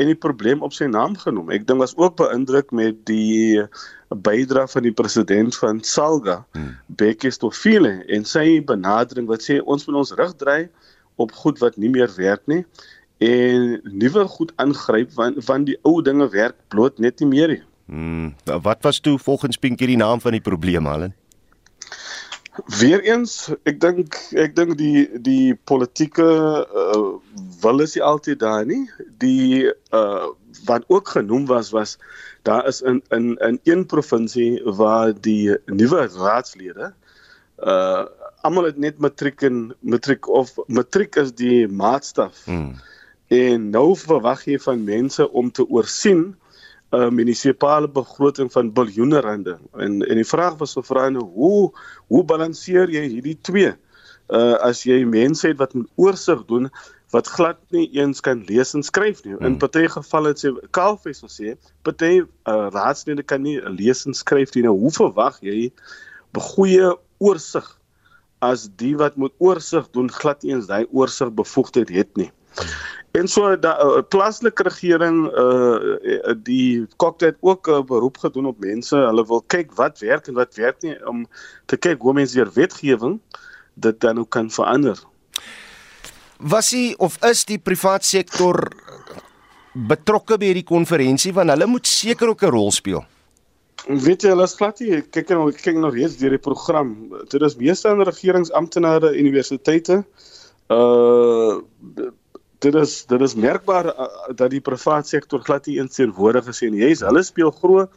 en 0.00 0.08
die 0.08 0.18
probleem 0.18 0.60
op 0.64 0.76
sy 0.76 0.88
naam 0.92 1.16
genoem 1.20 1.48
ek 1.56 1.64
dink 1.68 1.80
was 1.80 1.96
ook 1.96 2.18
beïndruk 2.20 2.74
met 2.76 2.98
die 3.08 3.64
bydra 4.12 4.66
van 4.68 4.84
die 4.84 4.92
president 4.92 5.56
van 5.56 5.80
Salga 5.80 6.42
hmm. 6.52 6.74
Bekkie 7.00 7.32
Stoffile 7.32 7.94
en 8.12 8.28
sy 8.28 8.60
benadering 8.68 9.30
wat 9.32 9.44
sê 9.44 9.62
ons 9.64 9.88
moet 9.88 10.02
ons 10.02 10.14
rug 10.20 10.36
draai 10.44 10.68
op 11.22 11.32
goed 11.40 11.60
wat 11.64 11.80
nie 11.80 11.92
meer 11.92 12.12
werk 12.18 12.44
nie 12.52 12.66
en 13.24 13.80
nuwe 13.88 14.26
goed 14.36 14.52
aangryp 14.60 15.16
want 15.16 15.40
van 15.48 15.64
die 15.64 15.78
ou 15.88 16.02
dinge 16.04 16.28
werk 16.36 16.60
bloot 16.68 17.00
net 17.00 17.24
nie 17.24 17.32
meer 17.32 17.56
nie 17.56 17.62
hmm. 17.88 18.60
wat 18.68 18.84
was 18.84 19.00
toe 19.00 19.16
volgens 19.16 19.56
Pinkie 19.56 19.88
die 19.94 20.00
naam 20.04 20.20
van 20.20 20.36
die 20.36 20.44
probleem 20.44 20.84
Allen 20.86 21.16
Weereens, 22.52 23.48
ek 23.64 23.78
dink 23.80 24.16
ek 24.36 24.52
dink 24.56 24.76
die 24.76 25.06
die 25.24 25.54
politieke 25.68 26.26
uh, 26.62 27.04
wil 27.62 27.80
is 27.80 27.94
nie 27.96 28.04
altyd 28.04 28.42
daar 28.42 28.66
nie. 28.68 28.82
Die 29.24 29.70
uh, 29.96 30.26
wat 30.68 30.84
ook 30.92 31.14
genoem 31.16 31.46
was 31.48 31.70
was 31.72 31.96
daar 32.44 32.68
is 32.68 32.82
in 32.82 33.00
in 33.08 33.36
in 33.40 33.60
een 33.64 33.86
provinsie 33.86 34.60
waar 34.64 35.14
die 35.16 35.56
nuwe 35.66 36.08
raadslede 36.12 36.92
uh 37.62 38.04
almal 38.42 38.64
het 38.66 38.78
net 38.82 38.98
matriek 38.98 39.42
en 39.46 39.58
matriek 39.80 40.26
of 40.28 40.56
matriek 40.66 41.16
is 41.16 41.30
die 41.38 41.68
maatstaf. 41.68 42.44
Hmm. 42.44 42.74
En 43.30 43.68
nou 43.70 43.94
verwag 43.96 44.42
jy 44.44 44.58
van 44.58 44.82
mense 44.84 45.28
om 45.30 45.50
te 45.50 45.64
oorsien 45.70 46.32
'n 46.92 47.00
uh, 47.00 47.10
munisipale 47.10 47.88
begroting 47.88 48.52
van 48.52 48.72
biljoene 48.72 49.20
rande. 49.20 49.58
En 49.72 50.02
en 50.02 50.18
die 50.20 50.28
vraag 50.28 50.58
was 50.60 50.76
gevra 50.76 51.08
nou 51.08 51.24
hoe 51.24 51.72
hoe 52.06 52.24
balanseer 52.24 52.90
jy 52.90 53.06
hierdie 53.08 53.38
twee? 53.40 53.72
Uh 54.28 54.56
as 54.60 54.84
jy 54.84 55.04
mense 55.04 55.46
het 55.48 55.58
wat 55.58 55.74
'n 55.74 55.88
oorsig 55.96 56.44
doen 56.44 56.68
wat 57.12 57.26
glad 57.28 57.58
nie 57.68 57.88
eens 57.92 58.20
kan 58.20 58.44
lees 58.48 58.74
en 58.74 58.82
skryf 58.82 59.24
nie. 59.24 59.32
In 59.32 59.38
hmm. 59.38 59.58
party 59.58 59.86
gevalle 59.88 60.32
het 60.32 60.44
sê 60.44 60.52
Kaalfees 60.70 61.20
gesê, 61.20 61.56
party 61.84 62.22
uh, 62.22 62.68
raadslede 62.72 63.22
kan 63.22 63.42
nie 63.42 63.60
lees 63.60 64.06
en 64.06 64.14
skryf 64.16 64.54
nie. 64.54 64.64
Nou 64.64 64.76
hoe 64.78 64.92
verwag 64.92 65.40
jy 65.44 65.72
goeie 66.32 66.96
oorsig 67.20 67.66
as 68.42 68.68
die 68.80 68.96
wat 68.96 69.16
moet 69.16 69.34
oorsig 69.38 69.90
doen 69.92 70.08
glad 70.10 70.42
nie 70.42 70.54
eens 70.54 70.66
daai 70.66 70.86
oorsig 70.90 71.30
bevoegdheid 71.36 71.92
het 71.92 72.16
nie. 72.16 72.30
En 73.12 73.28
so 73.28 73.50
die 73.60 73.68
uh, 73.68 74.00
plaaslike 74.08 74.64
regering 74.64 75.26
uh 75.28 76.32
die 76.46 76.86
kokte 76.96 77.32
het 77.32 77.36
ook 77.40 77.68
'n 77.68 77.82
uh, 77.82 77.84
beroep 77.84 78.18
gedoen 78.18 78.46
op 78.46 78.58
mense. 78.58 78.96
Hulle 78.96 79.26
wil 79.26 79.42
kyk 79.46 79.74
wat 79.76 79.98
werk 79.98 80.26
en 80.26 80.34
wat 80.34 80.54
werk 80.54 80.82
nie 80.82 80.96
om 81.06 81.26
te 81.66 81.76
kyk 81.76 82.00
hoe 82.00 82.12
mense 82.12 82.38
hier 82.38 82.52
wetgewing 82.52 83.20
dit 83.74 84.00
dan 84.00 84.18
ook 84.18 84.30
kan 84.30 84.50
verander. 84.50 84.96
Was 86.38 86.70
hy 86.70 86.94
of 86.98 87.18
is 87.24 87.44
die 87.44 87.58
privaat 87.58 88.04
sektor 88.04 88.72
betrokke 89.72 90.38
by 90.38 90.46
hierdie 90.50 90.68
konferensie 90.68 91.32
want 91.32 91.50
hulle 91.50 91.66
moet 91.66 91.86
seker 91.86 92.28
ook 92.28 92.42
'n 92.42 92.50
rol 92.50 92.72
speel. 92.72 93.04
Weet 93.86 94.22
jy, 94.22 94.28
hulle 94.28 94.44
is 94.44 94.54
glad 94.54 94.80
nie 94.80 95.02
kyk 95.02 95.28
nou 95.28 95.52
kyk 95.52 95.76
nou 95.76 95.90
reeds 95.90 96.16
deur 96.16 96.30
die 96.30 96.38
program. 96.38 97.12
Dit 97.28 97.42
is 97.42 97.56
meeste 97.56 97.88
aan 97.88 98.02
regeringsamptenare, 98.02 99.16
universiteite. 99.18 100.04
Uh 100.68 101.60
dit 102.62 102.74
is 102.78 102.94
dit 103.10 103.20
is 103.20 103.34
merkbaar 103.34 103.90
uh, 103.90 104.06
dat 104.38 104.50
die 104.50 104.62
private 104.62 105.08
sektor 105.08 105.42
glad 105.42 105.66
nie 105.66 105.80
insteenwoordig 105.82 106.48
is 106.52 106.62
nie. 106.62 106.82
Jy's 106.84 107.02
hulle 107.06 107.22
speel 107.26 107.50
groot 107.50 107.90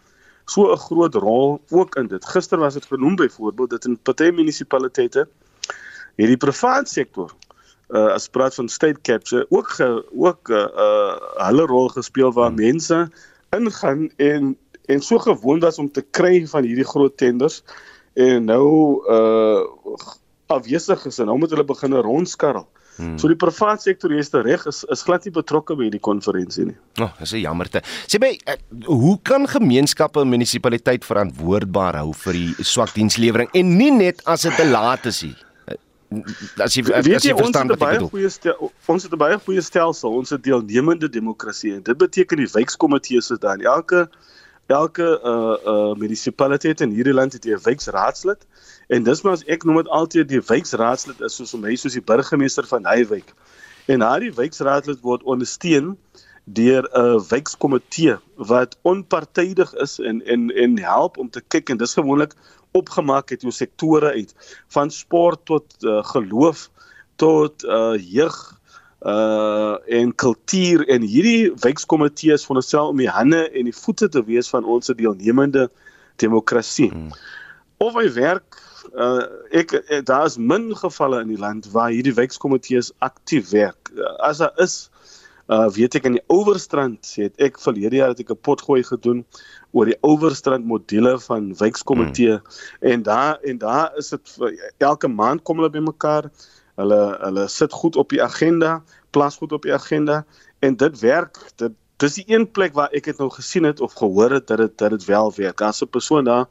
so 0.46 0.72
'n 0.72 0.78
groot 0.78 1.16
rol 1.16 1.60
ook 1.70 1.96
in 1.96 2.08
dit. 2.08 2.26
Gister 2.26 2.60
was 2.60 2.74
dit 2.74 2.86
genoem 2.86 3.16
byvoorbeeld 3.16 3.70
dat 3.70 3.86
in 3.86 3.98
party 3.98 4.30
munisipaliteite 4.30 5.28
hierdie 6.16 6.38
private 6.38 6.90
sektor 6.90 7.32
uh 7.94 8.14
as 8.14 8.28
praat 8.28 8.56
van 8.56 8.70
state 8.70 9.02
capture 9.02 9.46
ook 9.50 9.70
ge, 9.70 10.06
ook 10.12 10.50
'n 10.50 10.54
uh, 10.54 10.68
uh, 10.86 11.16
hulle 11.48 11.66
rol 11.66 11.90
gespeel 11.90 12.34
waar 12.34 12.54
hmm. 12.54 12.62
mense 12.62 13.10
ingaan 13.50 14.10
en 14.18 14.58
en 14.86 15.02
so 15.02 15.18
gewoond 15.18 15.64
was 15.64 15.78
om 15.78 15.92
te 15.92 16.02
kry 16.02 16.48
van 16.48 16.64
hierdie 16.64 16.88
groot 16.94 17.18
tenders 17.18 17.64
en 18.14 18.46
nou 18.46 19.02
uh 19.10 19.62
afwesig 20.48 21.06
is 21.06 21.20
en 21.20 21.26
nou 21.26 21.38
moet 21.38 21.50
hulle 21.50 21.66
begin 21.66 21.94
rondskarrel. 21.94 22.68
Hmm. 22.98 23.18
So 23.20 23.28
die 23.28 23.36
private 23.36 23.82
sektor 23.82 24.12
is 24.12 24.32
reg 24.34 24.66
is 24.66 24.84
is 24.90 25.04
glad 25.04 25.26
nie 25.26 25.32
betrokke 25.32 25.76
by 25.76 25.90
hierdie 25.90 26.04
konferensie 26.04 26.66
nie. 26.66 26.78
Oh, 27.00 27.12
dis 27.20 27.34
'n 27.34 27.42
jammerte. 27.42 27.82
Sê 28.08 28.20
my, 28.20 28.38
uh, 28.48 28.56
hoe 28.86 29.20
kan 29.24 29.48
gemeenskappe 29.48 30.22
en 30.22 30.30
munisipaliteit 30.30 31.04
verantwoordbaar 31.04 31.98
hou 31.98 32.14
vir 32.14 32.34
die 32.34 32.64
swak 32.64 32.94
dienslewering 32.94 33.50
en 33.54 33.78
nie 33.78 33.92
net 33.92 34.22
as 34.26 34.42
dit 34.42 34.56
te 34.56 34.66
laat 34.66 35.06
is 35.06 35.24
nie? 35.24 35.36
as 36.64 36.76
jy 36.76 36.84
weet 36.86 37.16
as 37.18 37.26
jy 37.26 37.34
verstaan 37.36 37.72
wat 37.72 37.82
ek 37.82 38.04
bedoel. 38.06 38.30
Stel, 38.30 38.72
ons 38.94 39.04
het 39.04 39.14
'n 39.14 39.18
baie 39.18 39.38
goeie 39.48 39.62
stelsel, 39.62 40.12
ons 40.12 40.30
het 40.30 40.44
deelnemende 40.44 41.10
demokrasie 41.10 41.76
en 41.76 41.84
dit 41.84 41.98
beteken 41.98 42.38
die 42.38 42.52
wijkkomitees 42.52 43.32
is 43.32 43.40
daar. 43.40 43.60
Elke 43.60 44.10
elke 44.68 45.20
uh 45.24 45.56
uh 45.74 45.94
munisipaliteit 45.98 46.82
in 46.82 46.92
hierdie 46.92 47.14
land 47.14 47.34
het 47.34 47.46
'n 47.46 47.60
wijkraadslid 47.64 48.46
en 48.88 49.04
dis 49.04 49.22
maar 49.22 49.34
as 49.34 49.44
ek 49.46 49.64
noem 49.64 49.76
dit 49.76 49.88
altyd 49.88 50.28
die 50.28 50.42
wijkraadslid 50.42 51.22
is 51.22 51.36
soos 51.36 51.54
om 51.54 51.64
hy 51.64 51.76
soos 51.76 51.94
die 51.94 52.02
burgemeester 52.02 52.68
van 52.68 52.86
hy 52.86 53.06
wijk. 53.08 53.34
En 53.86 54.00
daardie 54.00 54.34
wijkraadslid 54.34 55.02
word 55.02 55.24
ondersteun 55.24 55.98
deur 56.46 56.90
'n 56.94 57.24
wijkkomitee 57.30 58.18
wat 58.36 58.78
onpartydig 58.82 59.74
is 59.74 60.00
en 60.00 60.26
en 60.26 60.50
en 60.50 60.78
help 60.80 61.18
om 61.18 61.30
te 61.30 61.42
kyk 61.42 61.70
en 61.70 61.78
dis 61.78 61.94
gewoonlik 61.94 62.34
opgemaak 62.72 63.30
het 63.30 63.42
jou 63.42 63.52
sektore 63.52 64.12
uit 64.12 64.36
van 64.68 64.92
sport 64.92 65.46
tot 65.46 65.66
uh, 65.80 66.04
geloof 66.04 66.70
tot 67.16 67.64
uh, 67.64 67.94
jeug 67.98 68.55
uh 69.06 69.76
en 69.86 70.16
kultuur 70.16 70.88
en 70.90 71.04
hierdie 71.06 71.52
wijkkomitees 71.62 72.46
veronderstel 72.48 72.88
om 72.90 72.98
die 72.98 73.10
hande 73.10 73.44
en 73.52 73.68
die 73.70 73.76
voete 73.76 74.10
te 74.10 74.24
wees 74.26 74.50
van 74.50 74.66
ons 74.66 74.90
deelnemende 74.90 75.68
demokrasie. 76.22 76.90
Hmm. 76.90 77.12
Of 77.78 77.94
hy 78.00 78.08
werk 78.16 78.58
uh 78.98 79.28
ek 79.54 79.76
daar 80.10 80.26
is 80.26 80.40
min 80.42 80.72
gevalle 80.78 81.22
in 81.22 81.30
die 81.36 81.42
land 81.42 81.70
waar 81.76 81.94
hierdie 81.94 82.16
wijkkomitees 82.18 82.92
aktief 83.06 83.52
werk. 83.54 83.94
As 84.26 84.42
daar 84.42 84.58
is 84.58 84.90
uh 85.54 85.68
weet 85.70 86.00
ek 86.00 86.10
in 86.10 86.18
die 86.18 86.26
Ouwerstrand 86.34 87.14
het 87.22 87.38
ek 87.38 87.62
verlede 87.62 88.02
jaar 88.02 88.16
het 88.16 88.26
ek 88.26 88.34
'n 88.34 88.42
potgooi 88.42 88.82
gedoen 88.84 89.22
oor 89.72 89.86
die 89.86 90.00
Ouwerstrand 90.02 90.66
module 90.66 91.20
van 91.20 91.54
wijkkomitee 91.62 92.42
hmm. 92.42 92.92
en 92.92 93.04
daar 93.04 93.38
en 93.46 93.62
daar 93.62 93.94
is 94.02 94.10
dit 94.10 94.38
elke 94.82 95.08
maand 95.08 95.44
kom 95.44 95.62
hulle 95.62 95.70
bymekaar. 95.70 96.32
Hulle 96.76 97.18
hulle 97.22 97.48
sit 97.48 97.74
goed 97.74 97.96
op 97.96 98.10
die 98.10 98.24
agenda, 98.24 98.84
plas 99.12 99.38
goed 99.38 99.52
op 99.52 99.62
die 99.62 99.74
agenda 99.74 100.26
en 100.60 100.76
dit 100.76 101.00
werk. 101.00 101.40
Dit 101.56 101.72
dis 102.04 102.18
die 102.20 102.26
een 102.28 102.52
plek 102.52 102.74
waar 102.76 102.92
ek 102.92 103.08
dit 103.08 103.20
nou 103.22 103.30
gesien 103.32 103.64
het 103.64 103.80
of 103.80 103.94
gehoor 103.96 104.32
het 104.36 104.48
dat 104.48 104.58
dit 104.58 104.78
dat 104.78 104.90
dit 104.90 105.06
wel 105.06 105.34
werk. 105.36 105.58
Daar's 105.58 105.82
'n 105.82 105.90
persoon 105.90 106.24
daar, 106.24 106.46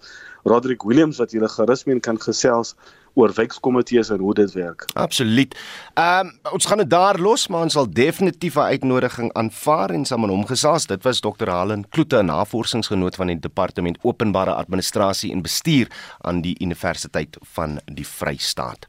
Roderick 0.45 0.83
Williams 0.83 1.18
wat 1.18 1.31
julle 1.31 1.49
gerus 1.49 1.85
mee 1.85 2.01
kan 2.01 2.20
gesels 2.20 2.75
oor 3.14 3.33
wijkkomitees 3.35 4.11
en 4.11 4.18
hoe 4.18 4.35
dit 4.35 4.53
werk. 4.53 4.85
Absoluut. 4.95 5.55
Ehm 5.95 6.27
um, 6.27 6.53
ons 6.53 6.66
gaan 6.66 6.79
dit 6.79 6.91
daar 6.91 7.18
los, 7.20 7.47
maar 7.49 7.62
ons 7.62 7.72
sal 7.72 7.91
definitief 7.91 8.55
'n 8.55 8.70
uitnodiging 8.75 9.33
aanvaar 9.33 9.91
en 9.91 10.05
saam 10.05 10.20
met 10.20 10.31
hom 10.31 10.47
gesels. 10.47 10.87
Dit 10.87 11.03
was 11.03 11.20
Dr. 11.20 11.51
Helen 11.51 11.89
Kloete, 11.89 12.22
'n 12.22 12.27
navorsingsgenoot 12.27 13.14
van 13.14 13.27
die 13.27 13.39
Departement 13.39 13.99
Openbare 14.03 14.55
Administrasie 14.55 15.33
en 15.33 15.43
Bestuur 15.43 15.91
aan 16.20 16.41
die 16.41 16.57
Universiteit 16.61 17.37
van 17.41 17.81
die 17.85 18.07
Vrystaat. 18.07 18.87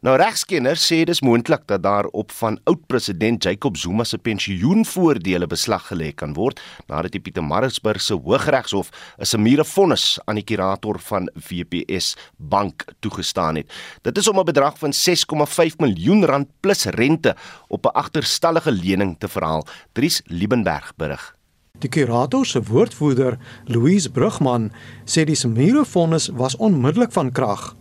Nou 0.00 0.14
regskenners 0.16 0.80
sê 0.88 1.02
dis 1.04 1.18
moontlik 1.20 1.66
dat 1.68 1.82
daar 1.84 2.06
op 2.16 2.30
van 2.32 2.54
oud-president 2.70 3.44
Jacob 3.44 3.76
Zuma 3.76 4.06
se 4.08 4.16
pensioenvoordele 4.16 5.44
beslag 5.44 5.90
gelê 5.90 6.08
kan 6.16 6.32
word 6.38 6.62
nadat 6.88 7.12
die 7.12 7.20
Pietermaritzburg 7.20 8.00
se 8.00 8.16
Hooggeregshof 8.16 8.88
'n 9.20 9.28
semiere 9.28 9.64
vonnis 9.64 10.18
aan 10.24 10.40
die 10.40 10.44
kurator 10.44 10.96
van 10.98 11.28
WPS 11.48 12.16
Bank 12.38 12.84
toegestaan 13.00 13.56
het. 13.56 13.68
Dit 14.02 14.16
is 14.16 14.28
om 14.28 14.38
'n 14.38 14.44
bedrag 14.44 14.78
van 14.78 14.92
6,5 14.92 15.76
miljoen 15.78 16.24
rand 16.24 16.48
plus 16.60 16.84
rente 16.84 17.36
op 17.68 17.84
'n 17.84 17.92
agterstallige 17.92 18.72
lening 18.72 19.18
te 19.18 19.28
verhaal. 19.28 19.66
Dries 19.92 20.22
Liebenberg 20.24 20.96
berig. 20.96 21.36
Die 21.78 21.90
kurator 21.90 22.46
se 22.46 22.62
woordvoerder, 22.62 23.38
Louise 23.64 24.10
Brugman, 24.10 24.72
sê 25.04 25.24
die 25.24 25.34
semiere 25.34 25.84
vonnis 25.84 26.28
was 26.28 26.56
onmiddellik 26.56 27.12
van 27.12 27.32
krag 27.32 27.76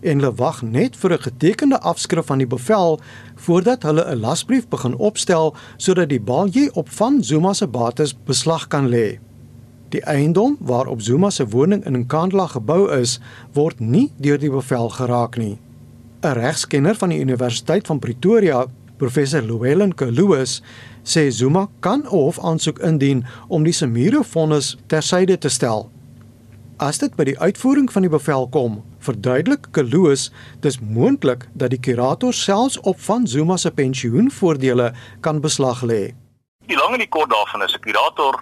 en 0.00 0.20
hulle 0.20 0.34
wag 0.34 0.62
net 0.62 0.96
vir 0.96 1.12
'n 1.12 1.22
getekende 1.22 1.80
afskrif 1.80 2.26
van 2.26 2.38
die 2.38 2.46
bevel 2.46 3.00
voordat 3.34 3.82
hulle 3.82 4.04
'n 4.04 4.20
lasbrief 4.20 4.68
begin 4.68 4.96
opstel 4.96 5.54
sodat 5.76 6.08
die 6.08 6.20
baljie 6.20 6.74
op 6.74 6.88
van 6.88 7.24
Zuma 7.24 7.52
se 7.52 7.66
bates 7.66 8.14
beslag 8.24 8.66
kan 8.66 8.88
lê. 8.88 9.18
Die 9.88 10.04
eiendom 10.04 10.56
waarop 10.60 11.02
Zuma 11.02 11.30
se 11.30 11.48
woning 11.48 11.84
in 11.84 11.98
Nkandla 11.98 12.46
gebou 12.46 12.90
is, 13.00 13.20
word 13.52 13.80
nie 13.80 14.12
deur 14.16 14.38
die 14.38 14.50
bevel 14.50 14.88
geraak 14.88 15.36
nie. 15.36 15.58
'n 16.22 16.32
Regskenner 16.32 16.94
van 16.94 17.08
die 17.08 17.20
Universiteit 17.20 17.86
van 17.86 17.98
Pretoria, 17.98 18.66
professor 18.96 19.42
Llewellyn 19.42 19.94
Kaluus, 19.94 20.62
sê 21.02 21.30
Zuma 21.30 21.68
kan 21.80 22.00
'n 22.00 22.06
hofaansoek 22.06 22.78
indien 22.78 23.24
om 23.48 23.64
die 23.64 23.72
Semire 23.72 24.24
vonnis 24.24 24.76
tersyde 24.86 25.38
te 25.38 25.48
stel. 25.48 25.90
As 26.80 26.96
dit 26.96 27.12
by 27.12 27.26
die 27.28 27.36
uitvoering 27.36 27.90
van 27.92 28.06
die 28.06 28.08
bevel 28.08 28.46
kom, 28.48 28.78
verduidelik 29.04 29.66
Kloos 29.76 30.30
dis 30.64 30.78
moontlik 30.80 31.42
dat 31.52 31.74
die 31.74 31.80
kurator 31.84 32.32
selfs 32.32 32.78
op 32.88 33.02
van 33.04 33.26
Zuma 33.28 33.58
se 33.60 33.68
pensioenvoordele 33.68 34.86
kan 35.20 35.42
beslag 35.44 35.82
lê. 35.84 36.14
Die 36.72 36.78
lang 36.80 36.96
en 36.96 37.02
die 37.04 37.10
kort 37.16 37.28
daarvan 37.34 37.66
is 37.66 37.76
'n 37.76 37.84
kurator 37.84 38.40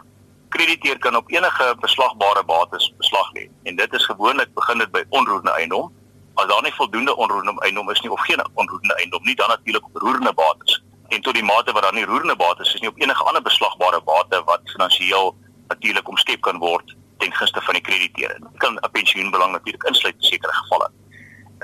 krediteer 0.54 0.98
kan 0.98 1.16
op 1.16 1.26
enige 1.34 1.66
beslagbare 1.80 2.44
bates 2.44 2.94
beslag 2.98 3.32
lê. 3.34 3.48
En 3.64 3.76
dit 3.76 3.92
is 3.92 4.04
gewoonlik 4.04 4.54
begin 4.54 4.78
dit 4.78 4.90
by 4.92 5.02
onroerende 5.08 5.54
eiendom. 5.58 5.90
As 6.34 6.46
daar 6.46 6.62
nie 6.62 6.74
voldoende 6.74 7.16
onroerende 7.16 7.60
eiendom 7.62 7.90
is 7.90 8.00
nie 8.00 8.12
of 8.12 8.20
geen 8.20 8.40
onroerende 8.54 8.94
eiendom 8.94 9.24
nie, 9.24 9.34
dan 9.34 9.48
natuurlik 9.48 9.84
op 9.84 9.96
roerende 9.96 10.32
bates. 10.32 10.82
En 11.08 11.20
tot 11.20 11.34
die 11.34 11.44
mate 11.44 11.72
wat 11.72 11.82
daar 11.82 11.94
nie 11.94 12.04
roerende 12.04 12.36
bates 12.36 12.74
is 12.74 12.80
nie 12.80 12.90
op 12.90 13.00
enige 13.00 13.24
ander 13.24 13.42
beslagbare 13.42 14.00
bate 14.04 14.42
wat 14.44 14.60
finansiëel 14.64 15.34
natuurlik 15.68 16.08
omskep 16.08 16.40
kan 16.40 16.58
word 16.58 16.96
ten 17.18 17.32
gunste 17.32 17.60
van 17.60 17.74
die 17.74 17.82
krediteure. 17.82 18.36
Dit 18.38 18.58
kan 18.64 18.74
'n 18.74 18.90
pensioenbelang 18.90 19.52
natuurlik 19.52 19.84
insluit 19.84 20.14
in 20.18 20.30
sekere 20.32 20.52
gevalle. 20.52 20.90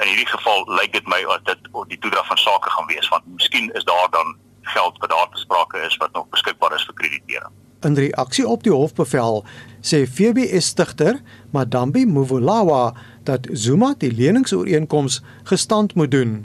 In 0.03 0.09
hierdie 0.09 0.27
geval 0.37 0.65
lyk 0.81 0.93
dit 0.93 1.07
my 1.07 1.25
as 1.35 1.43
dit 1.43 1.59
die 1.89 1.99
toedrag 1.99 2.27
van 2.27 2.37
sake 2.37 2.71
gaan 2.71 2.87
wees 2.87 3.09
want 3.09 3.27
miskien 3.27 3.71
is 3.73 3.85
daar 3.85 4.09
dan 4.11 4.37
geld 4.63 4.99
wat 4.99 5.11
daar 5.11 5.29
besprake 5.31 5.79
is 5.79 5.97
wat 5.97 6.13
nog 6.13 6.29
beskikbaar 6.29 6.75
is 6.75 6.85
vir 6.85 6.95
krediteure. 6.95 7.49
In 7.85 7.95
reaksie 7.95 8.47
op 8.49 8.63
die 8.63 8.73
hofbevel 8.73 9.45
sê 9.81 10.07
FBS 10.09 10.67
stigter 10.67 11.21
Madambi 11.53 12.07
Mvulawa 12.07 12.95
dat 13.25 13.49
Zuma 13.53 13.95
die 13.99 14.13
leningsooreenkoms 14.13 15.23
gestand 15.45 15.95
moet 15.95 16.11
doen. 16.11 16.45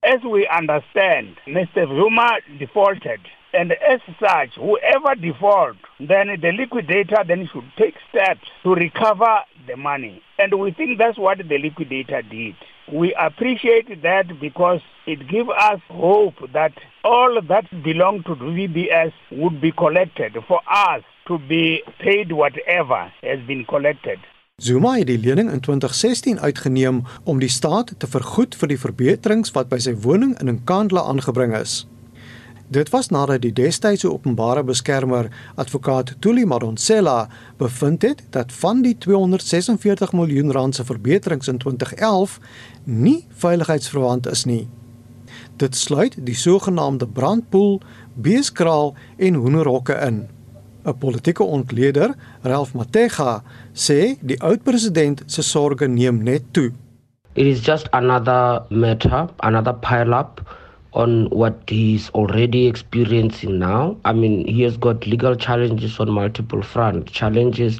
As 0.00 0.22
we 0.22 0.48
understand, 0.60 1.36
Mr. 1.44 1.86
Zuma 1.86 2.40
defaulted 2.58 3.20
and 3.52 3.72
as 3.72 4.00
such 4.20 4.54
whoever 4.56 5.14
default 5.14 5.76
then 6.00 6.28
the 6.40 6.52
liquidator 6.52 7.24
then 7.26 7.48
should 7.52 7.64
take 7.76 7.94
steps 8.10 8.48
to 8.62 8.74
recover 8.74 9.42
the 9.66 9.76
money. 9.76 10.22
And 10.38 10.58
we 10.58 10.72
think 10.72 10.98
that's 10.98 11.18
what 11.18 11.38
the 11.38 11.58
liquidator 11.58 12.22
did. 12.22 12.54
We 12.92 13.14
appreciate 13.14 14.02
that 14.02 14.40
because 14.40 14.80
it 15.06 15.28
gives 15.28 15.50
us 15.50 15.80
hope 15.88 16.36
that 16.52 16.72
all 17.04 17.40
that 17.42 17.66
belong 17.82 18.22
to 18.24 18.34
VBS 18.34 19.12
would 19.32 19.60
be 19.60 19.72
collected 19.72 20.36
for 20.46 20.60
us 20.70 21.02
to 21.26 21.38
be 21.38 21.82
paid 21.98 22.32
whatever 22.32 23.12
has 23.22 23.40
been 23.46 23.64
collected. 23.66 24.18
Zuma 24.56 24.96
het 24.96 25.06
die 25.06 25.18
lening 25.18 25.52
in 25.52 25.60
2016 25.60 26.40
uitgeneem 26.40 27.04
om 27.24 27.38
die 27.38 27.48
staat 27.48 27.92
te 27.98 28.08
vergoed 28.10 28.56
vir 28.58 28.72
die 28.72 28.80
verbeterings 28.80 29.52
wat 29.54 29.68
by 29.70 29.78
sy 29.78 29.94
woning 30.02 30.32
in 30.40 30.50
Nkandla 30.50 31.04
aangebring 31.12 31.54
is. 31.54 31.84
Dit 32.68 32.90
was 32.92 33.08
nadat 33.08 33.40
die 33.40 33.52
destydse 33.52 34.10
openbare 34.12 34.60
beskermer, 34.64 35.30
advokaat 35.56 36.10
Tuli 36.20 36.44
Madonsela, 36.44 37.28
bevind 37.56 38.02
het 38.04 38.20
dat 38.30 38.52
van 38.52 38.82
die 38.84 38.92
246 38.98 40.12
miljoen 40.12 40.52
rand 40.52 40.74
se 40.74 40.84
verbeterings 40.84 41.48
in 41.48 41.58
2011 41.58 42.38
nie 42.84 43.24
veiligheidsverwant 43.40 44.28
is 44.28 44.44
nie. 44.44 44.66
Dit 45.56 45.76
sluit 45.76 46.18
die 46.20 46.36
sogenaamde 46.36 47.08
brandpoel, 47.08 47.80
beeskraal 48.14 48.94
en 49.16 49.34
hoenderhokke 49.34 49.96
in. 50.04 50.28
'n 50.84 50.98
Politieke 50.98 51.42
ontleder, 51.42 52.14
Ralph 52.42 52.74
Matega, 52.74 53.42
sê 53.72 54.18
die 54.20 54.40
oud-president 54.42 55.22
se 55.26 55.42
sorge 55.42 55.88
neem 55.88 56.22
net 56.22 56.52
toe. 56.52 56.72
It 57.34 57.46
is 57.46 57.64
just 57.64 57.90
another 57.90 58.62
matter, 58.68 59.28
another 59.36 59.74
pile 59.74 60.14
up 60.14 60.57
on 60.98 61.30
what 61.30 61.54
he's 61.68 62.10
already 62.10 62.66
experiencing 62.66 63.58
now. 63.58 63.96
I 64.04 64.12
mean, 64.12 64.46
he 64.46 64.62
has 64.62 64.76
got 64.76 65.06
legal 65.06 65.36
challenges 65.36 65.98
on 66.00 66.10
multiple 66.10 66.62
fronts, 66.62 67.12
challenges 67.12 67.78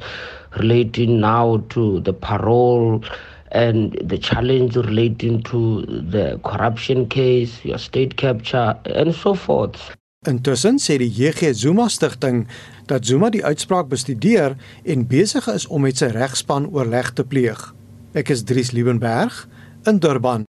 relating 0.56 1.20
now 1.20 1.58
to 1.74 2.00
the 2.00 2.12
parole 2.12 3.02
and 3.50 3.98
the 4.02 4.18
challenge 4.18 4.76
relating 4.76 5.42
to 5.42 5.82
the 5.86 6.40
corruption 6.44 7.08
case, 7.08 7.64
your 7.64 7.78
state 7.78 8.16
capture, 8.16 8.76
and 8.86 9.14
so 9.14 9.34
forth. 9.34 9.92
Intussen 10.26 10.80
sê 10.82 10.96
die 10.98 11.12
JG 11.14 11.52
Zuma 11.54 11.86
stigting 11.88 12.48
dat 12.90 13.06
Zuma 13.06 13.30
die 13.30 13.44
uitspraak 13.46 13.86
bestudeer 13.88 14.56
en 14.82 15.06
besig 15.06 15.46
is 15.52 15.68
om 15.70 15.86
met 15.86 16.02
sy 16.02 16.10
regspan 16.10 16.66
oorleg 16.74 17.12
te 17.14 17.22
pleeg. 17.22 17.62
Ek 18.18 18.34
is 18.34 18.42
Dries 18.42 18.74
Liebenberg 18.74 19.44
in 19.86 20.02
Durban. 20.02 20.47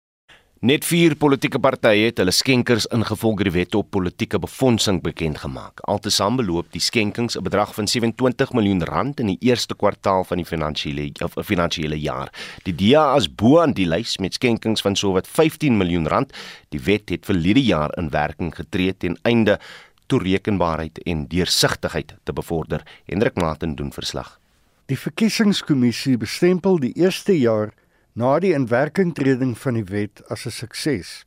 Net 0.63 0.85
vier 0.87 1.11
politieke 1.19 1.59
partye 1.59 2.05
het 2.05 2.21
hulle 2.21 2.31
skenkers 2.31 2.85
ingevolge 2.95 3.43
die 3.43 3.51
wet 3.51 3.73
op 3.75 3.89
politieke 3.91 4.39
befondsing 4.39 5.01
bekend 5.03 5.41
gemaak. 5.41 5.81
Altesaam 5.91 6.37
beloop 6.39 6.69
die 6.71 6.79
skenkings 6.79 7.35
'n 7.35 7.43
bedrag 7.43 7.73
van 7.75 7.87
27 7.87 8.53
miljoen 8.53 8.83
rand 8.83 9.19
in 9.19 9.27
die 9.27 9.37
eerste 9.41 9.75
kwartaal 9.75 10.23
van 10.23 10.37
die 10.37 10.45
finansiële 10.45 11.11
of 11.19 11.35
finansiële 11.35 11.99
jaar. 11.99 12.31
Die 12.63 12.75
DA 12.75 13.15
is 13.15 13.27
bo 13.27 13.59
aan 13.59 13.73
die 13.73 13.85
lys 13.85 14.17
met 14.19 14.33
skenkings 14.33 14.81
van 14.81 14.95
sowat 14.95 15.27
15 15.27 15.77
miljoen 15.77 16.07
rand. 16.07 16.31
Die 16.69 16.79
wet 16.79 17.09
het 17.09 17.25
vir 17.25 17.35
hierdie 17.35 17.65
jaar 17.65 17.91
in 17.97 18.09
werking 18.09 18.55
getree 18.55 18.97
ten 18.97 19.17
einde 19.23 19.59
toerekenbaarheid 20.07 21.03
en 21.03 21.27
deursigtigheid 21.27 22.15
te 22.23 22.33
bevorder. 22.33 22.83
Hendrik 23.05 23.35
Martin 23.35 23.75
doen 23.75 23.91
verslag. 23.91 24.39
Die 24.85 24.99
verkiesingskommissie 24.99 26.17
bestempel 26.17 26.79
die 26.79 26.93
eerste 26.93 27.39
jaar 27.39 27.73
na 28.13 28.39
die 28.39 28.53
inwerkingtreding 28.53 29.55
van 29.57 29.73
die 29.79 29.87
wet 29.89 30.21
as 30.29 30.45
'n 30.45 30.51
sukses. 30.51 31.25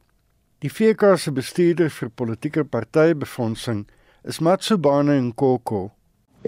Die 0.63 0.71
VK 0.71 1.17
se 1.19 1.33
bestuurder 1.33 1.91
vir 1.91 2.09
politieke 2.09 2.65
partybefondsing 2.65 3.87
is 4.25 4.39
Matsubane 4.41 5.21
Nkoko. 5.21 5.91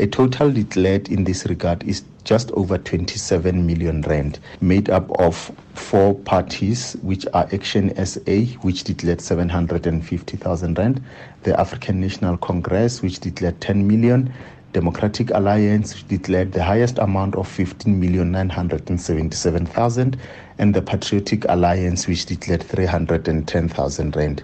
A 0.00 0.06
total 0.06 0.52
declared 0.52 1.08
in 1.08 1.24
this 1.24 1.44
regard 1.46 1.82
is 1.82 2.04
just 2.24 2.52
over 2.52 2.78
27 2.78 3.66
million 3.66 4.02
rand, 4.02 4.38
made 4.60 4.88
up 4.90 5.10
of 5.18 5.50
four 5.74 6.14
parties, 6.14 6.96
which 7.02 7.26
are 7.34 7.48
Action 7.52 7.90
SA, 8.06 8.44
which 8.62 8.84
declared 8.84 9.20
750,000 9.20 10.78
rand, 10.78 11.02
the 11.42 11.58
African 11.58 12.00
National 12.00 12.36
Congress, 12.36 13.02
which 13.02 13.18
declared 13.18 13.60
10 13.60 13.88
million, 13.88 14.32
Democratic 14.72 15.30
Alliance 15.30 16.02
declared 16.08 16.52
the 16.52 16.62
highest 16.62 16.98
amount 16.98 17.34
of 17.34 17.48
15,977,000 17.48 20.14
and 20.58 20.74
the 20.74 20.82
Patriotic 20.82 21.46
Alliance 21.48 22.06
which 22.06 22.26
declared 22.26 22.62
310,000 22.62 24.16
rand. 24.16 24.42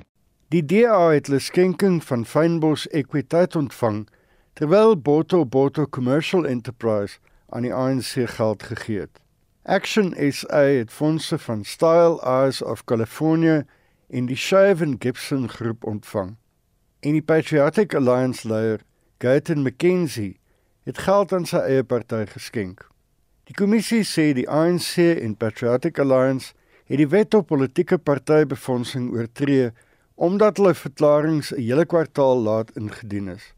Die 0.48 0.62
DA 0.62 1.10
het 1.10 1.26
hulle 1.26 1.40
skenking 1.40 2.04
van 2.04 2.24
Fynbos 2.24 2.88
Equiteit 2.88 3.56
ontvang 3.56 4.08
terwyl 4.54 4.96
Boto 4.96 5.44
Boto 5.44 5.86
Commercial 5.86 6.46
Enterprise 6.46 7.18
aan 7.48 7.62
die 7.62 7.74
ANC 7.74 8.28
geld 8.36 8.62
gegee 8.62 9.00
het. 9.00 9.20
Action 9.62 10.14
SA 10.30 10.60
het 10.60 10.92
fondse 10.92 11.38
van 11.38 11.64
Style 11.64 12.22
Eyes 12.22 12.62
of 12.62 12.84
California 12.84 13.64
en 14.10 14.26
die 14.26 14.36
Shaven 14.36 14.96
Gibson 14.98 15.48
groep 15.48 15.84
ontvang. 15.84 16.36
En 17.00 17.12
die 17.12 17.22
Patriotic 17.22 17.94
Alliance 17.94 18.48
leier 18.48 18.80
Gayton 19.24 19.62
McKenzie 19.62 20.36
het 20.84 20.98
geld 21.00 21.30
aan 21.32 21.46
sy 21.48 21.56
eie 21.64 21.84
party 21.88 22.26
geskenk. 22.28 22.82
Die 23.48 23.54
kommissie 23.56 24.02
sê 24.04 24.26
die 24.36 24.44
ANC 24.52 24.98
en 25.00 25.38
Patriotic 25.40 25.96
Alliance 26.02 26.52
het 26.90 27.00
die 27.00 27.08
wet 27.08 27.32
op 27.38 27.46
politieke 27.48 27.96
partybefondsing 27.96 29.06
oortree 29.16 29.70
omdat 30.28 30.60
hulle 30.60 30.74
verklaringe 30.76 31.56
'n 31.56 31.62
hele 31.62 31.86
kwartaal 31.88 32.44
laat 32.48 32.76
ingedien 32.76 33.32
is. 33.32 33.54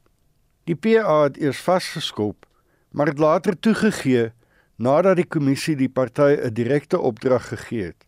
Die 0.70 0.78
PA 0.78 1.22
het 1.24 1.36
eers 1.36 1.58
vasgeskop, 1.58 2.46
maar 2.90 3.10
het 3.10 3.18
later 3.18 3.58
toegegee 3.58 4.30
nadat 4.78 5.16
die 5.16 5.26
kommissie 5.26 5.76
die 5.76 5.90
party 5.90 6.38
'n 6.38 6.54
direkte 6.54 7.00
opdrag 7.00 7.48
gegee 7.48 7.84
het. 7.90 8.06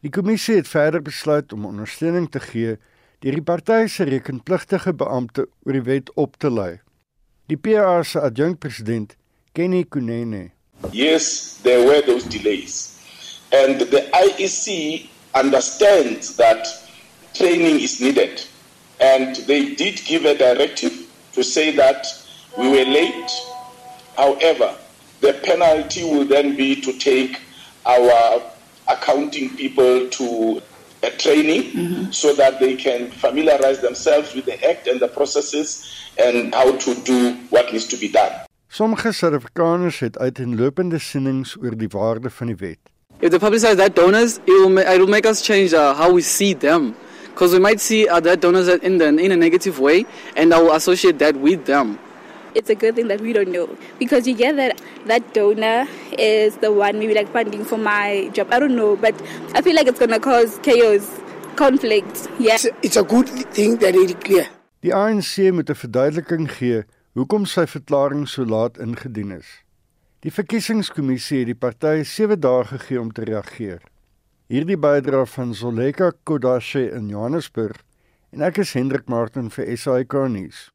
Die 0.00 0.10
kommissie 0.10 0.56
het 0.56 0.68
verder 0.68 1.02
besluit 1.02 1.52
om 1.52 1.66
ondersteuning 1.66 2.30
te 2.30 2.40
gee 2.40 2.78
deur 3.26 3.34
die 3.34 3.42
party 3.42 3.88
se 3.90 4.04
rekenpligtige 4.06 4.92
beampte 4.94 5.48
oor 5.66 5.74
die 5.74 5.82
wet 5.82 6.10
op 6.14 6.36
te 6.38 6.46
lei. 6.46 6.76
Die 7.50 7.56
PA 7.58 8.04
se 8.06 8.20
adjunkpresident, 8.22 9.16
Kenny 9.52 9.82
Kunene. 9.82 10.52
Yes, 10.92 11.58
there 11.64 11.82
were 11.88 12.02
those 12.06 12.28
delays. 12.30 13.00
And 13.50 13.80
the 13.90 14.04
IEC 14.14 15.08
understands 15.34 16.36
that 16.36 16.70
training 17.34 17.80
is 17.80 17.98
needed. 18.00 18.46
And 19.00 19.34
they 19.50 19.74
did 19.74 20.04
give 20.06 20.24
a 20.24 20.38
directive 20.38 20.94
to 21.32 21.42
say 21.42 21.74
that 21.74 22.06
we 22.56 22.68
were 22.70 22.86
late. 22.86 23.32
However, 24.16 24.70
the 25.20 25.32
penalty 25.42 26.04
will 26.04 26.26
then 26.26 26.54
be 26.54 26.80
to 26.80 26.92
take 26.92 27.40
our 27.86 28.40
accounting 28.86 29.50
people 29.56 30.08
to 30.10 30.62
a 31.06 31.10
training 31.16 31.62
mm-hmm. 31.72 32.10
so 32.10 32.34
that 32.34 32.58
they 32.58 32.74
can 32.76 33.10
familiarize 33.10 33.80
themselves 33.80 34.34
with 34.34 34.44
the 34.44 34.58
act 34.70 34.86
and 34.86 35.00
the 35.00 35.08
processes 35.08 35.68
and 36.18 36.54
how 36.54 36.76
to 36.76 36.94
do 37.02 37.34
what 37.50 37.72
needs 37.72 37.86
to 37.86 37.96
be 37.96 38.08
done. 38.08 38.32
Sommige 38.68 39.12
Suid-Afrikaners 39.12 39.98
het 40.00 40.18
uiteenlopende 40.18 40.98
sienings 40.98 41.56
oor 41.62 41.76
die 41.78 41.88
waarde 41.88 42.30
van 42.30 42.46
die 42.46 42.56
wet. 42.58 42.78
If 43.20 43.30
they 43.30 43.38
publicize 43.38 43.76
that 43.76 43.94
donors, 43.96 44.36
it 44.44 44.52
will 44.52 44.78
it 44.78 44.98
will 44.98 45.08
make 45.08 45.24
us 45.26 45.40
change 45.40 45.72
uh, 45.72 45.94
how 45.94 46.12
we 46.12 46.20
see 46.20 46.52
them 46.54 46.94
because 47.30 47.54
we 47.54 47.60
might 47.60 47.80
see 47.80 48.08
uh, 48.08 48.20
that 48.20 48.40
donors 48.40 48.68
in 48.68 48.98
the, 48.98 49.06
in 49.06 49.32
a 49.32 49.36
negative 49.36 49.78
way 49.78 50.04
and 50.36 50.52
I 50.52 50.60
will 50.60 50.72
associate 50.72 51.18
that 51.18 51.36
with 51.36 51.64
them. 51.64 51.98
It's 52.56 52.70
a 52.70 52.74
good 52.74 52.94
thing 52.96 53.08
that 53.08 53.20
we 53.20 53.34
don't 53.34 53.52
know 53.52 53.68
because 53.98 54.26
you 54.26 54.34
get 54.34 54.56
that 54.56 54.80
that 55.04 55.34
donor 55.34 55.86
is 56.16 56.56
the 56.62 56.72
one 56.72 56.98
maybe 56.98 57.12
like 57.12 57.30
funding 57.30 57.66
for 57.66 57.76
my 57.76 58.30
job. 58.32 58.48
I 58.50 58.58
don't 58.58 58.76
know, 58.76 58.96
but 58.96 59.12
I 59.54 59.60
feel 59.60 59.76
like 59.76 59.86
it's 59.86 59.98
going 59.98 60.14
to 60.16 60.20
cause 60.20 60.58
chaos, 60.62 61.04
conflict. 61.56 62.28
Yeah. 62.38 62.54
It's 62.54 62.64
a, 62.64 62.72
it's 62.82 62.96
a 62.96 63.02
good 63.02 63.28
thing 63.52 63.76
that 63.84 63.94
it 63.94 64.10
is 64.10 64.16
clear. 64.24 64.46
Die 64.80 64.94
ANC 64.94 65.52
moet 65.52 65.68
'n 65.68 65.76
verduideliking 65.82 66.48
gee 66.56 66.84
hoekom 67.12 67.44
sy 67.44 67.66
verklaring 67.66 68.24
so 68.28 68.44
laat 68.44 68.80
ingedien 68.80 69.36
is. 69.36 69.50
Die 70.24 70.32
verkiesingskommissie 70.32 71.42
het 71.42 71.52
die 71.52 71.58
partye 71.66 72.08
7 72.08 72.40
dae 72.40 72.64
gegee 72.72 73.00
om 73.00 73.12
te 73.12 73.28
reageer. 73.28 73.82
Hierdie 74.48 74.80
bydra 74.80 75.26
van 75.26 75.52
Zoleka 75.54 76.12
Kodashe 76.24 76.88
in 76.88 77.12
Johannesburg 77.12 77.84
en 78.32 78.48
ek 78.48 78.64
is 78.64 78.72
Hendrik 78.72 79.12
Martin 79.12 79.52
vir 79.52 79.76
SAK 79.76 80.24
nuus. 80.32 80.70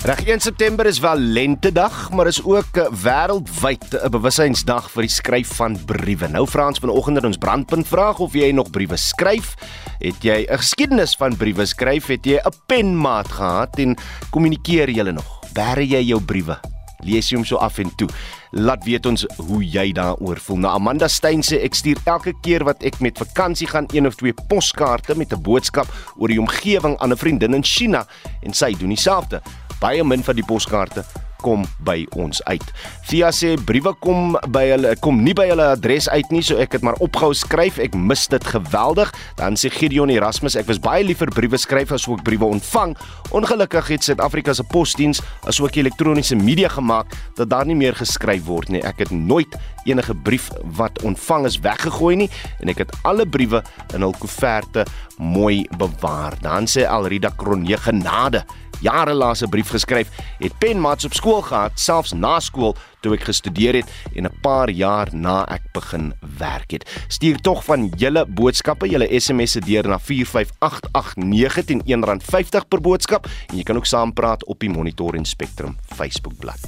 Reg 0.00 0.24
1 0.24 0.40
September 0.40 0.86
is 0.86 0.98
wel 0.98 1.16
lentedag, 1.16 2.10
maar 2.10 2.26
is 2.26 2.44
ook 2.44 2.88
wêreldwyd 3.02 3.92
'n 3.92 4.10
bewussynsdag 4.10 4.90
vir 4.90 5.02
die 5.02 5.10
skryf 5.10 5.52
van 5.54 5.84
briewe. 5.84 6.28
Nou 6.28 6.46
Frans 6.46 6.78
vanoggend 6.78 7.16
in 7.16 7.26
ons 7.26 7.36
brandpunt 7.36 7.88
vraag 7.88 8.18
of 8.18 8.32
jy 8.32 8.50
nog 8.50 8.70
briewe 8.70 8.96
skryf. 8.96 9.54
Het 9.98 10.22
jy 10.22 10.46
'n 10.48 10.56
geskiedenis 10.56 11.14
van 11.14 11.36
briewe 11.36 11.66
skryf? 11.66 12.06
Het 12.06 12.24
jy 12.24 12.36
'n 12.36 12.52
penmaat 12.66 13.28
gehad 13.28 13.78
en 13.78 13.96
kommunikeer 14.30 14.90
jy 14.90 15.10
nog? 15.10 15.40
Bære 15.52 15.86
jy 15.86 16.02
jou 16.02 16.20
briewe? 16.20 16.58
Lees 17.02 17.30
jy 17.30 17.36
hom 17.36 17.44
so 17.44 17.56
af 17.56 17.78
en 17.78 17.90
toe? 17.94 18.08
Laat 18.50 18.84
weet 18.84 19.06
ons 19.06 19.26
hoe 19.36 19.62
jy 19.64 19.92
daaroor 19.92 20.38
voel. 20.38 20.56
Nou 20.56 20.74
Amanda 20.74 21.08
Steyn 21.08 21.42
sê 21.42 21.62
ek 21.62 21.74
stuur 21.74 21.98
elke 22.04 22.32
keer 22.42 22.64
wat 22.64 22.82
ek 22.82 23.00
met 23.00 23.18
vakansie 23.18 23.66
gaan 23.66 23.88
een 23.92 24.06
of 24.06 24.14
twee 24.14 24.34
poskaarte 24.48 25.16
met 25.16 25.32
'n 25.32 25.42
boodskap 25.42 25.86
oor 26.16 26.28
die 26.28 26.40
omgewing 26.40 26.98
aan 26.98 27.12
'n 27.12 27.16
vriendin 27.16 27.54
in 27.54 27.64
China 27.64 28.06
en 28.42 28.52
sy 28.52 28.74
doen 28.74 28.88
dieselfde 28.88 29.42
baie 29.82 30.06
min 30.06 30.22
van 30.22 30.38
die 30.38 30.46
poskaarte 30.46 31.04
kom 31.42 31.66
by 31.84 32.04
ons 32.18 32.40
uit. 32.46 32.64
Thea 33.10 33.32
sê 33.34 33.54
briewe 33.66 33.92
kom 34.02 34.36
by 34.54 34.64
hulle 34.70 34.94
kom 35.02 35.20
nie 35.26 35.34
by 35.36 35.48
hulle 35.50 35.66
adres 35.74 36.08
uit 36.12 36.30
nie, 36.34 36.42
so 36.46 36.58
ek 36.62 36.78
het 36.78 36.86
maar 36.86 36.98
opgehou 37.04 37.34
skryf. 37.36 37.80
Ek 37.82 37.96
mis 37.98 38.24
dit 38.30 38.46
geweldig. 38.54 39.10
Dan 39.40 39.58
sê 39.58 39.72
Gideon 39.74 40.12
Erasmus, 40.14 40.56
ek 40.58 40.70
was 40.70 40.80
baie 40.82 41.04
lief 41.06 41.22
vir 41.22 41.32
briewe 41.34 41.58
skryf 41.60 41.92
as 41.94 42.06
ook 42.08 42.22
briewe 42.26 42.48
ontvang. 42.56 42.94
Ongelukkig 43.34 43.92
het 43.96 44.06
Suid-Afrika 44.06 44.54
se 44.56 44.66
posdiens 44.70 45.22
asook 45.50 45.76
elektroniese 45.80 46.38
media 46.38 46.70
gemaak 46.72 47.12
dat 47.38 47.50
daar 47.50 47.66
nie 47.68 47.78
meer 47.78 47.96
geskryf 47.98 48.46
word 48.46 48.72
nie. 48.72 48.84
Ek 48.86 49.02
het 49.02 49.10
nooit 49.10 49.58
enige 49.84 50.14
brief 50.14 50.50
wat 50.78 51.02
ontvang 51.02 51.46
is 51.46 51.60
weggegooi 51.60 52.16
nie 52.16 52.30
en 52.60 52.68
ek 52.68 52.78
het 52.78 52.96
alle 53.02 53.26
briewe 53.26 53.62
in 53.94 54.00
hul 54.00 54.14
koeverte 54.18 54.86
mooi 55.18 55.66
bewaar. 55.78 56.38
Dan 56.40 56.66
sê 56.66 56.86
Alrida 56.88 57.32
Kronje 57.36 57.76
genade 57.76 58.44
jare 58.82 59.14
lank 59.14 59.40
'n 59.42 59.48
brief 59.48 59.70
geskryf, 59.70 60.08
het 60.38 60.58
penmaats 60.58 61.04
op 61.04 61.14
skool 61.14 61.42
gehad, 61.42 61.72
selfs 61.74 62.12
na 62.12 62.40
skool 62.40 62.76
toe 63.00 63.14
ek 63.14 63.24
gestudeer 63.24 63.74
het 63.74 63.90
en 64.14 64.24
'n 64.24 64.38
paar 64.40 64.70
jaar 64.70 65.08
na 65.12 65.44
ek 65.48 65.62
begin 65.72 66.12
werk 66.38 66.70
het. 66.70 67.04
Stuur 67.08 67.40
tog 67.40 67.64
van 67.64 67.88
julle 67.96 68.26
boodskappe, 68.26 68.88
julle 68.88 69.20
SMS'e 69.20 69.60
deur 69.60 69.88
na 69.88 69.98
45889 69.98 71.64
teen 71.64 71.82
R1.50 71.86 72.68
per 72.68 72.80
boodskap 72.80 73.26
en 73.48 73.56
jy 73.56 73.62
kan 73.62 73.76
ook 73.76 73.86
saampraat 73.86 74.44
op 74.44 74.58
die 74.60 74.70
Monitor 74.70 75.14
en 75.14 75.24
Spectrum 75.24 75.76
Facebookblad. 75.94 76.60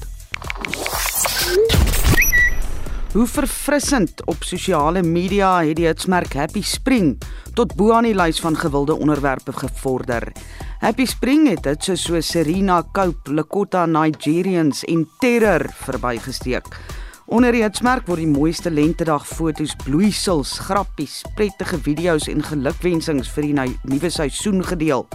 Hoe 3.15 3.27
verfrissend 3.31 4.25
op 4.27 4.43
sosiale 4.43 5.03
media 5.07 5.61
het 5.63 5.77
die 5.79 5.85
hitsmerk 5.87 6.33
Happy 6.35 6.65
Spring 6.67 7.13
tot 7.55 7.77
bo 7.79 7.93
aan 7.95 8.09
die 8.09 8.17
lys 8.19 8.41
van 8.43 8.57
gewilde 8.59 8.97
onderwerpe 8.99 9.55
gevorder. 9.55 10.27
Happy 10.81 11.07
Spring 11.07 11.47
het 11.47 11.63
dit 11.63 11.87
so 11.87 11.95
so 11.95 12.21
Serena 12.21 12.81
Cope, 12.93 13.31
Lakota 13.31 13.85
Nigerians 13.87 14.83
en 14.91 15.07
Terror 15.23 15.69
verbygesteek. 15.85 16.67
Onder 17.31 17.55
die 17.55 17.63
hitsmerk 17.63 18.11
word 18.11 18.25
die 18.25 18.33
mooiste 18.33 18.75
lentedag 18.75 19.29
foto's, 19.31 19.77
bloeisels, 19.87 20.59
grappies, 20.67 21.23
prettige 21.39 21.79
video's 21.87 22.27
en 22.27 22.43
gelukwensings 22.43 23.31
vir 23.31 23.47
die 23.47 23.79
nuwe 23.95 24.11
seisoen 24.11 24.59
gedeel. 24.67 25.07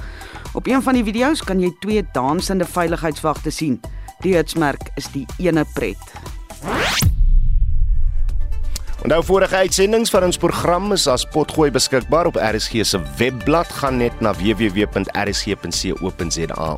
Op 0.55 0.71
een 0.71 0.87
van 0.87 0.95
die 0.95 1.03
video's 1.03 1.43
kan 1.43 1.59
jy 1.59 1.75
twee 1.83 2.07
dansende 2.15 2.63
veiligheidswagte 2.63 3.51
sien. 3.51 3.81
Die 4.23 4.39
hitsmerk 4.39 4.87
is 4.95 5.11
die 5.11 5.27
ene 5.43 5.67
pret. 5.75 7.18
Onthou 8.99 9.23
vorige 9.23 9.55
uitsendings 9.55 10.11
van 10.11 10.25
ons 10.27 10.35
program 10.37 10.91
is 10.91 11.05
as 11.07 11.23
potgooi 11.31 11.69
beskikbaar 11.71 12.27
op 12.27 12.35
RSG 12.35 12.83
se 12.83 12.99
webblad 13.15 13.69
gaan 13.79 13.95
net 14.01 14.19
na 14.19 14.33
www.rsg.co.za 14.35 15.55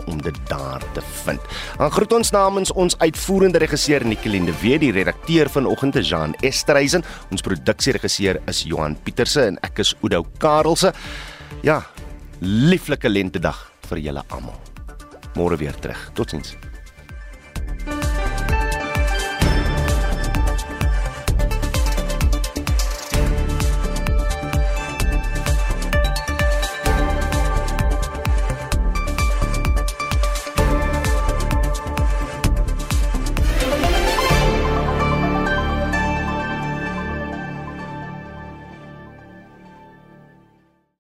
om 0.05 0.21
dit 0.21 0.37
daar 0.51 0.85
te 0.93 1.01
vind. 1.23 1.41
Dan 1.81 1.91
groet 1.97 2.13
ons 2.13 2.31
namens 2.31 2.71
ons 2.77 2.97
uitvoerende 3.01 3.57
regisseur 3.65 4.05
Nicoline 4.05 4.45
de 4.45 4.55
Wet, 4.61 4.79
die 4.85 4.93
redakteur 4.93 5.49
vanoggend 5.49 5.95
is 5.97 6.09
Jean 6.13 6.37
Esterhuizen, 6.45 7.03
ons 7.33 7.41
produksieregisseur 7.41 8.37
is 8.45 8.63
Johan 8.69 8.97
Pieterse 9.01 9.41
en 9.49 9.57
ek 9.65 9.81
is 9.81 9.97
Oudo 10.03 10.21
Karelse. 10.37 10.93
Ja, 11.65 11.81
lieflike 12.41 13.09
lentedag 13.09 13.71
vir 13.89 13.97
julle 13.97 14.21
almal. 14.29 14.59
Môre 15.33 15.57
weer 15.57 15.73
terug. 15.81 16.11
Totsiens. 16.13 16.70